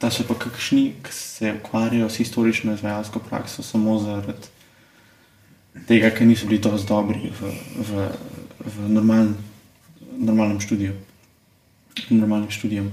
da 0.02 0.10
so 0.10 0.24
pa 0.26 0.34
kakšni, 0.34 0.96
ki 1.04 1.12
se 1.14 1.52
ukvarjajo 1.60 2.08
s 2.10 2.18
historično 2.18 2.74
izvajalsko 2.74 3.20
prakso 3.22 3.62
samo 3.62 3.98
zaradi 4.02 4.50
tega, 5.86 6.10
ker 6.10 6.26
niso 6.26 6.48
bili 6.50 6.58
dovolj 6.62 6.86
dobri 6.88 7.30
v, 7.30 7.52
v, 7.78 8.08
v 8.66 8.88
normaln, 8.90 9.36
normalnem 10.18 10.58
študiju. 10.60 10.96
Normalnim 12.10 12.50
študijem. 12.50 12.90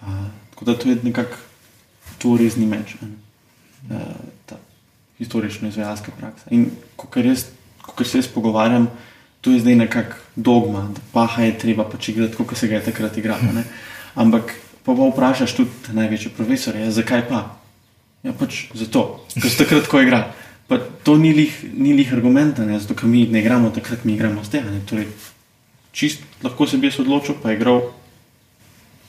Uh, 0.00 0.24
tako 0.54 0.64
da 0.64 0.76
to 0.78 0.88
je 0.88 0.96
nekako 1.02 1.36
to 2.22 2.36
resni 2.40 2.66
meč, 2.66 2.96
uh, 2.96 3.98
ta 4.46 4.56
historično 5.18 5.68
izvajalska 5.68 6.16
praksa. 6.18 6.48
In 6.50 6.70
ko 6.96 8.04
se 8.04 8.22
jaz 8.22 8.28
pogovarjam, 8.28 8.88
to 9.42 9.52
je 9.52 9.60
zdaj 9.60 9.74
nekako 9.74 10.16
dogma, 10.36 10.86
da 10.94 11.02
paha 11.12 11.50
je 11.50 11.58
treba 11.58 11.84
pač 11.84 12.14
igrati, 12.14 12.38
kot 12.38 12.56
se 12.56 12.70
ga 12.70 12.78
je 12.78 12.86
takrat 12.88 13.18
igralo. 13.18 13.62
Ampak 14.14 14.54
Pa 14.82 14.94
pa 14.94 15.08
vprašaš 15.08 15.54
tudi 15.54 15.94
največje 15.94 16.32
profesore, 16.34 16.82
ja, 16.82 16.90
zakaj 16.90 17.28
pa? 17.30 17.42
Ja, 18.26 18.34
pač 18.34 18.66
zato, 18.74 19.22
ker 19.30 19.46
ste 19.50 19.62
takrat, 19.62 19.86
ko 19.86 20.02
igra. 20.02 20.34
Pa 20.66 20.78
to 21.06 21.14
ni 21.18 21.30
lih, 21.34 21.54
ni 21.74 21.94
lih 21.94 22.10
argumenta, 22.14 22.66
ne, 22.66 22.78
zato 22.82 22.98
ker 22.98 23.06
mi 23.10 23.22
ne 23.30 23.42
igramo 23.42 23.70
takrat, 23.70 24.02
mi 24.04 24.16
igramo 24.18 24.42
z 24.42 24.58
tega. 24.58 24.74
Torej, 24.90 25.06
čist 25.94 26.26
lahko 26.42 26.66
se 26.66 26.82
bi 26.82 26.90
jaz 26.90 26.98
odločil, 27.02 27.38
pa 27.38 27.50
je 27.50 27.60
igral 27.60 27.82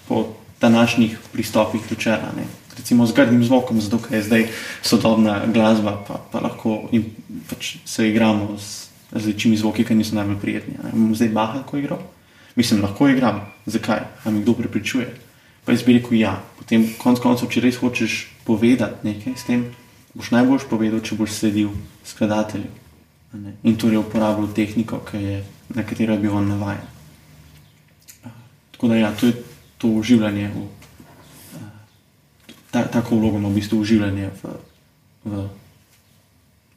po 0.05 0.37
današnjih 0.61 1.17
pristopih 1.33 1.81
včeraj. 1.89 2.45
Recimo 2.77 3.05
z 3.09 3.17
grdnim 3.17 3.41
zvokom, 3.45 3.81
zato 3.81 3.97
ker 4.01 4.17
je 4.17 4.25
zdaj 4.29 4.47
sodobna 4.85 5.41
glasba, 5.49 5.97
pa, 6.05 6.21
pa 6.21 6.41
lahko 6.41 6.89
in, 6.93 7.09
pač 7.49 7.77
se 7.85 8.09
igramo 8.09 8.57
z 9.13 9.15
različnimi 9.15 9.57
zvoki, 9.57 9.85
ki 9.85 9.95
niso 9.95 10.15
najbolj 10.15 10.39
prijetni. 10.41 10.75
Zdaj 11.13 11.29
baha, 11.29 11.63
ko 11.69 11.77
igram. 11.77 12.01
Mislim, 12.55 12.81
lahko 12.81 13.07
igram. 13.09 13.41
Zakaj? 13.65 13.99
A 14.25 14.31
mi 14.31 14.41
kdo 14.41 14.53
prepričuje? 14.53 15.13
Pa 15.65 15.71
jaz 15.71 15.83
bi 15.83 15.93
rekel, 15.93 16.17
ja. 16.17 16.41
Potem, 16.57 16.87
konc 16.97 17.21
koncev, 17.21 17.49
če 17.53 17.61
res 17.61 17.77
hočeš 17.77 18.17
povedati 18.43 19.07
nekaj 19.07 19.37
s 19.37 19.45
tem, 19.47 19.67
boš 20.17 20.33
najbolj 20.33 20.65
povedal, 20.69 20.99
če 21.05 21.15
boš 21.15 21.37
sledil 21.37 21.69
skladatelju. 22.05 22.69
In 23.63 23.77
torej 23.77 24.01
uporabljal 24.01 24.49
tehniko, 24.53 25.01
je, 25.13 25.43
na 25.73 25.85
katero 25.85 26.17
je 26.17 26.25
bil 26.25 26.33
on 26.33 26.49
navaden. 26.49 26.89
Tako 28.73 28.87
da, 28.87 28.95
ja, 28.97 29.13
to 29.13 29.29
je 29.29 29.33
to 29.77 29.87
uživanje, 29.87 30.49
v, 30.53 30.67
ta, 32.71 32.83
tako 32.89 33.21
vlogo 33.21 33.37
ima 33.37 33.49
v 33.49 33.61
bistvu 33.61 33.79
uživanje 33.79 34.29
v, 34.41 34.53
v 35.25 35.47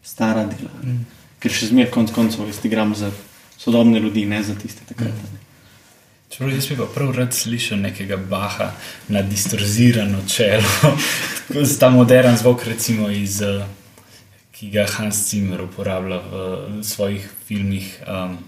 stara 0.05 0.45
dela. 0.45 0.72
Mm. 0.84 1.05
Ker 1.47 1.55
še 1.55 1.71
zmeraj, 1.71 1.93
konc 1.95 2.11
koncev, 2.11 2.49
jaz 2.51 2.59
igram 2.67 2.91
za 2.99 3.13
sodobne 3.55 4.01
ljudi, 4.03 4.25
ne 4.27 4.43
za 4.43 4.57
tiste 4.59 4.83
takrat. 4.89 5.15
Mm. 5.15 5.37
Čeprav 6.35 6.51
jaz 6.51 6.67
bi 6.67 6.77
pa 6.81 6.87
prav 6.91 7.13
rad 7.15 7.35
slišal 7.35 7.79
nekega 7.79 8.17
baha 8.17 8.73
na 9.15 9.23
distorzirano 9.23 10.25
čelo, 10.27 10.97
z 11.71 11.79
ta 11.79 11.91
modern 11.95 12.35
zvok, 12.37 12.67
recimo 12.67 13.07
iz, 13.15 13.39
uh, 13.47 13.63
ki 14.59 14.73
ga 14.75 14.89
Hans 14.97 15.23
Zimmer 15.31 15.63
uporablja 15.63 16.19
v 16.19 16.83
svojih 16.83 17.31
filmih. 17.47 17.95
Um, 18.11 18.39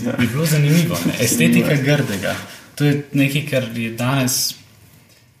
ja. 0.00 0.16
Bi 0.16 0.26
bilo 0.26 0.48
zanimivo, 0.48 0.96
ne? 1.06 1.20
estetika 1.20 1.76
grdega. 1.76 2.36
To 2.80 2.88
je 2.88 3.04
nekaj, 3.12 3.44
kar 3.50 3.68
je 3.76 3.92
danes 3.92 4.54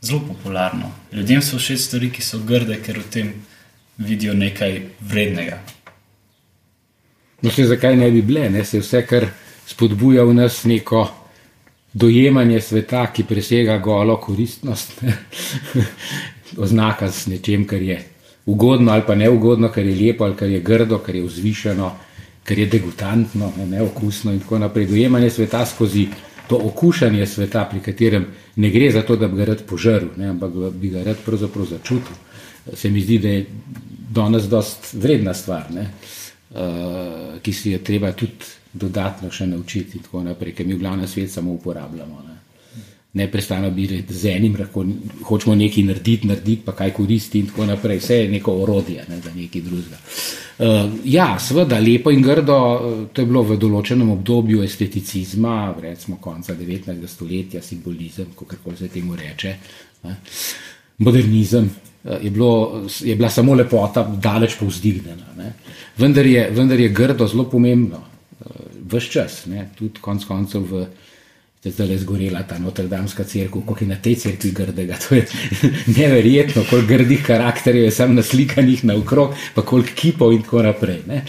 zelo 0.02 0.20
popularno. 0.28 0.92
Ljudem 1.12 1.40
so 1.42 1.56
všeč 1.56 1.80
stvari, 1.88 2.12
ki 2.12 2.22
so 2.22 2.44
grde, 2.44 2.76
ker 2.84 3.00
v 3.00 3.08
tem 3.08 3.32
vidijo 4.00 4.34
nekaj 4.34 4.80
vrednega. 5.00 5.60
No, 7.42 7.50
se 7.50 7.64
zakaj 7.64 7.96
ne 7.96 8.10
bi 8.10 8.22
bile, 8.22 8.50
ne? 8.50 8.64
se 8.64 8.80
vse, 8.80 9.04
kar 9.06 9.26
spodbuja 9.66 10.24
v 10.24 10.34
nas 10.34 10.64
neko 10.64 11.06
dojemanje 11.92 12.60
sveta, 12.60 13.06
ki 13.12 13.24
presega 13.24 13.78
golo 13.78 14.16
koristnost, 14.20 15.00
oznaka 16.64 17.10
s 17.10 17.26
nečem, 17.26 17.66
kar 17.66 17.82
je 17.82 18.00
ugodno 18.46 18.92
ali 18.92 19.02
pa 19.06 19.14
neugodno, 19.14 19.68
kar 19.68 19.86
je 19.86 19.96
lepo 19.96 20.24
ali 20.24 20.36
kar 20.36 20.48
je 20.48 20.60
grdo, 20.60 20.98
kar 20.98 21.14
je 21.16 21.22
vzvišeno, 21.22 21.92
kar 22.44 22.58
je 22.58 22.66
degutantno, 22.66 23.52
neokusno 23.66 24.32
in 24.32 24.40
tako 24.40 24.58
naprej. 24.58 24.86
Dojemanje 24.86 25.30
sveta 25.30 25.66
skozi 25.66 26.08
to 26.48 26.58
okušanje 26.64 27.26
sveta, 27.26 27.64
pri 27.70 27.80
katerem 27.80 28.26
ne 28.56 28.70
gre 28.70 28.90
za 28.90 29.02
to, 29.02 29.16
da 29.16 29.28
bi 29.28 29.36
ga 29.36 29.44
rad 29.44 29.62
požrl, 29.66 30.08
ne, 30.16 30.28
ampak 30.28 30.52
bi 30.74 30.90
ga 30.90 31.04
rad 31.04 31.16
pravzaprav 31.26 31.66
začutil. 31.66 32.16
Se 32.74 32.90
mi 32.90 33.00
zdi, 33.00 33.18
da 33.18 33.28
je 33.28 33.46
danes 34.10 34.48
dost 34.50 34.94
vredna 34.94 35.34
stvar, 35.34 35.70
ne, 35.70 35.86
uh, 36.50 37.38
ki 37.42 37.52
si 37.52 37.70
jo 37.70 37.78
treba 37.84 38.12
tudi 38.12 38.58
dodatno 38.72 39.30
še 39.30 39.46
naučiti, 39.46 39.98
in 39.98 40.06
tako 40.06 40.24
naprej, 40.26 40.54
ker 40.54 40.66
mi 40.66 40.74
v 40.74 40.82
glavnem 40.82 41.08
svet 41.08 41.30
samo 41.30 41.54
uporabljamo. 41.58 42.22
Ne. 42.26 42.36
Neprestano 43.12 43.70
bi 43.74 43.88
rekli, 43.90 44.14
z 44.14 44.30
enim 44.36 44.54
lahko 44.58 44.84
hočemo 45.26 45.56
nekaj 45.58 45.82
narediti, 45.88 46.28
narediti 46.30 46.62
pa 46.66 46.76
kaj 46.78 46.92
koristi 46.94 47.40
in 47.42 47.48
tako 47.50 47.66
naprej. 47.66 47.98
Vse 47.98 48.20
je 48.20 48.28
neko 48.30 48.54
orodje 48.62 49.06
ne, 49.08 49.18
za 49.24 49.34
nekaj 49.34 49.64
drugega. 49.66 49.98
Uh, 50.60 50.94
ja, 51.04 51.32
seveda, 51.38 51.78
lepo 51.82 52.14
in 52.14 52.22
grdo, 52.22 52.56
uh, 52.56 53.04
to 53.12 53.22
je 53.22 53.30
bilo 53.30 53.42
v 53.48 53.58
določenem 53.58 54.10
obdobju 54.14 54.62
esteticizma, 54.62 55.74
recimo 55.82 56.20
konca 56.22 56.54
19. 56.54 57.06
stoletja, 57.10 57.62
simbolizem, 57.62 58.34
kako 58.38 58.76
se 58.78 58.90
temu 58.92 59.18
reče, 59.18 59.54
ne. 60.04 60.18
modernizem. 60.98 61.70
Uh, 62.04 62.16
je, 62.24 62.30
bilo, 62.30 62.82
je 63.00 63.16
bila 63.16 63.30
samo 63.30 63.54
lepota, 63.54 64.04
daleč 64.22 64.54
povzdignjena. 64.60 65.52
Vendar, 65.98 66.24
vendar 66.50 66.80
je 66.80 66.88
grdo 66.88 67.26
zelo 67.28 67.44
pomembno 67.50 68.10
vse 68.90 69.10
čas, 69.10 69.44
tudi 69.78 70.00
konec 70.00 70.24
koncev 70.24 70.66
v 70.66 70.86
je 71.60 71.70
zdaj 71.70 71.98
zgorela 71.98 72.40
ta 72.48 72.56
Notre-Dameska 72.58 73.24
crkva, 73.24 73.60
koliko 73.66 73.84
je 73.84 73.88
na 73.88 73.96
tej 74.00 74.14
crkvi 74.16 74.50
grdega. 74.50 74.96
To 74.96 75.14
je 75.14 75.26
neverjetno, 76.00 76.64
koliko 76.70 76.88
grdih 76.88 77.20
karakterjev 77.26 77.84
je 77.84 77.90
sam 77.90 78.14
naslikanih 78.14 78.84
naokrog, 78.84 79.34
pa 79.54 79.62
koliko 79.62 79.92
kipov 79.94 80.32
in 80.32 80.42
tako 80.42 80.62
naprej. 80.62 81.02
Ne. 81.06 81.24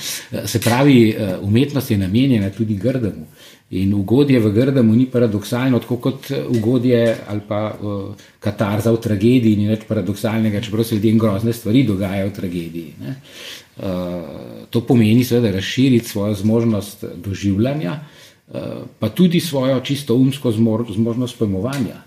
Se 0.47 0.61
pravi, 0.63 1.09
eh, 1.09 1.36
umetnost 1.41 1.91
je 1.91 1.97
namenjena 1.97 2.49
tudi 2.49 2.80
grdemu. 2.80 3.28
In 3.72 3.93
ugodje 3.95 4.39
v 4.39 4.49
grdemu 4.51 4.95
ni 4.95 5.05
paradoksalno, 5.07 5.80
tako 5.80 5.97
kot 5.97 6.32
ugodje 6.49 7.17
ali 7.28 7.41
pa 7.47 7.61
uh, 7.72 8.15
katarza 8.39 8.91
v 8.91 8.99
tragediji 8.99 9.55
ni 9.55 9.69
več 9.69 9.86
paradoksalnega, 9.88 10.59
čeprav 10.61 10.84
se 10.84 10.97
ljudem 10.97 11.19
grozne 11.19 11.53
stvari 11.53 11.86
dogajajo 11.88 12.28
v 12.28 12.34
tragediji. 12.36 12.93
Uh, 12.99 14.65
to 14.69 14.82
pomeni 14.84 15.24
seveda 15.24 15.53
razširiti 15.55 16.09
svojo 16.09 16.36
zmožnost 16.43 17.05
doživljanja, 17.24 17.93
uh, 17.95 18.19
Eh, 18.53 18.84
pa 18.99 19.09
tudi 19.09 19.39
svojo 19.39 19.80
čisto 19.80 20.15
umsko 20.15 20.51
zmožnost 20.91 21.38
pojmovanja. 21.39 22.03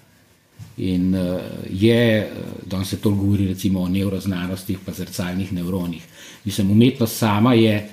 In 0.77 1.15
uh, 1.15 1.41
je, 1.71 2.19
eh, 2.19 2.29
da 2.67 2.85
se 2.85 2.97
to 3.01 3.11
govori 3.11 3.49
recimo 3.49 3.81
o 3.81 3.89
neuroznanostih, 3.89 4.79
pa 4.87 4.93
zrcalnih 4.93 5.53
nevronih. 5.53 6.03
Mislim, 6.45 6.71
umetnost 6.71 7.17
sama 7.17 7.55
je 7.55 7.91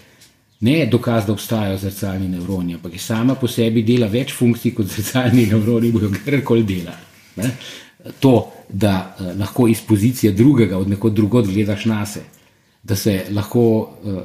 ne 0.61 0.85
dokaz, 0.85 1.25
da 1.25 1.33
obstajajo 1.33 1.77
zrcalni 1.77 2.27
nevroni, 2.29 2.75
ampak 2.75 2.93
je 2.93 2.99
sama 2.99 3.35
po 3.35 3.47
sebi 3.47 3.83
dela 3.83 4.07
več 4.07 4.33
funkcij 4.37 4.75
kot 4.77 4.89
zrcalni 4.89 5.45
nevroni, 5.49 5.91
bojo 5.91 6.11
karkoli 6.25 6.63
dela. 6.63 6.93
Ne? 7.35 7.55
To, 8.19 8.35
da 8.69 8.93
uh, 9.19 9.31
lahko 9.39 9.67
iz 9.67 9.81
pozicije 9.87 10.33
drugega, 10.33 10.77
od 10.77 10.89
nekod 10.89 11.13
drugod 11.13 11.49
gledaš 11.49 11.85
na 11.85 12.05
sebe, 12.05 12.25
da 12.83 12.95
se 12.95 13.23
lahko 13.29 13.65
uh, 13.81 14.21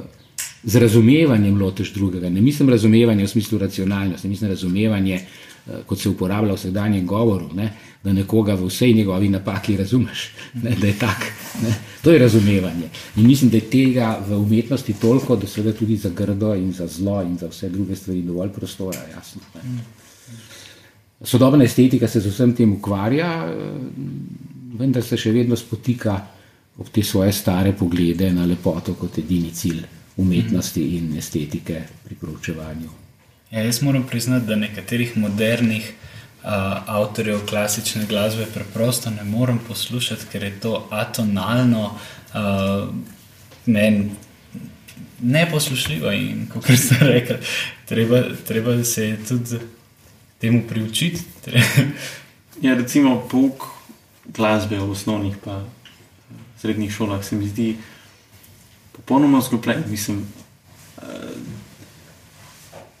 z 0.63 0.79
razumevanjem 0.81 1.61
lotiš 1.61 1.93
drugega. 1.93 2.29
Ne 2.29 2.41
mislim 2.41 2.69
razumevanje 2.69 3.23
v 3.23 3.27
smislu 3.27 3.59
racionalnosti, 3.59 4.27
mislim 4.27 4.49
razumevanje, 4.49 5.15
eh, 5.15 5.46
kot 5.85 5.99
se 5.99 6.09
uporablja 6.09 6.53
v 6.53 6.57
vsakdanjem 6.57 7.05
govoru, 7.07 7.49
ne? 7.55 7.71
da 8.03 8.13
nekoga 8.13 8.55
v 8.55 8.69
vsej 8.69 8.93
njegovi 8.93 9.29
napaki 9.29 9.77
razumeš, 9.77 10.29
ne? 10.53 10.75
da 10.81 10.87
je 10.87 10.93
tak. 10.99 11.25
Ne? 11.63 11.73
To 12.01 12.11
je 12.11 12.19
razumevanje. 12.19 12.89
In 13.15 13.27
mislim, 13.27 13.49
da 13.49 13.57
je 13.57 13.69
tega 13.69 14.19
v 14.27 14.37
umetnosti 14.37 14.93
toliko, 14.93 15.35
da 15.35 15.47
se 15.47 15.63
da 15.63 15.73
tudi 15.73 15.97
za 15.97 16.09
grdo 16.09 16.53
in 16.55 16.71
za 16.73 16.87
zlo 16.87 17.21
in 17.21 17.37
za 17.37 17.47
vse 17.47 17.69
druge 17.69 17.95
stvari 17.95 18.21
dovolj 18.21 18.49
prostora. 18.49 18.99
Jasno, 19.15 19.41
Sodobna 21.21 21.63
estetika 21.63 22.07
se 22.07 22.19
z 22.19 22.29
vsem 22.29 22.53
tem 22.55 22.73
ukvarja, 22.73 23.47
eh, 23.49 23.55
vendar 24.79 25.03
se 25.03 25.17
še 25.17 25.31
vedno 25.31 25.55
spotika 25.55 26.21
ob 26.77 26.89
te 26.93 27.03
svoje 27.03 27.33
stare 27.33 27.73
poglede 27.73 28.29
na 28.33 28.45
lepoto 28.45 28.93
kot 28.93 29.17
edini 29.17 29.51
cilj 29.53 29.81
umetnosti 30.17 30.81
in 30.97 31.17
estetike 31.17 31.81
pri 32.03 32.15
proučevanju. 32.15 33.06
Ja, 33.51 33.63
jaz 33.63 33.81
moram 33.81 34.03
priznati, 34.03 34.45
da 34.45 34.55
nekaterih 34.55 35.17
modernih 35.17 35.93
uh, 36.43 36.49
avtorjev 36.85 37.45
klasične 37.45 38.05
glasbe 38.05 38.45
preprosto 38.53 39.09
ne 39.09 39.23
morem 39.23 39.59
poslušati, 39.67 40.25
ker 40.31 40.43
je 40.43 40.59
to 40.59 40.87
atonalno, 40.91 41.99
uh, 42.33 42.89
ne, 43.65 44.09
neposlušljivo. 45.19 46.11
In 46.11 46.47
kot 46.53 46.65
ste 46.85 46.95
rekli, 46.99 47.37
treba, 47.85 48.21
treba 48.47 48.83
se 48.83 49.17
tudi 49.27 49.59
temu 50.39 50.63
priučiti. 50.69 51.21
ja, 52.61 52.73
recimo 52.73 53.27
pouk 53.31 53.63
glasbe 54.25 54.77
v 54.77 54.91
osnovnih 54.91 55.35
in 55.47 55.65
srednjih 56.57 56.93
šolah 56.93 57.25
se 57.25 57.35
mi 57.35 57.47
zdi 57.47 57.77
popolnoma 58.91 59.41
zgubljen. 59.41 59.83
Mislim, 59.87 60.27
uh, 60.97 61.03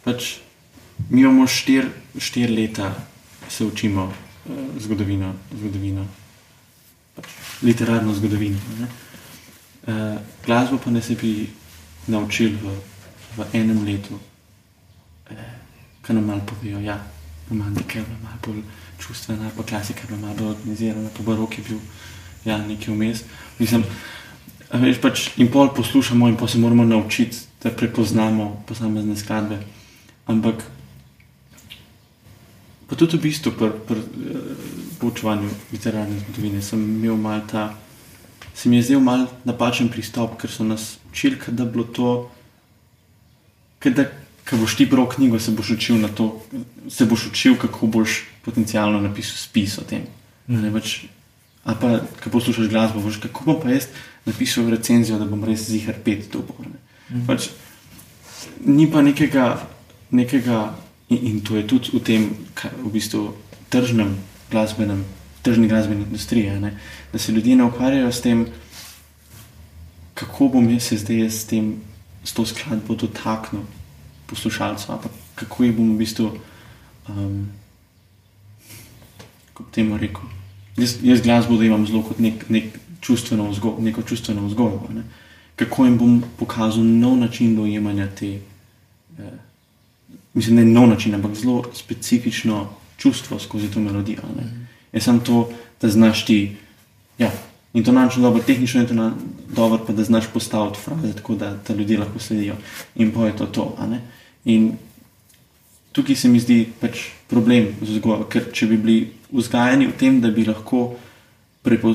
pač 0.07 0.37
mi 1.09 1.21
imamo 1.21 1.43
štiri 1.47 1.89
štir 2.15 2.51
leta, 2.51 2.93
se 3.49 3.65
učimo 3.65 4.07
uh, 4.07 4.13
zgodovino, 4.79 5.33
zgodovino 5.51 6.05
pač 7.15 7.27
literarno 7.61 8.15
zgodovino. 8.15 8.57
Uh, 9.87 10.15
glasbo 10.45 10.79
pa 10.79 10.91
ne 10.91 11.01
se 11.01 11.15
bi 11.19 11.49
naučili 12.07 12.55
v, 12.55 12.75
v 13.37 13.47
enem 13.53 13.83
letu, 13.83 14.15
uh, 14.15 15.45
kaj 16.01 16.15
nam 16.15 16.31
malo 16.31 16.47
povejo. 16.47 16.79
Ja, 16.79 17.01
romantika 17.49 17.99
je 17.99 18.05
bila 18.07 18.19
malo 18.23 18.39
bolj 18.47 18.63
čustvena, 19.03 19.51
pa 19.57 19.63
klasika 19.63 20.07
je 20.07 20.07
bila 20.07 20.21
malo 20.27 20.39
bolj 20.39 20.55
organizirana, 20.55 21.09
pa 21.17 21.23
barok 21.23 21.57
je 21.57 21.63
bil 21.67 21.79
ja, 22.45 22.57
nekaj 22.63 22.95
vmes. 22.95 23.27
Mislim, 23.59 23.83
Veš, 24.67 24.97
pač 24.99 25.21
in 25.39 25.47
pol 25.47 25.69
poslušamo, 25.71 26.27
in 26.27 26.35
pa 26.35 26.47
se 26.47 26.59
moramo 26.59 26.83
naučiti, 26.83 27.37
da 27.63 27.71
prepoznamo 27.71 28.63
posamezne 28.67 29.15
skladbe. 29.15 29.61
Ampak 30.27 30.63
pa 32.87 32.95
tudi 32.95 33.17
v 33.17 33.27
bistvu 33.27 33.51
pri 33.51 33.71
pr, 33.87 33.97
eh, 33.97 34.03
poučevanju 34.99 35.49
literarne 35.71 36.19
zgodovine 36.23 36.61
sem 36.61 36.79
imel 36.79 37.17
mal 37.17 37.43
ta, 37.47 37.75
se 38.55 38.69
mi 38.69 38.77
je 38.77 38.83
zdel 38.83 38.99
mal 38.99 39.27
napačen 39.45 39.89
pristop, 39.89 40.39
ker 40.41 40.49
so 40.49 40.63
nas 40.63 40.97
učili, 41.11 41.37
da 41.47 41.63
je 41.63 41.71
bilo 41.71 41.83
to, 41.83 42.31
da 43.83 44.07
ko 44.49 44.57
boš 44.57 44.75
ti 44.75 44.85
bral 44.85 45.09
knjigo, 45.09 45.39
se 45.39 45.51
boš 45.51 45.69
učil 45.75 45.99
na 45.99 46.07
to, 46.07 46.41
se 46.89 47.05
boš 47.05 47.27
učil, 47.27 47.57
kako 47.59 47.87
boš 47.87 48.23
potencialno 48.45 49.01
napisal 49.01 49.37
spis 49.37 49.77
o 49.77 49.83
tem. 49.83 50.07
Mm. 50.47 50.61
Ne, 50.63 50.71
pač, 50.71 51.03
ali 51.63 51.77
pa, 51.81 51.99
ko 52.23 52.31
poslušaš 52.31 52.69
glasbo, 52.71 53.03
boš 53.03 53.19
kako 53.23 53.43
bom 53.45 53.59
pa 53.61 53.75
jaz 53.75 53.89
napisal 54.25 54.69
recenzijo, 54.71 55.19
da 55.19 55.27
bom 55.27 55.43
res 55.43 55.67
zihar 55.67 55.99
pet 56.03 56.31
to 56.31 56.39
bo. 56.39 56.55
Mhm. 56.63 57.25
Pač, 57.27 57.49
ni 58.65 58.87
pa 58.91 59.03
nekega, 59.03 59.67
nekega 60.11 60.75
in, 61.09 61.17
in 61.17 61.41
to 61.41 61.55
je 61.55 61.67
tudi 61.67 61.89
v 61.93 62.03
tem, 62.03 62.29
kar, 62.53 62.71
v 62.83 62.91
bistvu, 62.91 63.33
tržnem 63.69 64.15
glasbenem, 64.51 65.03
tržni 65.41 65.67
glasbeni 65.67 66.03
industriji, 66.03 66.59
ne? 66.59 66.77
da 67.13 67.19
se 67.19 67.31
ljudje 67.31 67.55
ne 67.55 67.63
ukvarjajo 67.63 68.11
s 68.11 68.21
tem, 68.21 68.47
kako 70.13 70.47
bom 70.47 70.69
jaz 70.69 70.83
se 70.83 70.97
zdaj 70.97 71.29
s, 71.29 71.45
tem, 71.45 71.75
s 72.23 72.33
to 72.33 72.45
skladbo 72.45 72.95
dotaknil 72.95 73.63
poslušalcev, 74.27 75.07
kako 75.35 75.63
jih 75.63 75.75
bom 75.75 75.93
v 75.93 75.97
bistvu, 75.97 76.31
um, 77.09 77.47
kako 79.53 79.69
temu 79.71 79.97
rekel. 79.97 80.23
Jaz, 80.77 80.97
jaz 81.03 81.21
glasbo 81.21 81.61
imam 81.63 81.87
zelo 81.87 82.03
kot 82.03 82.19
nek, 82.19 82.49
nek 82.49 82.75
čustveno 83.01 83.49
vzgojo, 83.49 83.81
neko 83.81 84.01
čustveno 84.01 84.45
vzgojo. 84.47 84.89
Ne? 84.93 85.03
Kako 85.55 85.85
jim 85.85 85.97
bom 85.97 86.23
pokazal 86.37 86.83
nov 86.83 87.17
način 87.17 87.55
dojemanja 87.55 88.07
te, 88.15 88.39
eh, 89.17 89.46
mislim, 90.37 90.55
ne 90.55 90.65
nov 90.65 90.87
način, 90.87 91.15
ampak 91.15 91.35
zelo 91.35 91.63
specifično 91.73 92.67
čustvo 92.97 93.39
skozi 93.39 93.71
to 93.73 93.79
melodijo. 93.79 94.21
Ne? 94.37 94.67
Jaz 94.93 95.03
sem 95.03 95.19
to, 95.19 95.49
da 95.81 95.89
znaš 95.89 96.25
ti, 96.25 96.55
ja, 97.17 97.31
in 97.73 97.83
to 97.83 97.91
načno 97.91 98.21
dobro, 98.23 98.43
tehnično 98.43 98.81
je 98.81 98.87
to 98.87 99.11
dobro, 99.55 99.79
pa 99.87 99.93
da 99.93 100.03
znaš 100.03 100.29
postaviti 100.33 100.79
fraze 100.83 101.13
tako, 101.13 101.35
da, 101.35 101.57
da 101.67 101.73
ljudje 101.73 101.99
lahko 101.99 102.19
sledijo 102.19 102.55
in 102.95 103.11
poje 103.11 103.35
to. 103.37 103.45
to 103.45 103.77
in 104.45 104.71
tukaj 105.91 106.15
se 106.15 106.29
mi 106.29 106.39
zdi 106.39 106.67
pač 106.79 106.99
problem 107.27 107.67
z 107.81 107.97
vzgojo, 107.97 108.27
ker 108.29 108.51
če 108.53 108.67
bi 108.67 108.77
bili 108.77 108.97
vzgajani 109.31 109.87
v 109.87 109.97
tem, 109.97 110.21
da 110.21 110.31
bi 110.31 110.45
lahko 110.45 110.95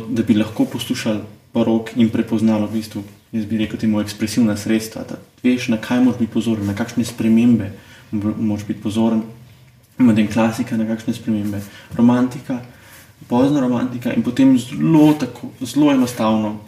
da 0.09 0.22
bi 0.22 0.34
lahko 0.34 0.64
poslušali 0.64 1.20
barok 1.55 1.95
in 1.97 2.11
prepoznali 2.11 2.66
v 2.66 2.72
bistvu, 2.76 3.03
jaz 3.32 3.47
bi 3.49 3.59
rekel, 3.59 3.78
temu 3.80 4.01
ekspresivna 4.01 4.57
sredstva. 4.57 5.05
Da 5.09 5.16
veš, 5.43 5.70
na 5.72 5.78
kaj 5.80 6.03
moraš 6.05 6.20
biti 6.20 6.32
pozoren, 6.32 6.66
na 6.66 6.74
kakšne 6.76 7.05
spremembe 7.09 7.70
moraš 8.12 8.66
biti 8.66 8.82
pozoren. 8.82 9.22
Imate 9.98 10.26
klasika, 10.26 10.76
na 10.76 10.86
kakšne 10.88 11.14
spremembe, 11.14 11.60
romantika, 11.96 12.60
pozna 13.28 13.60
romantika 13.60 14.12
in 14.14 14.22
potem 14.22 14.58
zelo, 14.58 15.12
tako, 15.20 15.52
zelo 15.60 15.92
enostavno 15.92 16.58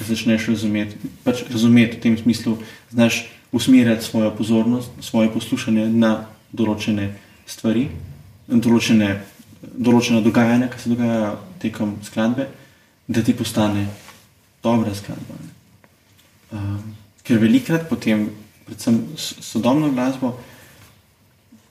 začneš 0.00 0.48
razumeti, 0.48 0.96
pač 1.24 1.44
razumeti 1.50 1.96
v 1.96 2.00
tem 2.00 2.18
smislu, 2.18 2.58
znaš 2.90 3.24
usmerjati 3.52 4.04
svojo 4.04 4.30
pozornost, 4.34 4.90
svoje 5.00 5.30
poslušanje 5.30 5.86
na 5.88 6.26
določene 6.52 7.12
stvari, 7.46 7.88
določene, 8.48 9.20
določene 9.62 10.22
dogajanja, 10.24 10.70
ki 10.72 10.80
se 10.80 10.90
dogajajo 10.90 11.36
tekom 11.62 11.94
skladbe, 12.02 12.48
da 13.06 13.22
ti 13.22 13.34
postane 13.36 13.86
dobra 14.64 14.94
skladba. 14.94 15.38
Um, 16.54 16.80
ker 17.22 17.38
velikrat 17.38 17.86
potem, 17.88 18.28
predvsem 18.66 19.00
sodobno 19.16 19.92
glasbo, 19.94 20.34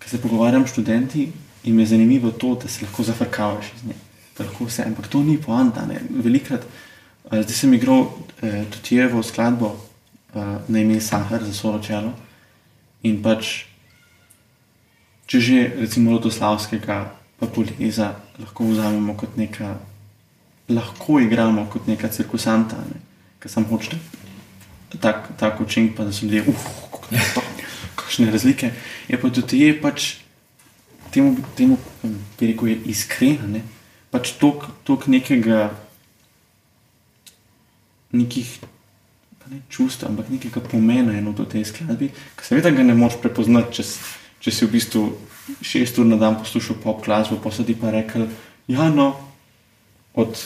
ki 0.04 0.10
se 0.10 0.22
pogovarjam 0.22 0.68
s 0.68 0.72
študenti, 0.72 1.32
jim 1.64 1.80
je 1.80 1.86
zanimivo 1.86 2.32
to, 2.32 2.56
da 2.56 2.68
se 2.68 2.86
lahko 2.86 3.04
zafrkavaš 3.04 3.72
iz 3.76 3.84
nje. 3.88 3.96
Vse, 4.60 4.84
ampak 4.84 5.08
to 5.08 5.24
ni 5.24 5.38
poanta. 5.42 5.86
Velikrat, 6.10 6.66
uh, 7.26 7.32
zdaj 7.32 7.56
sem 7.56 7.74
igral 7.74 8.00
uh, 8.02 8.12
tudi 8.72 8.98
jevo 8.98 9.24
skladbo 9.24 9.76
uh, 9.76 10.44
na 10.68 10.80
ime 10.80 11.02
Sahar 11.02 11.44
za 11.44 11.54
solo 11.54 11.80
čelo. 11.80 12.14
In 13.04 13.22
pač, 13.24 13.66
če 15.28 15.40
že 15.40 15.60
recimo 15.80 16.12
Lotoslavskega 16.12 17.00
pa 17.40 17.48
Poliza 17.48 18.16
lahko 18.40 18.64
vzamemo 18.64 19.16
kot 19.18 19.38
neka, 19.38 19.76
lahko 20.70 21.20
igramo 21.20 21.68
kot 21.72 21.88
neka 21.88 22.10
cirkusanta, 22.10 22.78
ne? 22.90 23.02
ki 23.40 23.50
sem 23.50 23.66
hočete. 23.68 24.00
Tak, 25.02 25.34
tak 25.38 25.60
učinek, 25.60 25.96
pa 25.98 26.06
da 26.06 26.14
so 26.14 26.26
ljudje, 26.26 26.46
uf, 26.48 26.68
kakšne 28.14 28.32
razlike. 28.32 28.72
Je 29.10 29.18
pa 29.18 29.30
tudi 29.30 29.60
je 29.60 29.82
pač 29.82 30.16
temu, 31.12 31.36
temu 31.58 31.78
bi 32.40 32.48
rekel, 32.48 32.68
je 32.68 32.78
iskrena. 32.94 33.48
Ne? 33.48 33.62
Pač 34.14 34.38
tok 34.38 35.08
nekega, 35.10 35.74
nekih 38.14 38.48
ne 39.50 39.62
čustev, 39.70 40.14
ampak 40.14 40.30
nekega 40.30 40.62
pomena 40.62 41.18
eno 41.18 41.34
v 41.34 41.46
tej 41.50 41.66
skladbi, 41.66 42.14
ki 42.14 42.46
seveda 42.46 42.70
ga 42.72 42.86
ne 42.86 42.94
moreš 42.94 43.18
prepoznati, 43.20 43.82
če, 43.82 43.84
če 44.40 44.52
si 44.54 44.66
v 44.66 44.72
bistvu 44.78 45.02
šest 45.60 45.98
ur 46.00 46.06
na 46.08 46.22
dan 46.22 46.38
poslušal 46.38 46.78
pop 46.80 47.02
glasbo, 47.04 47.42
pa 47.42 47.52
so 47.52 47.66
ti 47.66 47.76
pa 47.76 47.92
rekli, 47.92 48.30
ja, 48.70 48.88
no, 48.94 49.18
od, 50.14 50.38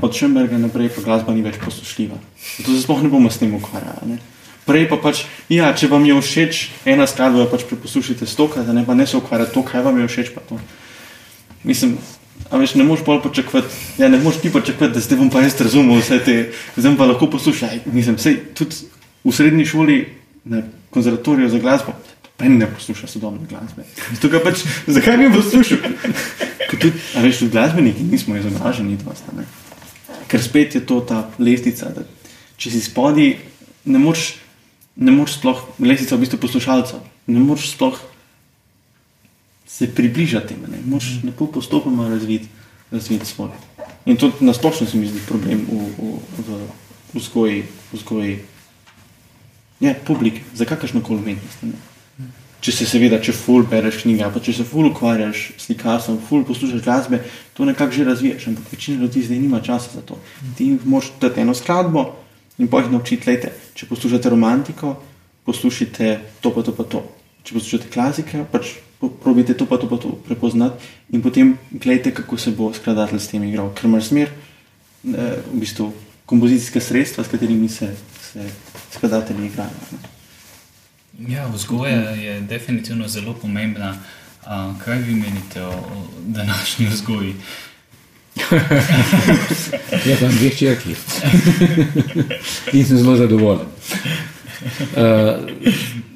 od 0.00 0.10
Šemberga 0.16 0.58
naprej 0.58 0.90
pa 0.96 1.04
glasba 1.04 1.36
ni 1.36 1.44
več 1.44 1.60
poslušljiva. 1.62 2.18
Zato 2.56 2.72
se 2.72 2.82
sploh 2.82 3.04
ne 3.04 3.12
bomo 3.12 3.30
s 3.30 3.38
tem 3.38 3.54
ukvarjali. 3.54 4.18
Prej 4.66 4.88
pa 4.90 4.98
pač, 4.98 5.22
ja, 5.52 5.70
če 5.70 5.86
vam 5.92 6.02
je 6.08 6.18
všeč 6.18 6.60
ena 6.90 7.06
skladba, 7.06 7.46
pač 7.46 7.62
preposlušajte 7.70 8.26
stokrat, 8.26 8.66
ne 8.74 8.82
pa 8.86 8.96
ne 8.98 9.06
se 9.06 9.14
ukvarjate 9.14 9.54
to, 9.54 9.62
kaj 9.62 9.84
vam 9.86 10.00
je 10.02 10.08
všeč. 10.10 10.32
Mislim, 11.62 11.94
a 12.50 12.58
veš, 12.58 12.74
ne 12.74 12.86
moreš 12.86 13.04
bolj 13.06 13.22
počakati, 13.22 13.70
ja, 13.98 14.10
ne 14.10 14.18
moreš 14.18 14.42
ti 14.42 14.50
počakati, 14.50 14.90
da 14.94 15.02
zdaj 15.02 15.18
bom 15.22 15.30
pa 15.30 15.44
jaz 15.44 15.54
razumel 15.62 16.02
vse 16.02 16.18
te, 16.26 16.36
zdaj 16.76 16.98
pa 16.98 17.06
lahko 17.06 17.30
poslušaj. 17.30 17.86
Mislim, 17.94 18.18
sej, 18.18 18.40
tudi 18.58 18.90
v 19.22 19.34
srednji 19.34 19.66
šoli, 19.70 19.98
na 20.46 20.62
konzervatoriju 20.90 21.48
za 21.50 21.58
glasbo, 21.58 21.94
pa 22.36 22.44
ne 22.50 22.66
posluša 22.66 23.06
sodobne 23.06 23.46
glasbe. 23.50 23.82
Pač, 24.46 24.66
zakaj 24.86 25.16
bi 25.16 25.30
poslušal? 25.34 25.78
Tudi, 26.70 26.90
a 27.14 27.22
veš, 27.22 27.38
tudi 27.38 27.54
glasbeniki 27.54 28.02
nismo 28.02 28.34
izobraženi, 28.34 28.98
ker 30.26 30.42
spet 30.42 30.74
je 30.74 30.80
to 30.82 30.98
ta 31.06 31.20
lestvica, 31.38 31.92
da 31.94 32.02
če 32.58 32.72
si 32.74 32.80
spodaj, 32.82 33.36
ne 33.86 34.00
moreš 34.02 34.32
ne 34.96 35.12
moreš 35.12 35.38
sploh, 35.38 35.62
lesica 35.78 36.16
v 36.16 36.24
bistvu 36.24 36.40
poslušalcev, 36.40 37.00
ne 37.26 37.40
moreš 37.40 37.72
sploh 37.74 37.98
se 39.66 39.88
približati 39.94 40.54
temu, 40.54 40.70
ne 40.70 40.78
moreš 40.84 41.18
mm. 41.22 41.26
lepo 41.26 41.46
postopoma 41.46 42.08
razviti 42.08 42.48
razvit 42.90 43.26
svoj. 43.26 43.50
In 44.06 44.16
to 44.16 44.32
na 44.40 44.54
splošno 44.54 44.86
se 44.86 44.98
mi 44.98 45.06
zdi 45.06 45.20
problem 45.26 45.66
v, 45.66 45.80
v, 45.98 46.60
v 47.12 47.18
vzgoji, 47.18 47.64
vzgoji 47.92 48.38
ja, 49.80 49.94
publike, 50.06 50.40
za 50.54 50.64
kakršno 50.64 51.02
koli 51.02 51.18
umetnost. 51.18 51.62
Ne. 51.62 52.30
Če 52.60 52.72
se 52.72 52.86
seveda, 52.88 53.18
če 53.22 53.34
ful 53.36 53.66
bereš 53.68 54.00
knjige, 54.02 54.28
pa 54.32 54.40
če 54.42 54.54
se 54.56 54.64
ful 54.66 54.88
ukvarjaš 54.88 55.50
s 55.56 55.66
slikarstvom, 55.66 56.20
ful 56.28 56.44
poslušaš 56.46 56.82
glasbe, 56.82 57.20
to 57.54 57.66
nekako 57.68 57.92
že 57.92 58.06
razvijaš, 58.06 58.46
ampak 58.50 58.72
večina 58.72 59.02
ljudi 59.02 59.22
zdaj 59.26 59.38
nima 59.38 59.60
časa 59.60 59.98
za 59.98 60.02
to. 60.06 60.18
Ti 60.56 60.70
moraš 60.84 61.10
dati 61.20 61.42
eno 61.42 61.54
skladbo, 61.54 62.06
in 62.58 62.68
pa 62.68 62.80
jih 62.80 62.90
naučiti, 62.92 63.28
lejte, 63.30 63.52
če 63.74 63.88
poslušate 63.90 64.32
romantiko, 64.32 64.96
poslušajte 65.46 66.18
to, 66.40 66.50
pa 66.50 66.62
to, 66.62 66.74
pa 66.76 66.84
to. 66.84 67.04
Če 67.46 67.54
poslušate 67.58 67.92
klasike, 67.92 68.42
pač 68.52 68.74
probite 69.22 69.54
to, 69.54 69.66
pa 69.68 69.78
to, 69.78 69.88
pa 69.88 70.00
to 70.00 70.14
prepoznati 70.26 70.82
in 71.12 71.22
potem 71.22 71.54
gledajte, 71.70 72.14
kako 72.16 72.38
se 72.40 72.50
bo 72.56 72.72
skladatelj 72.74 73.20
s 73.20 73.30
tem 73.30 73.44
igral. 73.44 73.70
Ker 73.76 73.90
imaš 73.90 74.10
smer, 74.10 74.32
eh, 74.32 75.38
v 75.52 75.60
bistvu 75.60 75.92
kompozicijske 76.26 76.80
sredstva, 76.80 77.24
s 77.24 77.30
katerimi 77.30 77.68
se, 77.68 77.92
se 78.32 78.48
skladatelji 78.96 79.46
igrajo. 79.46 80.00
Ja, 81.28 81.46
vzgoja 81.48 82.10
je 82.10 82.40
definitivno 82.40 83.08
zelo 83.08 83.34
pomembna. 83.34 83.96
Uh, 84.46 84.78
kaj 84.84 84.98
vi 84.98 85.14
menite 85.14 85.62
o, 85.62 85.72
današnji 86.26 86.86
vzgoji? 86.86 87.34
Jaz 90.06 90.18
sem 90.18 90.34
dveh 90.36 90.56
črki 90.56 90.94
in 92.72 92.84
sem 92.84 92.98
zelo 92.98 93.16
zadovoljen. 93.16 93.66
Uh, 94.96 95.48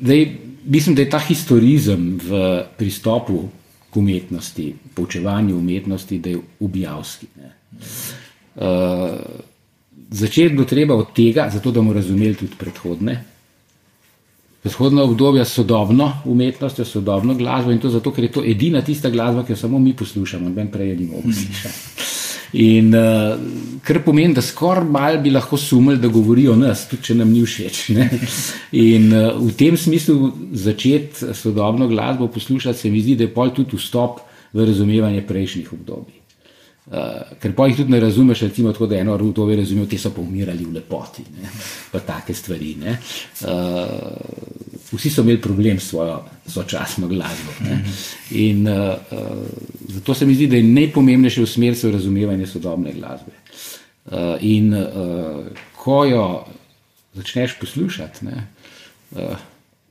zdaj, 0.02 0.26
mislim, 0.64 0.94
da 0.94 1.02
je 1.02 1.10
ta 1.10 1.18
historizem 1.18 2.18
v 2.22 2.62
pristopu 2.76 3.48
k 3.90 3.96
umetnosti, 3.96 4.74
poučevanju 4.94 5.56
umetnosti, 5.58 6.18
da 6.18 6.30
je 6.30 6.38
ubijavski. 6.60 7.26
Uh, 8.54 8.62
začeti 10.10 10.54
bo 10.54 10.64
treba 10.64 10.94
od 10.94 11.12
tega, 11.14 11.50
zato 11.52 11.70
da 11.70 11.80
bomo 11.80 11.92
razumeli 11.92 12.34
tudi 12.34 12.58
predhodne. 12.58 13.24
Predhodna 14.62 15.02
obdobja 15.02 15.44
sodobno 15.44 16.12
umetnostjo, 16.24 16.84
sodobno 16.84 17.34
glasbo 17.34 17.72
in 17.72 17.78
to 17.80 17.88
zato, 17.88 18.12
ker 18.12 18.24
je 18.24 18.32
to 18.32 18.42
edina 18.44 18.82
tista 18.84 19.10
glasba, 19.10 19.44
ki 19.44 19.54
jo 19.54 19.56
samo 19.56 19.78
mi 19.78 19.94
poslušamo, 19.96 20.48
noben 20.48 20.68
prej 20.68 20.96
ni 20.96 21.06
mogel 21.08 21.32
slišati. 21.32 22.08
In 22.52 22.94
uh, 22.94 23.38
kar 23.86 24.02
pomeni, 24.04 24.34
da 24.34 24.42
skoraj 24.42 24.84
malo 24.84 25.20
bi 25.22 25.30
lahko 25.30 25.56
sumili, 25.56 26.00
da 26.02 26.08
govorijo 26.08 26.52
o 26.52 26.58
nas, 26.58 26.88
tudi 26.90 27.08
če 27.08 27.14
nam 27.22 27.30
ni 27.32 27.44
všeč. 27.46 27.82
Ne? 27.94 28.08
In 28.72 29.12
uh, 29.14 29.38
v 29.38 29.54
tem 29.56 29.78
smislu 29.78 30.32
začeti 30.52 31.32
sodobno 31.34 31.88
glasbo 31.88 32.28
poslušati, 32.28 32.78
se 32.78 32.90
mi 32.90 33.00
zdi, 33.00 33.16
da 33.16 33.28
je 33.28 33.34
pol 33.34 33.54
tudi 33.54 33.78
vstop 33.78 34.20
v 34.52 34.66
razumevanje 34.66 35.22
prejšnjih 35.26 35.72
obdobij. 35.72 36.19
Uh, 36.90 37.36
ker 37.38 37.52
pa 37.54 37.68
jih 37.68 37.76
tudi 37.78 37.92
ne 37.92 38.00
razumeš, 38.02 38.40
recimo, 38.48 38.72
tako, 38.74 38.88
da 38.90 38.98
eno 38.98 39.14
obdobje 39.14 39.60
razumel, 39.60 39.86
te 39.86 39.98
so 39.98 40.10
pa 40.10 40.20
umirali 40.20 40.64
v 40.66 40.72
lepoti, 40.74 41.22
ne? 41.36 41.50
pa 41.92 42.00
take 42.02 42.34
stvari. 42.34 42.72
Uh, 42.82 42.96
vsi 44.90 45.10
so 45.10 45.22
imeli 45.22 45.40
problem 45.40 45.78
s 45.78 45.92
svojo 45.92 46.16
sočasno 46.46 47.08
glasbo. 47.08 47.52
Ne? 47.62 47.78
In 48.30 48.66
uh, 48.68 48.74
uh, 49.12 49.28
zato 49.88 50.14
se 50.14 50.26
mi 50.26 50.34
zdi, 50.34 50.48
da 50.50 50.56
je 50.56 50.66
najpomembnejše 50.66 51.44
v 51.44 51.46
smer 51.46 51.78
v 51.82 51.92
razumevanje 51.92 52.46
sodobne 52.46 52.92
glasbe. 52.92 53.38
Uh, 54.10 54.34
in 54.40 54.74
uh, 54.74 55.46
ko 55.76 56.04
jo 56.04 56.24
začneš 57.14 57.58
poslušati, 57.60 58.24
ne, 58.24 58.46
uh, 59.10 59.38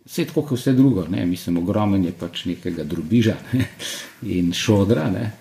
vse 0.06 0.26
tako 0.26 0.41
kot 0.41 0.60
vse 0.60 0.74
drugo, 0.74 1.06
ne, 1.08 1.26
mislim, 1.26 1.58
ogromen 1.58 2.06
je 2.06 2.12
pač 2.12 2.45
nekega 2.45 2.84
drubiža 2.84 3.36
ne, 3.54 3.68
in 4.24 4.54
šodra, 4.54 5.10
ne, 5.14 5.32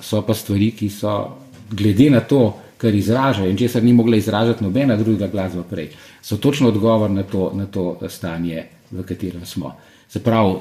so 0.00 0.22
pa 0.22 0.34
stvari, 0.34 0.70
ki 0.70 0.88
so 0.90 1.36
glede 1.70 2.10
na 2.10 2.20
to, 2.20 2.56
kar 2.80 2.94
izraža 2.94 3.46
in 3.46 3.56
česar 3.56 3.84
ni 3.84 3.92
mogla 3.92 4.16
izražati 4.16 4.64
nobena 4.64 4.96
druga 4.96 5.28
glasba 5.28 5.62
prej, 5.62 5.90
so 6.22 6.36
točno 6.36 6.68
odgovor 6.68 7.10
na 7.10 7.22
to, 7.22 7.52
na 7.54 7.66
to 7.66 7.98
stanje 8.08 8.64
v 8.90 9.02
katerem 9.02 9.46
smo. 9.46 9.76
Se 10.08 10.18
pravi, 10.22 10.50
eh, 10.50 10.56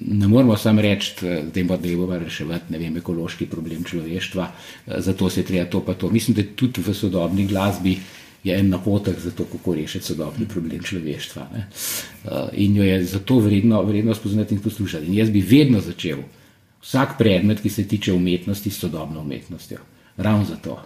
ne 0.00 0.28
moramo 0.28 0.56
samo 0.56 0.82
reči, 0.82 1.14
da 1.54 1.64
bo 1.64 1.76
treba 1.76 2.18
reševati 2.18 2.78
vem, 2.78 2.96
ekološki 2.96 3.46
problem 3.46 3.84
človeštva, 3.84 4.48
eh, 4.86 5.00
zato 5.00 5.30
se 5.30 5.42
treba 5.42 5.70
to 5.70 5.80
pa 5.80 5.94
to. 5.94 6.10
Mislim, 6.10 6.36
da 6.36 6.42
tudi 6.56 6.80
v 6.80 6.94
sodobni 6.94 7.46
glasbi 7.46 7.98
je 8.44 8.58
en 8.58 8.68
napotek 8.68 9.18
za 9.18 9.30
to, 9.30 9.44
kako 9.44 9.74
rešiti 9.74 10.04
sodobni 10.04 10.46
problem 10.46 10.82
človeštva. 10.82 11.48
Ne? 11.54 11.66
Eh, 12.24 12.48
in 12.52 12.76
jo 12.76 12.82
je 12.82 13.04
zato 13.04 13.38
vredno, 13.38 13.82
vredno 13.82 14.14
spoznati 14.14 14.54
in 14.54 14.60
poslušati. 14.60 15.06
In 15.06 15.14
jaz 15.14 15.30
bi 15.30 15.40
vedno 15.40 15.80
začel 15.80 16.18
vsak 16.80 17.18
predmet, 17.18 17.60
ki 17.60 17.70
se 17.70 17.88
tiče 17.88 18.12
umetnosti, 18.12 18.70
s 18.70 18.78
sodobno 18.80 19.20
umetnostjo. 19.20 19.78
Ravno 20.16 20.44
zato 20.44 20.82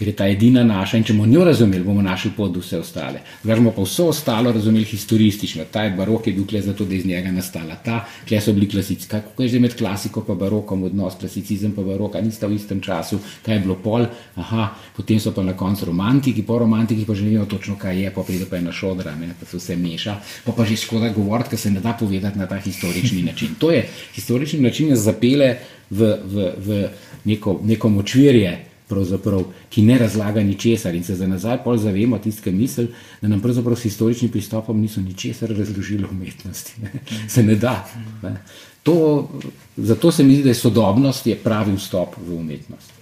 ker 0.00 0.08
je 0.08 0.14
ta 0.16 0.26
edina 0.32 0.62
naša 0.64 0.96
in 0.96 1.02
če 1.04 1.12
bomo 1.12 1.26
njo 1.28 1.42
razumeli, 1.44 1.84
bomo 1.84 2.00
našli 2.00 2.30
pot 2.32 2.54
do 2.54 2.62
vse 2.64 2.78
ostale. 2.80 3.18
Zdaj 3.42 3.58
bomo 3.58 3.72
pa 3.76 3.84
vse 3.84 4.06
ostalo 4.08 4.52
razumeli 4.56 4.86
historistično. 4.88 5.66
Ta 5.68 5.82
je 5.84 5.90
barok 5.98 6.30
je 6.30 6.32
bil 6.32 6.46
kle 6.48 6.62
zato, 6.64 6.86
da 6.88 6.94
je 6.96 7.02
iz 7.02 7.06
njega 7.06 7.28
nastala. 7.34 7.76
Ta, 7.84 7.98
kle 8.28 8.40
so 8.40 8.54
bili 8.56 8.68
klasici. 8.72 9.08
Kako 9.10 9.42
je 9.42 9.48
že 9.52 9.60
med 9.60 9.74
klasiko 9.76 10.22
pa 10.24 10.34
barokom 10.34 10.86
odnos, 10.88 11.18
klasicizem 11.20 11.74
pa 11.76 11.84
baroka, 11.84 12.20
nista 12.24 12.48
v 12.48 12.56
istem 12.56 12.80
času, 12.80 13.18
kaj 13.44 13.54
je 13.54 13.64
bilo 13.66 13.76
pol, 13.76 14.06
aha, 14.40 14.70
potem 14.96 15.20
so 15.20 15.34
pa 15.36 15.44
na 15.44 15.52
koncu 15.52 15.90
romantiki, 15.90 16.46
po 16.48 16.58
romantiki 16.64 17.04
pa 17.04 17.14
že 17.14 17.28
ne 17.28 17.36
vemo 17.36 17.44
točno, 17.44 17.76
kaj 17.76 18.00
je, 18.00 18.14
pa 18.16 18.24
pride 18.24 18.48
pa 18.48 18.56
ena 18.56 18.72
šodra, 18.72 19.12
ne, 19.20 19.34
pa 19.36 19.46
se 19.46 19.60
vse 19.60 19.76
meša, 19.76 20.16
pa 20.46 20.56
pa 20.56 20.64
že 20.64 20.80
škoda 20.80 21.12
govoriti, 21.12 21.52
ker 21.52 21.60
se 21.60 21.74
ne 21.76 21.84
da 21.84 21.92
povedati 21.92 22.38
na 22.38 22.48
ta 22.48 22.56
historični 22.56 23.22
način. 23.22 23.60
To 23.60 23.70
je 23.70 23.84
historični 24.16 24.64
način, 24.64 24.88
da 24.88 24.96
zapele 24.96 25.58
v, 25.90 26.16
v, 26.24 26.50
v 26.56 26.82
neko, 27.28 27.60
neko 27.68 27.92
močvirje 28.00 28.69
ki 29.70 29.82
ne 29.82 29.98
razlaga 29.98 30.42
ničesar 30.42 30.94
in 30.94 31.04
se 31.04 31.14
za 31.14 31.26
nazaj 31.26 31.62
pol 31.64 31.76
zavemo 31.76 32.18
tiste 32.18 32.50
misli, 32.50 32.88
da 33.22 33.28
nam 33.28 33.40
pravzaprav 33.40 33.76
s 33.76 33.82
historičnim 33.82 34.30
pristopom 34.30 34.80
niso 34.80 35.00
ničesar 35.00 35.50
razložili 35.56 36.06
umetnosti. 36.10 36.72
Ne. 36.82 36.92
Se 37.28 37.42
ne 37.42 37.54
da. 37.54 37.88
Ne. 38.22 38.36
To, 38.82 39.28
zato 39.76 40.12
se 40.12 40.24
mi 40.24 40.34
zdi, 40.34 40.42
da 40.42 40.50
je 40.50 40.54
sodobnost 40.54 41.26
je 41.26 41.36
pravi 41.36 41.76
vstop 41.76 42.16
v 42.26 42.34
umetnost. 42.34 42.92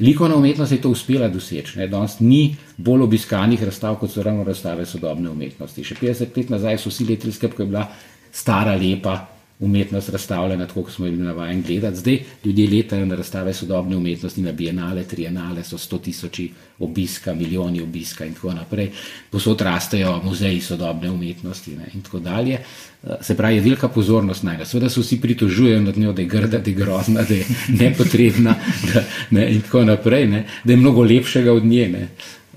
Likovna 0.00 0.36
umetnost 0.36 0.72
je 0.72 0.80
to 0.80 0.90
uspela 0.90 1.28
doseči. 1.28 1.86
Danes 1.90 2.20
ni 2.20 2.56
bolj 2.76 3.02
obiskanih 3.02 3.62
razstav, 3.64 3.96
kot 3.98 4.10
so 4.10 4.22
ravno 4.22 4.44
razstave 4.44 4.86
sodobne 4.86 5.30
umetnosti. 5.30 5.84
Še 5.84 5.96
50 5.98 6.36
let 6.36 6.52
nazaj 6.54 6.78
so 6.78 6.92
vsi 6.92 7.08
leteli 7.08 7.32
skrb, 7.34 7.56
ko 7.56 7.62
je 7.62 7.72
bila 7.72 7.88
stara, 8.32 8.76
lepa, 8.78 9.16
umetnost 9.60 10.08
razstavljena, 10.08 10.66
tako 10.66 10.82
kot 10.82 10.92
smo 10.92 11.04
bili 11.04 11.16
navajeni 11.16 11.62
gledati. 11.62 11.96
Zdaj 11.96 12.18
ljudje 12.44 12.68
letajo 12.70 13.06
na 13.06 13.14
razstave 13.14 13.54
sodobne 13.54 13.96
umetnosti, 13.96 14.42
na 14.42 14.52
bienale, 14.52 15.04
trienale, 15.04 15.64
so 15.64 15.78
sto 15.78 15.98
tisoči 15.98 16.50
obiska, 16.78 17.34
milijoni 17.34 17.82
obiska 17.82 18.24
in 18.24 18.34
tako 18.34 18.52
naprej. 18.52 18.90
Posod 19.30 19.60
rastejo 19.60 20.20
muzeji 20.24 20.60
sodobne 20.60 21.10
umetnosti 21.10 21.76
ne, 21.76 21.90
in 21.94 22.02
tako 22.02 22.18
dalje. 22.18 22.52
Eh, 22.54 23.16
se 23.20 23.36
pravi, 23.36 23.54
je 23.54 23.60
velika 23.60 23.88
pozornost 23.88 24.42
na 24.42 24.52
njega. 24.52 24.64
Sveda 24.64 24.88
se 24.88 25.00
vsi 25.00 25.20
pritožujejo 25.20 25.80
nad 25.80 25.98
njo, 25.98 26.12
da 26.12 26.22
je 26.22 26.28
grda, 26.28 26.58
da 26.58 26.70
je 26.70 26.76
grozna, 26.76 27.22
da 27.22 27.34
je 27.34 27.44
nepotrebna 27.68 28.54
da, 28.94 29.04
ne, 29.30 29.52
in 29.54 29.60
tako 29.60 29.84
naprej, 29.84 30.26
ne, 30.26 30.46
da 30.64 30.72
je 30.72 30.76
mnogo 30.76 31.02
lepšega 31.02 31.52
od 31.52 31.64
nje. 31.64 32.08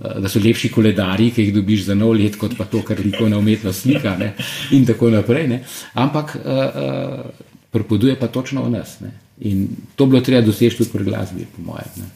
Ne 0.02 0.22
da 0.22 0.30
so 0.30 0.40
lepši 0.42 0.72
koledari, 0.74 1.30
ki 1.32 1.46
jih 1.46 1.54
dobiš 1.54 1.86
za 1.86 1.96
nov 1.96 2.16
let, 2.18 2.38
kot 2.40 2.56
pa 2.58 2.66
to, 2.66 2.82
kar 2.86 3.00
likovna 3.00 3.38
umetnost 3.38 3.84
slika, 3.86 4.16
ne? 4.18 4.34
in 4.72 4.86
tako 4.86 5.12
naprej. 5.14 5.48
Ne? 5.48 5.62
Ampak 5.94 6.36
uh, 6.36 6.42
uh, 6.42 7.50
prepoduje 7.72 8.16
pa 8.20 8.28
točno 8.28 8.64
v 8.66 8.72
nas. 8.74 8.98
Ne? 9.00 9.14
In 9.46 9.68
to 9.96 10.06
bilo 10.06 10.22
treba 10.26 10.42
doseči 10.46 10.78
tudi 10.78 10.90
pri 10.90 11.06
glasbi, 11.06 11.46
po 11.46 11.62
mojem. 11.70 12.10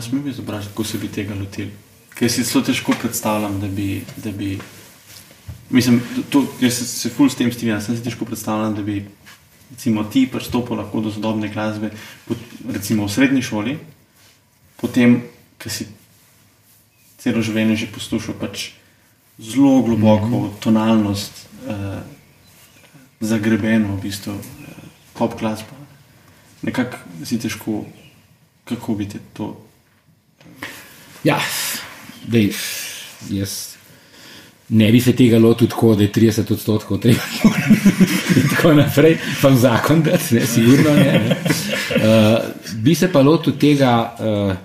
Smem 0.00 0.22
bi 0.22 0.32
zobražiti, 0.32 0.72
kako 0.72 0.84
se 0.84 0.98
bi 0.98 1.08
tega 1.08 1.34
lotili? 1.34 1.70
Ker 2.18 2.30
si 2.30 2.44
zelo 2.44 2.64
težko 2.64 2.92
predstavljam, 3.00 3.60
da 3.60 3.68
bi. 3.68 4.02
Da 4.16 4.32
bi 4.32 4.58
mislim, 5.70 6.00
to, 6.30 6.44
jaz 6.60 6.76
se, 6.76 6.84
se 6.84 7.08
ful 7.08 7.30
s 7.30 7.40
tem 7.40 7.52
strinjam. 7.52 7.80
Sem 7.80 7.96
si 7.96 8.04
težko 8.04 8.28
predstavljam, 8.28 8.74
da 8.76 8.84
bi 8.84 9.00
recimo, 9.70 10.04
ti 10.04 10.26
pristopil 10.32 10.76
lahko 10.76 11.00
do 11.00 11.12
sodobne 11.12 11.48
glasbe, 11.52 11.90
recimo 12.72 13.06
v 13.06 13.12
srednji 13.12 13.42
šoli, 13.44 13.76
potem, 14.80 15.22
ki 15.60 15.72
si 15.72 15.86
celo 17.18 17.42
življenje 17.42 17.76
že 17.76 17.92
poslušal 17.94 18.38
pač 18.40 18.70
zelo 19.38 19.82
globoko 19.82 20.26
mm 20.26 20.34
-hmm. 20.34 20.58
tonalnost, 20.60 21.46
uh, 21.66 22.02
zagrebeno 23.20 23.96
v 23.96 24.02
bistvu 24.02 24.32
uh, 24.32 24.42
pop 25.14 25.38
glasbo. 25.38 25.74
Nekako 26.62 26.96
si 27.24 27.38
težko, 27.38 27.84
kako 28.64 28.94
bi 28.94 29.08
te 29.08 29.18
to. 29.32 29.56
Ja, 31.24 31.38
dej, 32.26 32.54
jaz 33.30 33.78
ne 34.68 34.92
bi 34.92 35.00
se 35.00 35.12
tega 35.16 35.38
lotil 35.38 35.68
tako, 35.68 35.94
da 35.94 36.02
je 36.02 36.12
30 36.12 36.52
odstotkov 36.52 36.98
treba. 36.98 37.20
in 38.36 38.48
tako 38.56 38.74
naprej, 38.74 39.18
pa 39.42 39.48
v 39.48 39.56
zakon, 39.56 40.02
da 40.02 40.18
se 40.18 40.34
ne, 40.34 40.46
sigurno 40.46 40.94
ne. 40.94 41.04
ne. 41.04 41.36
Uh, 41.96 42.74
bi 42.74 42.94
se 42.94 43.12
pa 43.12 43.22
lotil 43.22 43.56
tega, 43.58 44.16
uh, 44.18 44.56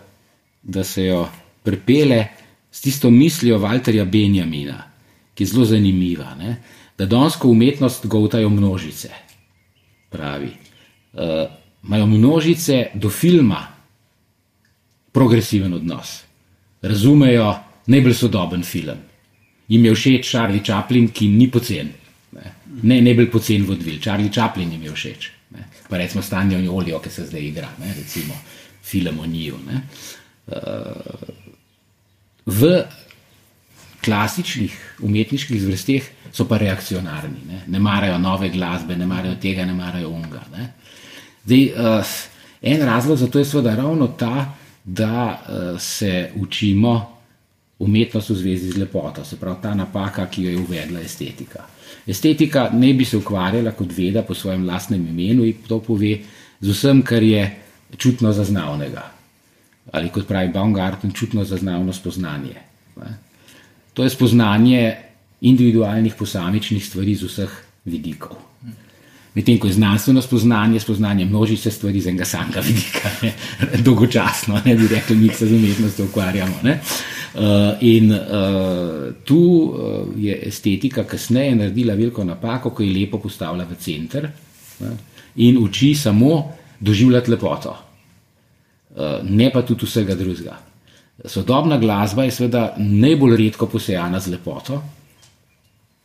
da 0.64 0.84
se 0.84 1.06
jo 1.06 1.28
prepele 1.64 2.28
s 2.74 2.82
tisto 2.82 3.10
mislijo 3.10 3.60
Walterja 3.60 4.06
Benjamina, 4.06 4.84
ki 5.34 5.44
je 5.44 5.48
zelo 5.48 5.66
zanimiva, 5.66 6.36
ne? 6.36 6.58
da 6.98 7.06
donsko 7.06 7.50
umetnost 7.50 8.06
govtajo 8.06 8.50
množice. 8.50 9.10
Pravi, 10.10 10.50
uh, 11.14 11.22
imajo 11.84 12.06
množice 12.06 12.86
do 12.94 13.10
filma 13.10 13.68
progresiven 15.12 15.74
odnos, 15.74 16.22
razumejo 16.82 17.54
najbolj 17.88 18.14
sodoben 18.14 18.64
film. 18.64 18.98
Jim 19.68 19.86
je 19.86 19.96
všeč 19.96 20.30
Charlie 20.30 20.64
Chaplin, 20.66 21.08
ki 21.08 21.28
ni 21.28 21.52
pocen. 21.52 21.90
Ne, 22.32 22.54
ne 22.84 23.02
najbolj 23.02 23.30
pocen 23.32 23.66
vodil. 23.66 24.00
Charlie 24.02 24.34
Chaplin 24.34 24.72
jim 24.72 24.84
je 24.84 24.92
všeč. 24.92 25.30
Ne. 25.52 25.68
Pa 25.90 25.98
recimo 25.98 26.22
stanje 26.22 26.58
o 26.58 26.62
Joliju, 26.62 27.00
ki 27.00 27.10
se 27.10 27.26
zdaj 27.26 27.42
igra, 27.42 27.70
ne, 27.80 27.94
recimo 27.98 28.34
film 28.84 29.20
o 29.20 29.26
njiju. 29.26 29.60
Uh, 30.48 30.54
v 32.46 32.84
klasičnih 34.04 35.00
umetniških 35.00 35.62
zvrsteh 35.62 36.10
so 36.34 36.46
pa 36.48 36.58
reakcionarni, 36.58 37.46
ne, 37.48 37.62
ne 37.68 37.80
marajo 37.80 38.18
nove 38.20 38.50
glasbe, 38.50 38.98
ne 39.00 39.08
marajo 39.08 39.36
tega, 39.42 39.66
ne 39.66 39.74
marajo 39.74 40.10
unga. 40.10 40.42
Ne. 40.52 40.68
Zdaj, 41.46 41.64
uh, 41.72 42.14
en 42.62 42.84
razlog 42.84 43.18
za 43.18 43.28
to 43.28 43.40
je 43.40 43.46
seveda 43.46 43.76
ravno 43.76 44.08
ta, 44.08 44.54
da 44.84 45.40
uh, 45.40 45.80
se 45.80 46.32
učimo 46.36 47.14
umetnost 47.80 48.30
v 48.30 48.36
zvezi 48.36 48.72
z 48.72 48.78
lepoto, 48.78 49.24
se 49.26 49.40
pravi 49.40 49.62
ta 49.62 49.74
napaka, 49.76 50.28
ki 50.28 50.44
jo 50.44 50.52
je 50.52 50.58
uvedla 50.58 51.00
estetika. 51.00 51.64
Estetika 52.08 52.70
ne 52.74 52.94
bi 52.94 53.06
se 53.06 53.18
ukvarjala 53.18 53.72
kot 53.72 53.92
veda 53.98 54.24
po 54.24 54.34
svojem 54.34 54.66
lastnem 54.68 55.08
imenu 55.08 55.46
in 55.46 55.64
to 55.68 55.80
pove 55.80 56.18
z 56.60 56.70
vsem, 56.70 57.02
kar 57.02 57.24
je 57.24 57.50
čutno 57.98 58.34
zaznavnega 58.34 59.13
ali 59.92 60.10
kot 60.10 60.28
pravi 60.28 60.52
Baumgarten, 60.54 61.12
čutno 61.12 61.44
zaznavno 61.44 61.94
spoznanje. 61.94 62.56
Ne. 62.96 63.18
To 63.94 64.04
je 64.04 64.10
spoznanje 64.10 64.96
individualnih, 65.42 66.16
posamičnih 66.20 66.86
stvari 66.86 67.16
z 67.16 67.28
vseh 67.28 67.52
vidikov. 67.86 68.38
Medtem 69.34 69.58
ko 69.58 69.68
je 69.68 69.74
znanstveno 69.74 70.22
spoznanje, 70.22 70.80
spoznanje 70.80 71.26
množice 71.26 71.72
stvari 71.72 72.02
z 72.02 72.08
enega 72.08 72.26
samega 72.26 72.62
vidika, 72.62 73.10
ne, 73.22 73.34
dolgočasno, 73.86 74.62
ne 74.66 74.76
bi 74.76 74.88
rekli, 74.88 75.16
mi 75.16 75.30
se 75.34 75.48
z 75.48 75.54
umetnostjo 75.54 76.06
ukvarjamo. 76.06 76.60
Ne. 76.64 76.80
Uh, 77.34 77.42
in 77.82 78.12
uh, 78.12 78.20
tu 79.26 79.38
uh, 79.38 80.08
je 80.18 80.38
estetika 80.48 81.04
kasneje 81.04 81.56
naredila 81.56 81.96
veliko 81.98 82.24
napako, 82.24 82.70
ko 82.70 82.84
je 82.84 82.94
lepo 82.94 83.18
postavila 83.18 83.66
v 83.66 83.76
center 83.82 84.30
ne, 84.80 84.92
in 85.36 85.58
uči 85.58 85.96
samo 85.96 86.52
doživljati 86.80 87.32
lepoto. 87.32 87.74
Eh, 88.96 89.20
ne 89.24 89.50
pa 89.52 89.62
tudi 89.62 89.86
vsega 89.86 90.16
drugega. 90.16 90.58
Sodobna 91.26 91.78
glasba 91.78 92.24
je 92.24 92.32
seveda 92.32 92.76
najbolj 92.78 93.38
redko 93.38 93.66
posejana 93.68 94.20
z 94.20 94.34
lepoto, 94.36 94.82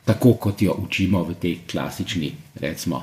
tako 0.05 0.33
kot 0.41 0.63
jo 0.63 0.77
učimo 0.79 1.21
v 1.25 1.35
tej 1.41 1.59
klasični, 1.69 2.33
recimo, 2.61 3.03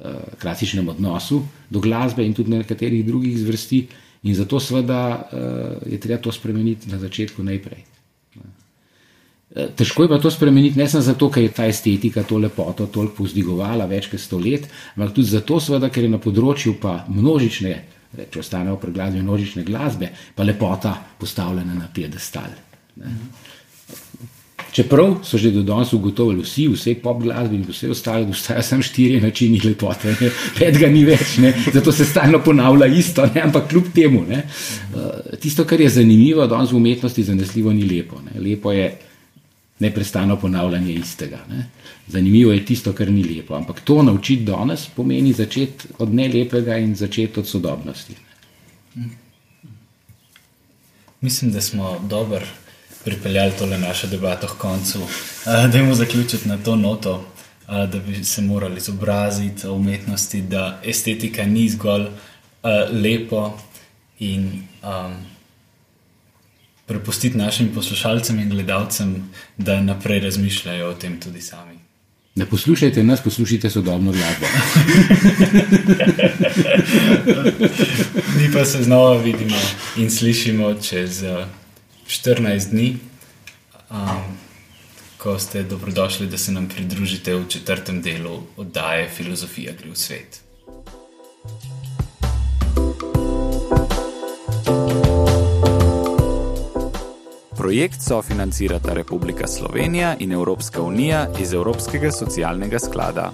eh, 0.00 0.38
klasičnem 0.40 0.88
odnosu 0.88 1.42
do 1.70 1.80
glasbe 1.80 2.24
in 2.24 2.34
tudi 2.34 2.50
nekaterih 2.50 3.04
drugih 3.04 3.38
zvrsti. 3.38 3.86
In 4.22 4.34
zato 4.34 4.60
seveda 4.60 5.28
eh, 5.32 5.92
je 5.92 6.00
treba 6.00 6.22
to 6.22 6.32
spremeniti 6.32 6.88
na 6.90 6.98
začetku 6.98 7.42
najprej. 7.42 7.84
Težko 9.76 10.02
je 10.02 10.08
pa 10.08 10.18
to 10.18 10.30
spremeniti, 10.30 10.78
ne 10.78 10.88
samo 10.88 11.02
zato, 11.02 11.30
ker 11.30 11.42
je 11.42 11.52
ta 11.52 11.66
estetika 11.66 12.22
to 12.22 12.38
lepoto 12.38 12.86
toliko 12.86 13.14
povzdigovala 13.14 13.86
več 13.88 14.06
kot 14.06 14.20
sto 14.20 14.38
let, 14.38 14.68
ampak 14.94 15.14
tudi 15.16 15.28
zato, 15.28 15.60
seveda, 15.60 15.88
ker 15.88 16.04
je 16.04 16.10
na 16.12 16.20
področju 16.20 16.76
pa 16.80 17.04
množične 17.08 17.97
če 18.16 18.40
ostanemo 18.40 18.76
pri 18.80 18.92
glasbi 18.92 19.22
množične 19.22 19.64
glasbe, 19.64 20.10
pa 20.34 20.46
lepota 20.46 20.94
postavljena 21.18 21.74
na 21.74 21.88
piedestal. 21.94 22.50
Čeprav 24.72 25.14
so 25.24 25.38
že 25.38 25.50
do 25.50 25.62
danes 25.62 25.92
ugotovili 25.92 26.42
vsi, 26.44 26.66
vse 26.68 26.94
pop 27.02 27.22
glasbe 27.22 27.56
in 27.56 27.64
vse 27.68 27.90
ostale, 27.90 28.26
da 28.26 28.34
obstajajo 28.34 28.62
samo 28.62 28.82
štiri 28.82 29.20
načini 29.20 29.60
lepote, 29.64 30.14
ne. 30.20 30.30
petega 30.58 30.90
ni 30.92 31.04
več, 31.04 31.38
ne. 31.42 31.52
zato 31.72 31.92
se 31.92 32.04
stalno 32.04 32.42
ponavlja 32.44 32.86
isto, 32.86 33.26
ne. 33.34 33.42
ampak 33.48 33.68
kljub 33.70 33.92
temu. 33.94 34.24
Ne. 34.28 34.42
Tisto, 35.40 35.64
kar 35.64 35.80
je 35.80 35.88
zanimivo, 36.00 36.46
danes 36.46 36.72
v 36.72 36.76
umetnosti 36.76 37.24
zanesljivo 37.24 37.72
ni 37.72 37.88
lepo. 37.88 38.20
Ne. 38.24 38.40
Lepo 38.40 38.72
je 38.72 38.90
neprestano 39.78 40.36
ponavljanje 40.36 40.92
istega. 40.92 41.38
Ne. 41.48 41.66
Zanimivo 42.08 42.52
je 42.52 42.64
tisto, 42.64 42.92
kar 42.92 43.10
ni 43.10 43.24
lepo. 43.24 43.54
Ampak 43.54 43.80
to 43.80 44.02
naučiti 44.02 44.44
danes 44.44 44.86
pomeni 44.96 45.32
začeti 45.32 45.88
od 45.98 46.14
nelepega 46.14 46.76
in 46.76 46.94
začeti 46.94 47.40
od 47.40 47.48
sodobnosti. 47.48 48.14
Mislim, 51.20 51.52
da 51.52 51.60
smo 51.60 51.98
dobro 52.08 52.46
pripeljali 53.04 53.52
tole 53.58 53.78
našo 53.78 54.06
debato 54.06 54.46
k 54.46 54.58
koncu. 54.58 54.98
Da 55.44 55.78
bomo 55.78 55.94
zaključili 55.94 56.42
na 56.44 56.56
to 56.56 56.76
noto, 56.76 57.26
da 57.66 58.00
bi 58.06 58.24
se 58.24 58.42
morali 58.42 58.76
izobraziti 58.76 59.66
o 59.66 59.72
umetnosti, 59.72 60.42
da 60.42 60.80
estetika 60.84 61.44
ni 61.44 61.68
zgolj 61.68 62.06
lepo 62.90 63.58
in 64.18 64.62
um, 64.82 65.14
prepustiti 66.88 67.38
našim 67.38 67.68
poslušalcem 67.74 68.38
in 68.38 68.48
gledalcem, 68.50 69.30
da 69.56 69.80
naprej 69.80 70.20
razmišljajo 70.20 70.88
o 70.88 70.94
tem 70.94 71.20
tudi 71.20 71.40
sami. 71.40 71.78
Ne 72.34 72.46
poslušajte 72.46 73.04
nas, 73.04 73.20
poslušajte 73.20 73.70
sodobno 73.70 74.12
glasbo. 74.12 74.46
Mi 78.38 78.52
pa 78.52 78.64
se 78.64 78.82
znova 78.82 79.16
vidimo 79.22 79.56
in 79.96 80.10
slišimo 80.10 80.74
čez 80.82 81.24
14 82.06 82.46
eh, 82.46 82.70
dni, 82.70 82.96
um, 83.90 84.38
ko 85.18 85.38
ste 85.38 85.62
dobrodošli, 85.62 86.26
da 86.26 86.38
se 86.38 86.52
nam 86.52 86.68
pridružite 86.68 87.34
v 87.34 87.48
četrtem 87.48 88.02
delu 88.02 88.42
oddaje 88.56 89.08
Filozofija 89.16 89.72
gre 89.82 89.90
v 89.90 89.96
svet. 89.96 90.47
Projekt 97.68 98.02
sofinancirata 98.02 98.94
Republika 98.94 99.46
Slovenija 99.46 100.16
in 100.18 100.32
Evropska 100.32 100.82
unija 100.82 101.26
iz 101.40 101.52
Evropskega 101.52 102.10
socialnega 102.10 102.78
sklada. 102.78 103.32